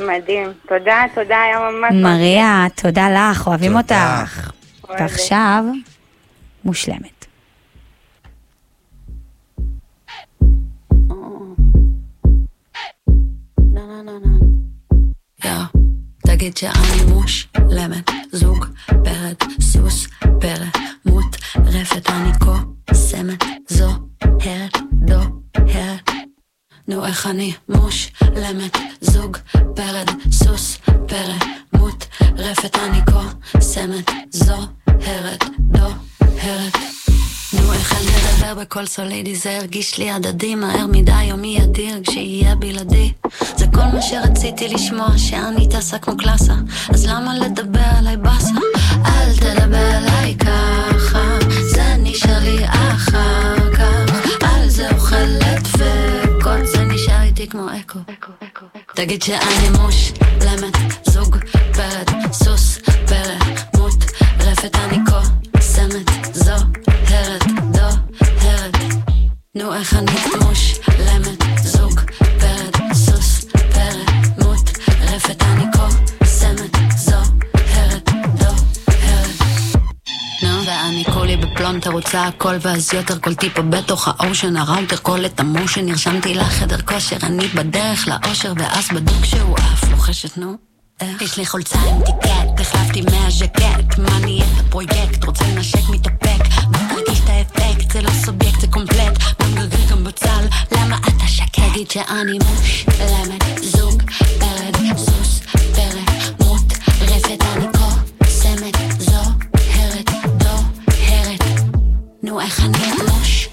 [0.00, 0.48] מדהים.
[0.68, 1.94] תודה, תודה, היה ממש...
[1.94, 4.20] מריה, תודה לך, אוהבים תודה.
[4.20, 4.50] אותך.
[4.88, 5.64] ועכשיו,
[6.64, 7.19] מושלמת.
[15.44, 15.50] יא,
[16.26, 20.06] תגיד שאני מושלמת, זוג, פרד, סוס,
[20.40, 20.66] פרא,
[21.04, 26.10] מוטרפת, אני קוסמת, זוהרת, דוהרת.
[26.88, 31.36] נו איך אני מושלמת, זוג, פרד, סוס, פרא,
[31.72, 36.76] מוטרפת, אני קוסמת, זוהרת, דוהרת.
[37.52, 42.54] נו איך אני אדבר בקול סולידי, זה הרגיש לי הדדי, מהר מדי יומי אדיר, כשיהיה
[42.54, 43.12] בלעדי.
[43.56, 46.54] זה כל מה שרציתי לשמוע, שאני טסה כמו קלאסה,
[46.88, 48.54] אז למה לדבר עליי באסה?
[49.04, 51.38] אל תדבר עליי ככה,
[51.74, 57.98] זה נשאר לי אחר כך, על זה אוכלת דפקות, זה נשאר איתי כמו אקו.
[58.94, 61.36] תגיד שאני מושלמת, זוג,
[61.72, 63.36] פרד, סוס, פרא,
[63.76, 64.98] מוטרפת, אני
[65.80, 68.76] קוסמת, זוהרת, דוהרת.
[69.54, 70.12] נו איך אני
[70.42, 79.42] מושלמת, זוג, פרד, סוס, פרא, מוטרפת, אני קוסמת, זוהרת, דוהרת.
[80.42, 85.40] נו, ואני כולי בפלונטר רוצה הכל ואז יותר כל טיפה בתוך האושן הראוטר כל את
[85.40, 90.69] המושן נרשמתי לחדר כושר אני בדרך לאושר ואז בדוק שהוא עף לוחשת נו?
[91.20, 93.98] יש לי חולצה עם טיקט, החלפתי מהז'קט.
[93.98, 96.42] מה נהיה הפרויקט, רוצה לנשק מתאפק.
[96.70, 99.18] ותרגיש את האפקט, זה לא סובייקט, זה קומפלט.
[99.38, 101.60] בוא נגרגר גם בצל, למה אתה שקט?
[101.72, 104.02] תגיד שאני מושלמת, זוג,
[104.38, 105.40] פרד, סוס,
[105.74, 106.00] פרא,
[106.40, 107.66] מוטרפת, אני
[108.18, 111.44] קוסמת, זוהרת, דוהרת.
[112.22, 113.49] נו איך אני מושלמת,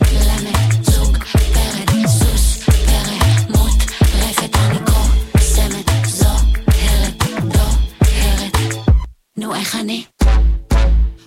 [9.47, 10.05] נו איך אני?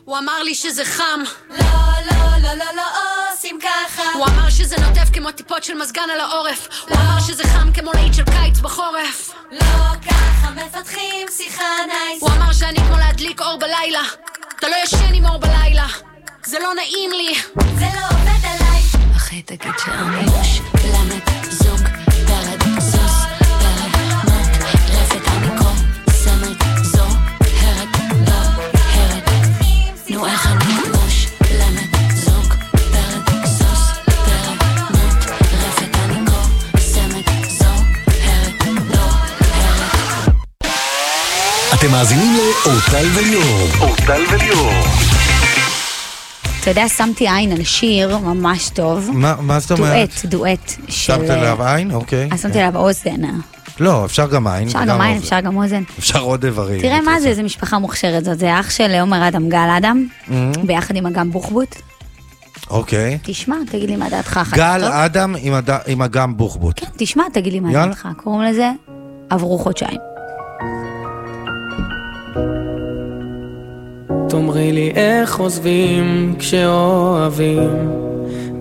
[0.05, 1.21] הוא אמר לי שזה חם
[1.51, 1.67] לא,
[2.07, 2.83] לא, לא, לא, לא
[3.33, 4.03] עושים ככה.
[4.15, 6.69] הוא אמר שזה נוטף כמו טיפות של מזגן על העורף.
[6.89, 9.35] הוא אמר שזה חם כמו להיט של קיץ בחורף.
[9.53, 12.23] לא ככה מפתחים שיחה nice.
[12.23, 14.03] הוא אמר שאני כמו להדליק אור בלילה.
[14.59, 15.87] אתה לא ישן עם אור בלילה.
[16.45, 17.35] זה לא נעים לי.
[17.79, 18.83] זה לא עובד עליי.
[19.17, 21.80] אחי תגיד שאני מושלמת זוג פרד
[30.21, 34.57] נו איך אני מושלמת זוג פרד סוס פרד
[34.91, 36.21] מוט רפת אני
[36.73, 40.35] קוסמת זוהרת דוהרת
[41.75, 43.69] אתם מאזינים לאורטל וליאור.
[43.81, 44.73] אורטל וליאור.
[46.61, 49.11] אתה יודע, שמתי עין על שיר ממש טוב.
[49.13, 50.09] מה מה זאת אומרת?
[50.25, 50.69] דואט, דואט.
[50.89, 51.91] של- שמת עליו עין?
[51.93, 52.29] אוקיי.
[52.33, 53.21] אז שמתי עליו אוזן.
[53.81, 54.67] לא, אפשר גם עין.
[54.67, 55.17] אפשר גם עין.
[55.17, 55.83] אפשר גם אוזן.
[55.99, 56.81] אפשר עוד איברים.
[56.81, 58.39] תראה מה זה, איזה משפחה מוכשרת זאת.
[58.39, 60.07] זה אח של עומר אדם גל אדם,
[60.67, 61.77] ביחד עם אגם בוחבוט.
[62.71, 63.19] אוקיי.
[63.23, 64.85] תשמע, תגיד לי מה דעתך אחר כך, גל?
[64.85, 65.35] אדם
[65.87, 66.81] עם אגם בוחבוט.
[66.97, 67.73] תשמע, תגיד לי מה.
[67.73, 68.09] דעתך.
[68.17, 68.71] קוראים לזה
[69.31, 69.99] עברו חודשיים.
[74.29, 77.71] תאמרי לי איך עוזבים כשאוהבים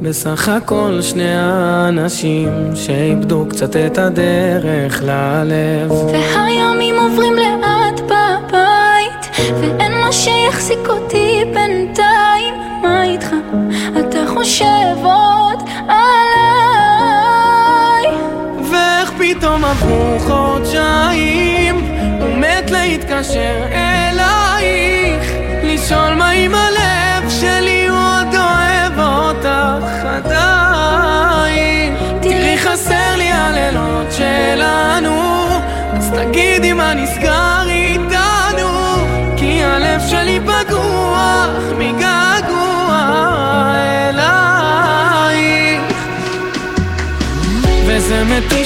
[0.01, 5.91] בסך הכל שני האנשים שאיבדו קצת את הדרך ללב.
[5.91, 12.53] והימים עוברים לאט בבית ואין מה שיחזיק אותי בינתיים.
[12.81, 13.27] מה איתך?
[13.99, 16.07] אתה חושב עוד עליי?
[18.71, 21.75] ואיך פתאום עברו חודשיים
[22.21, 23.88] הוא מת להתקשר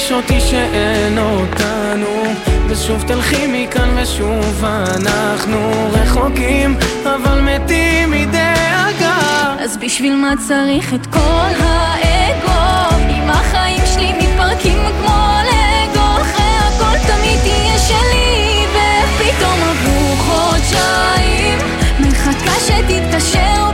[0.04, 2.22] מתיש אותי שאין אותנו.
[2.68, 11.50] ושוב תלכי מכאן ושוב אנחנו רחוקים אבל מתים מדאגה אז בשביל מה צריך את כל
[11.60, 12.96] האגו?
[13.10, 16.22] אם החיים שלי מתפרקים כמו לגו.
[16.22, 21.58] אחרי הכל תמיד תהיה שלי ופתאום עברו חודשיים.
[22.00, 23.73] מחכה שתתקשר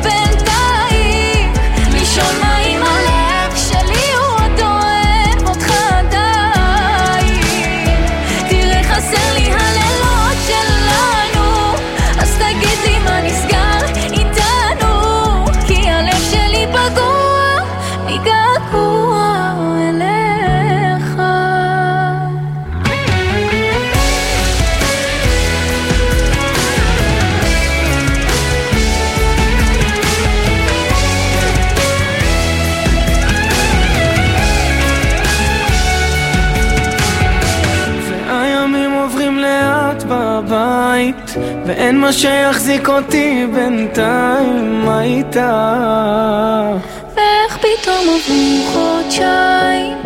[41.66, 46.72] ואין מה שיחזיק אותי בינתיים מה איתה?
[47.14, 49.96] ואיך פתאום עברו חודשיים?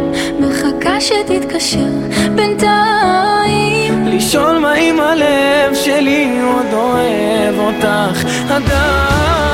[0.40, 1.88] מחכה שתתקשר
[2.34, 4.06] בינתיים.
[4.06, 8.24] לשאול מה עם הלב שלי עוד אוהב אותך.
[8.50, 9.53] עדיין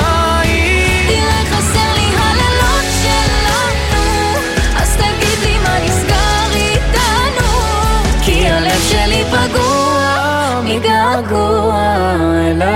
[11.17, 12.71] פגוע מגעגוע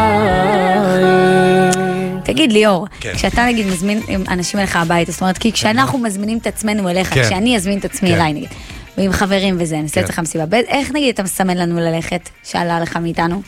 [2.24, 3.14] תגיד ליאור, כן.
[3.16, 7.24] כשאתה נגיד מזמין אנשים אליך הביתה, זאת אומרת, כי כשאנחנו מזמינים את עצמנו אליך, כן.
[7.24, 8.16] כשאני אזמין את עצמי כן.
[8.16, 8.50] אליי נגיד,
[8.98, 10.04] ועם חברים וזה, נעשה כן.
[10.04, 13.42] אצלך מסיבה, איך נגיד אתה מסמן לנו ללכת, שעלה לך מאיתנו?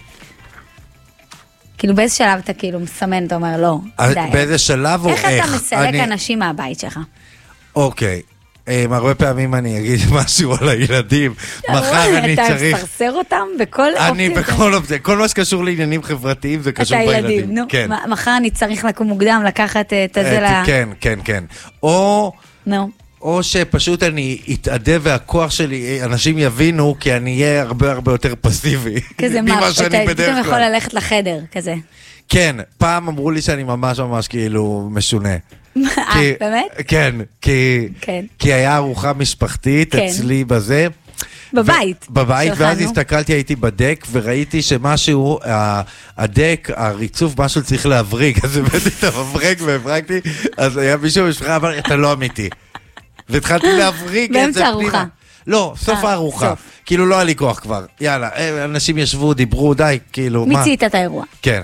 [1.78, 3.78] כאילו באיזה שלב אתה כאילו מסמן, אתה אומר לא,
[4.14, 4.20] די.
[4.32, 5.46] באיזה שלב או איך איך?
[5.46, 7.00] אתה מסלק אני- אנשים מהבית שלך?
[7.76, 8.22] אוקיי.
[8.68, 11.34] אמ, הרבה פעמים אני אגיד משהו על הילדים,
[11.70, 12.76] מחר אני אתה צריך...
[12.76, 14.44] מפרסר אותם בכל אני אופציה?
[14.44, 17.56] בכל אופציה, כל מה שקשור לעניינים חברתיים זה קשור בילדים.
[17.56, 17.90] נו, כן.
[18.08, 20.44] מחר אני צריך לקום מוקדם, לקחת אה, את הזה ל...
[20.44, 21.44] אה, כן, כן, כן.
[21.84, 22.32] או...
[22.66, 22.90] נו.
[23.22, 29.02] או שפשוט אני אתאדה והכוח שלי, אנשים יבינו, כי אני אהיה הרבה הרבה יותר פסיבי.
[29.22, 30.60] כזה מה, אתה פתאום יכול.
[30.60, 31.76] ללכת לחדר, כזה.
[32.30, 35.36] כן, פעם אמרו לי שאני ממש ממש כאילו משונה.
[35.98, 36.66] אה, כי- באמת?
[36.88, 38.26] כן, כי, כן.
[38.40, 40.06] כי היה ארוחה משפחתית כן.
[40.06, 40.88] אצלי בזה.
[41.54, 42.06] בבית.
[42.10, 42.82] בבית, ואז.
[42.82, 45.82] הסתכלתי, הייתי בדק, וראיתי שמשהו, ה-
[46.18, 50.20] הדק, הריצוף, משהו צריך להבריג, אז הבאתי את המברג והברקתי,
[50.58, 52.50] אז היה מישהו במשפחה, אמר לי, אתה לא אמיתי.
[53.30, 54.68] והתחלתי להבריג את זה באמצע.
[54.70, 55.06] ארוחה.
[55.48, 56.54] לא, סוף אה, הארוחה.
[56.86, 57.86] כאילו לא היה לי כוח כבר.
[58.02, 60.58] יאללה, אה, אנשים ישבו, דיברו, די, כאילו, מה?
[60.58, 61.24] מיצית את האירוע.
[61.42, 61.64] כן.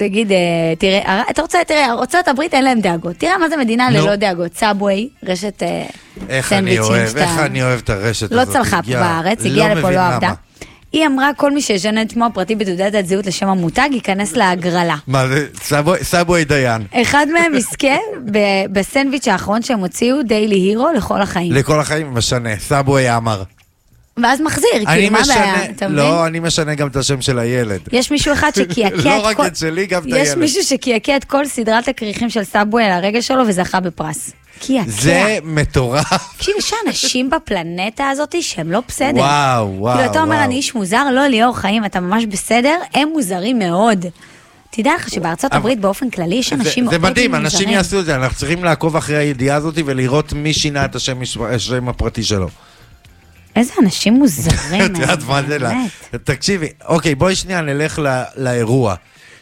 [0.00, 0.36] תגיד, אה,
[0.78, 3.16] תראה, אתה רוצה, תראה, ארצות הברית אין להם דאגות.
[3.16, 3.90] תראה מה זה מדינה.
[3.90, 4.54] ללא דאגות.
[4.56, 8.52] Subway, רשת אה, סנדוויצ'ים שאתה- איך אני אוהב את הרשת לא הזאת.
[8.54, 10.00] צלחה פה יא, בארץ, הגיעה לפה, מבין לא.
[10.06, 10.32] עבדה.
[10.92, 14.96] היא אמרה, כל מי שישנה את שמו הפרטי בתעודת הזהות לשם המותג, ייכנס להגרלה.
[15.06, 15.46] מה זה,
[16.02, 16.82] Subway- דיין.
[16.92, 17.96] אחד מהם יזכה
[18.72, 21.52] בסנדוויץ' האחרון שהם הוציאו, Daily Hero, לכל החיים.
[21.52, 23.42] לכל החיים משנה, Subway עמר.
[24.16, 25.64] ואז מחזיר, כאילו, מה הבעיה?
[25.64, 25.98] אתה מבין?
[25.98, 27.80] לא, אני משנה גם את השם של הילד.
[27.92, 29.08] יש מישהו אחד שקעקע את כל...
[29.08, 30.38] לא רק את שלי, גם את יש הילד.
[30.38, 34.32] מישהו שקעקע את כל סדרת הכריכים של סאבווי על הרגל שלו וזכה בפרס.
[34.60, 34.82] קעקע.
[34.86, 36.12] זה מטורף.
[36.36, 39.20] תקשיב, יש אנשים בפלנטה הזאת שהם לא בסדר.
[39.20, 40.44] וואו, וואו, כאילו, אתה אומר, וואו.
[40.44, 44.06] אני איש מוזר, לא ליאור חיים, אתה ממש בסדר, הם מוזרים מאוד.
[44.70, 47.46] תדע לך שבארצות הברית באופן כללי יש אנשים זה מאוד מדהים, מוזרים.
[47.46, 51.88] אנשים יעשו את זה, אנחנו צריכים לעקוב אחרי הידיעה הזאת ולראות מי שינה את השם
[51.88, 52.48] הפרטי שלו.
[53.60, 54.82] איזה אנשים מוזרים.
[54.86, 55.58] את יודעת מה זה?
[55.58, 55.72] לה-.
[56.24, 58.00] תקשיבי, אוקיי, בואי שנייה נלך
[58.36, 58.94] לאירוע.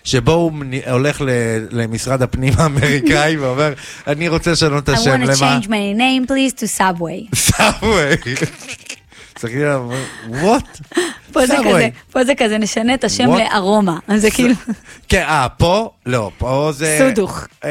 [0.05, 0.53] שבו הוא
[0.91, 1.23] הולך
[1.71, 3.73] למשרד הפנים האמריקאי ואומר,
[4.07, 5.59] אני רוצה לשנות את I השם want to למה?
[5.61, 7.37] change my name please to Subway.
[7.49, 8.15] סאבווי.
[9.39, 9.91] תסתכלי עליו,
[10.29, 10.81] וואט?
[11.33, 11.57] פה זה.
[11.65, 13.29] כזה, פה זה כזה, נשנה את השם?
[13.31, 13.99] לארומה.
[14.09, 14.55] אז זה כאילו,
[15.09, 15.91] כן, אה, פה?
[16.07, 16.97] לא, פה זה...
[16.99, 17.47] סודוך.
[17.65, 17.71] אה,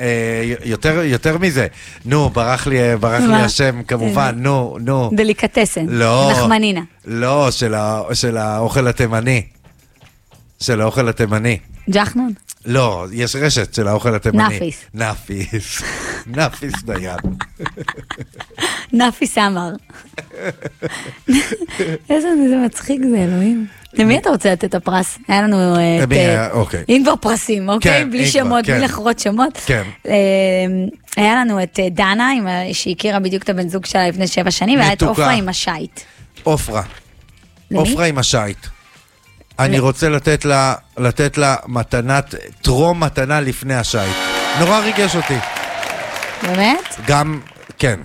[0.00, 1.66] אה, יותר, יותר מזה.
[2.04, 3.34] נו, ברח לי, ברח לי?
[3.34, 5.10] השם, כמובן, נו, נו.
[5.12, 5.86] דליקטסן.
[5.88, 6.30] לא.
[6.32, 6.80] נחמנינה.
[7.04, 7.50] לא,
[8.12, 9.42] של האוכל התימני.
[10.60, 11.58] של האוכל התימני.
[11.90, 12.32] ג'חנון?
[12.66, 14.42] לא, יש רשת של האוכל התימני.
[14.42, 14.84] נאפיס.
[14.94, 15.82] נאפיס.
[16.36, 17.18] נאפיס דיין.
[18.92, 19.70] נאפיס עמר.
[22.10, 23.66] איזה זה מצחיק זה, אלוהים.
[23.94, 25.18] למי אתה רוצה לתת את הפרס?
[25.28, 26.02] היה לנו את...
[26.02, 26.50] למי אה, היה?
[26.50, 26.84] אוקיי.
[26.88, 28.02] אם כבר פרסים, אוקיי?
[28.02, 28.80] כן, בלי שמות, בלי כן.
[28.80, 29.58] לחרות שמות.
[29.66, 29.82] כן.
[30.08, 30.14] אה,
[31.16, 32.30] היה לנו את אה, דנה,
[32.72, 35.02] שהכירה בדיוק את הבן זוג שלה לפני שבע שנים, והיה את.
[35.02, 36.00] עופרה עם השייט.
[36.42, 36.82] עופרה.
[37.74, 38.66] עופרה עם השייט.
[39.64, 44.16] אני רוצה לתת לה, לתת לה מתנת, טרום מתנה לפני השייט.
[44.60, 45.36] נורא ריגש אותי.
[46.42, 46.96] באמת?
[47.06, 47.40] גם,
[47.78, 48.00] כן.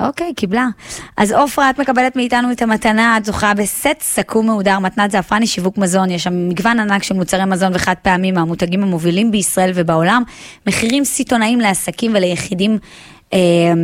[0.00, 0.66] אוקיי, קיבלה.
[1.16, 5.78] אז עופרה, את מקבלת מאיתנו את המתנה, את זוכה בסט סכו"ם מהודר, מתנת זעפרני שיווק
[5.78, 10.22] מזון, יש שם מגוון ענק של מוצרי מזון וחד פעמים מהמותגים המובילים בישראל ובעולם,
[10.66, 12.78] מחירים סיטונאיים לעסקים וליחידים.
[13.32, 13.38] אה,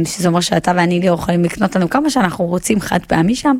[0.05, 3.57] שזה אומר שאתה ואני ליאור יכולים לקנות לנו כמה שאנחנו רוצים חד פעמי שם.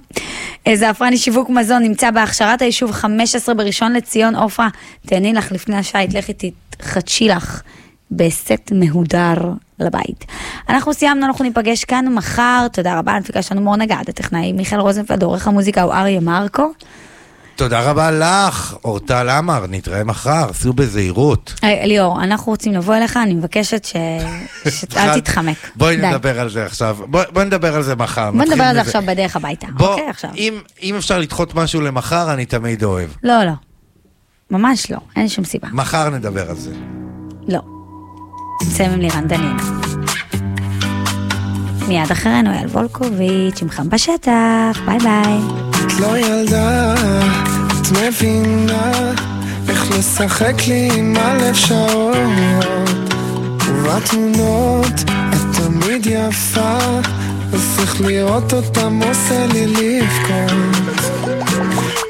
[0.67, 4.69] אה, זעפרני שיווק מזון נמצא בהכשרת היישוב 15 בראשון לציון, עופרה,
[5.07, 7.63] תהני לך לפני השייט, לכי תתחדשי לך
[8.11, 9.35] בסט מהודר
[9.79, 10.25] לבית.
[10.69, 15.23] אנחנו סיימנו, אנחנו ניפגש כאן מחר, תודה רבה, הנפיקה שלנו מור נגד, הטכנאי מיכאל רוזנפלד,
[15.23, 16.73] עורך המוזיקה הוא אריה מרקו.
[17.63, 21.55] תודה רבה לך, אורטל עמר, נתראה מחר, סעו בזהירות.
[21.65, 23.93] אה, ליאור, אנחנו רוצים לבוא אליך, אני מבקשת ש...
[24.93, 25.57] שאל תתחמק.
[25.77, 25.97] בואי.
[25.97, 28.31] נדבר על זה עכשיו, בואי בואי נדבר על זה מחר.
[28.31, 28.81] בוא נתחיל נדבר על זה.
[28.81, 29.67] עכשיו בדרך הביתה.
[29.81, 30.31] אוקיי, עכשיו.
[30.83, 33.11] אם, אפשר לדחות משהו למחר, אני תמיד אוהב.
[33.23, 33.53] לא, לא.
[34.51, 35.69] ממש לא, אין שום סיבה.
[35.73, 36.73] מחר נדבר על זה.
[37.49, 37.61] לא.
[38.63, 39.57] נסיים עם לירן דניאל.
[41.89, 45.82] מיד אחרינו אייל וולקוביץ' עם חם בשטח, ביי ביי.
[45.95, 46.95] את לא ילדה,
[47.69, 48.93] את מבינה
[49.69, 53.15] איך לשחק לי עם הלב שעות.
[53.67, 56.79] ובתמונות את תמיד יפה
[57.53, 61.03] אז איך לראות אותם עושה לי לבכות.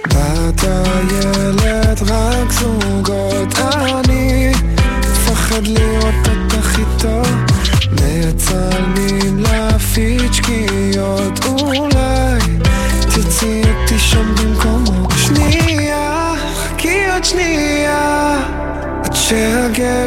[0.09, 4.52] בת הילד רק זוגות אני
[5.00, 5.91] מפחד לראות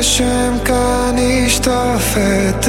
[0.05, 2.67] שהגשם כאן ישטוף את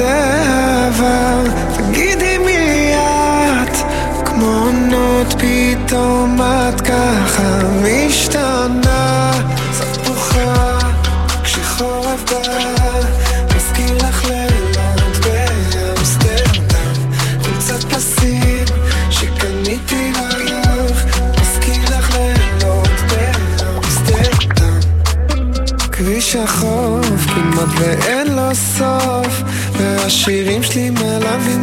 [30.07, 30.89] והשירים שלי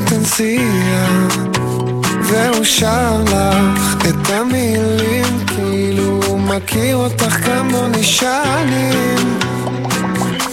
[0.06, 1.28] את הנסיעה
[2.22, 9.38] והוא שר לך את המילים כאילו הוא מכיר אותך כמוני שנים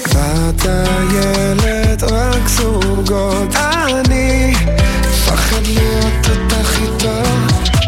[0.09, 4.53] בת הילד רק זוגות אני
[5.01, 7.21] מפחד להיות אותך איתו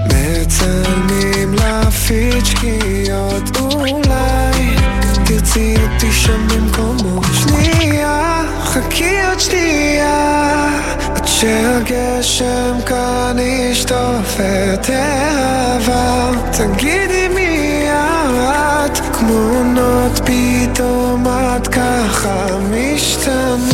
[0.05, 4.75] מצלמים להפיץ שקיעות אולי
[5.25, 8.32] תרצי אותי שם במקומו שנייה
[8.73, 10.69] חכי עוד שנייה
[11.15, 14.39] עד שהגשם כאן ישטוף
[14.73, 21.27] את העבר תגידי מי את כמו עונות פתאום
[21.71, 23.72] ככה משתנה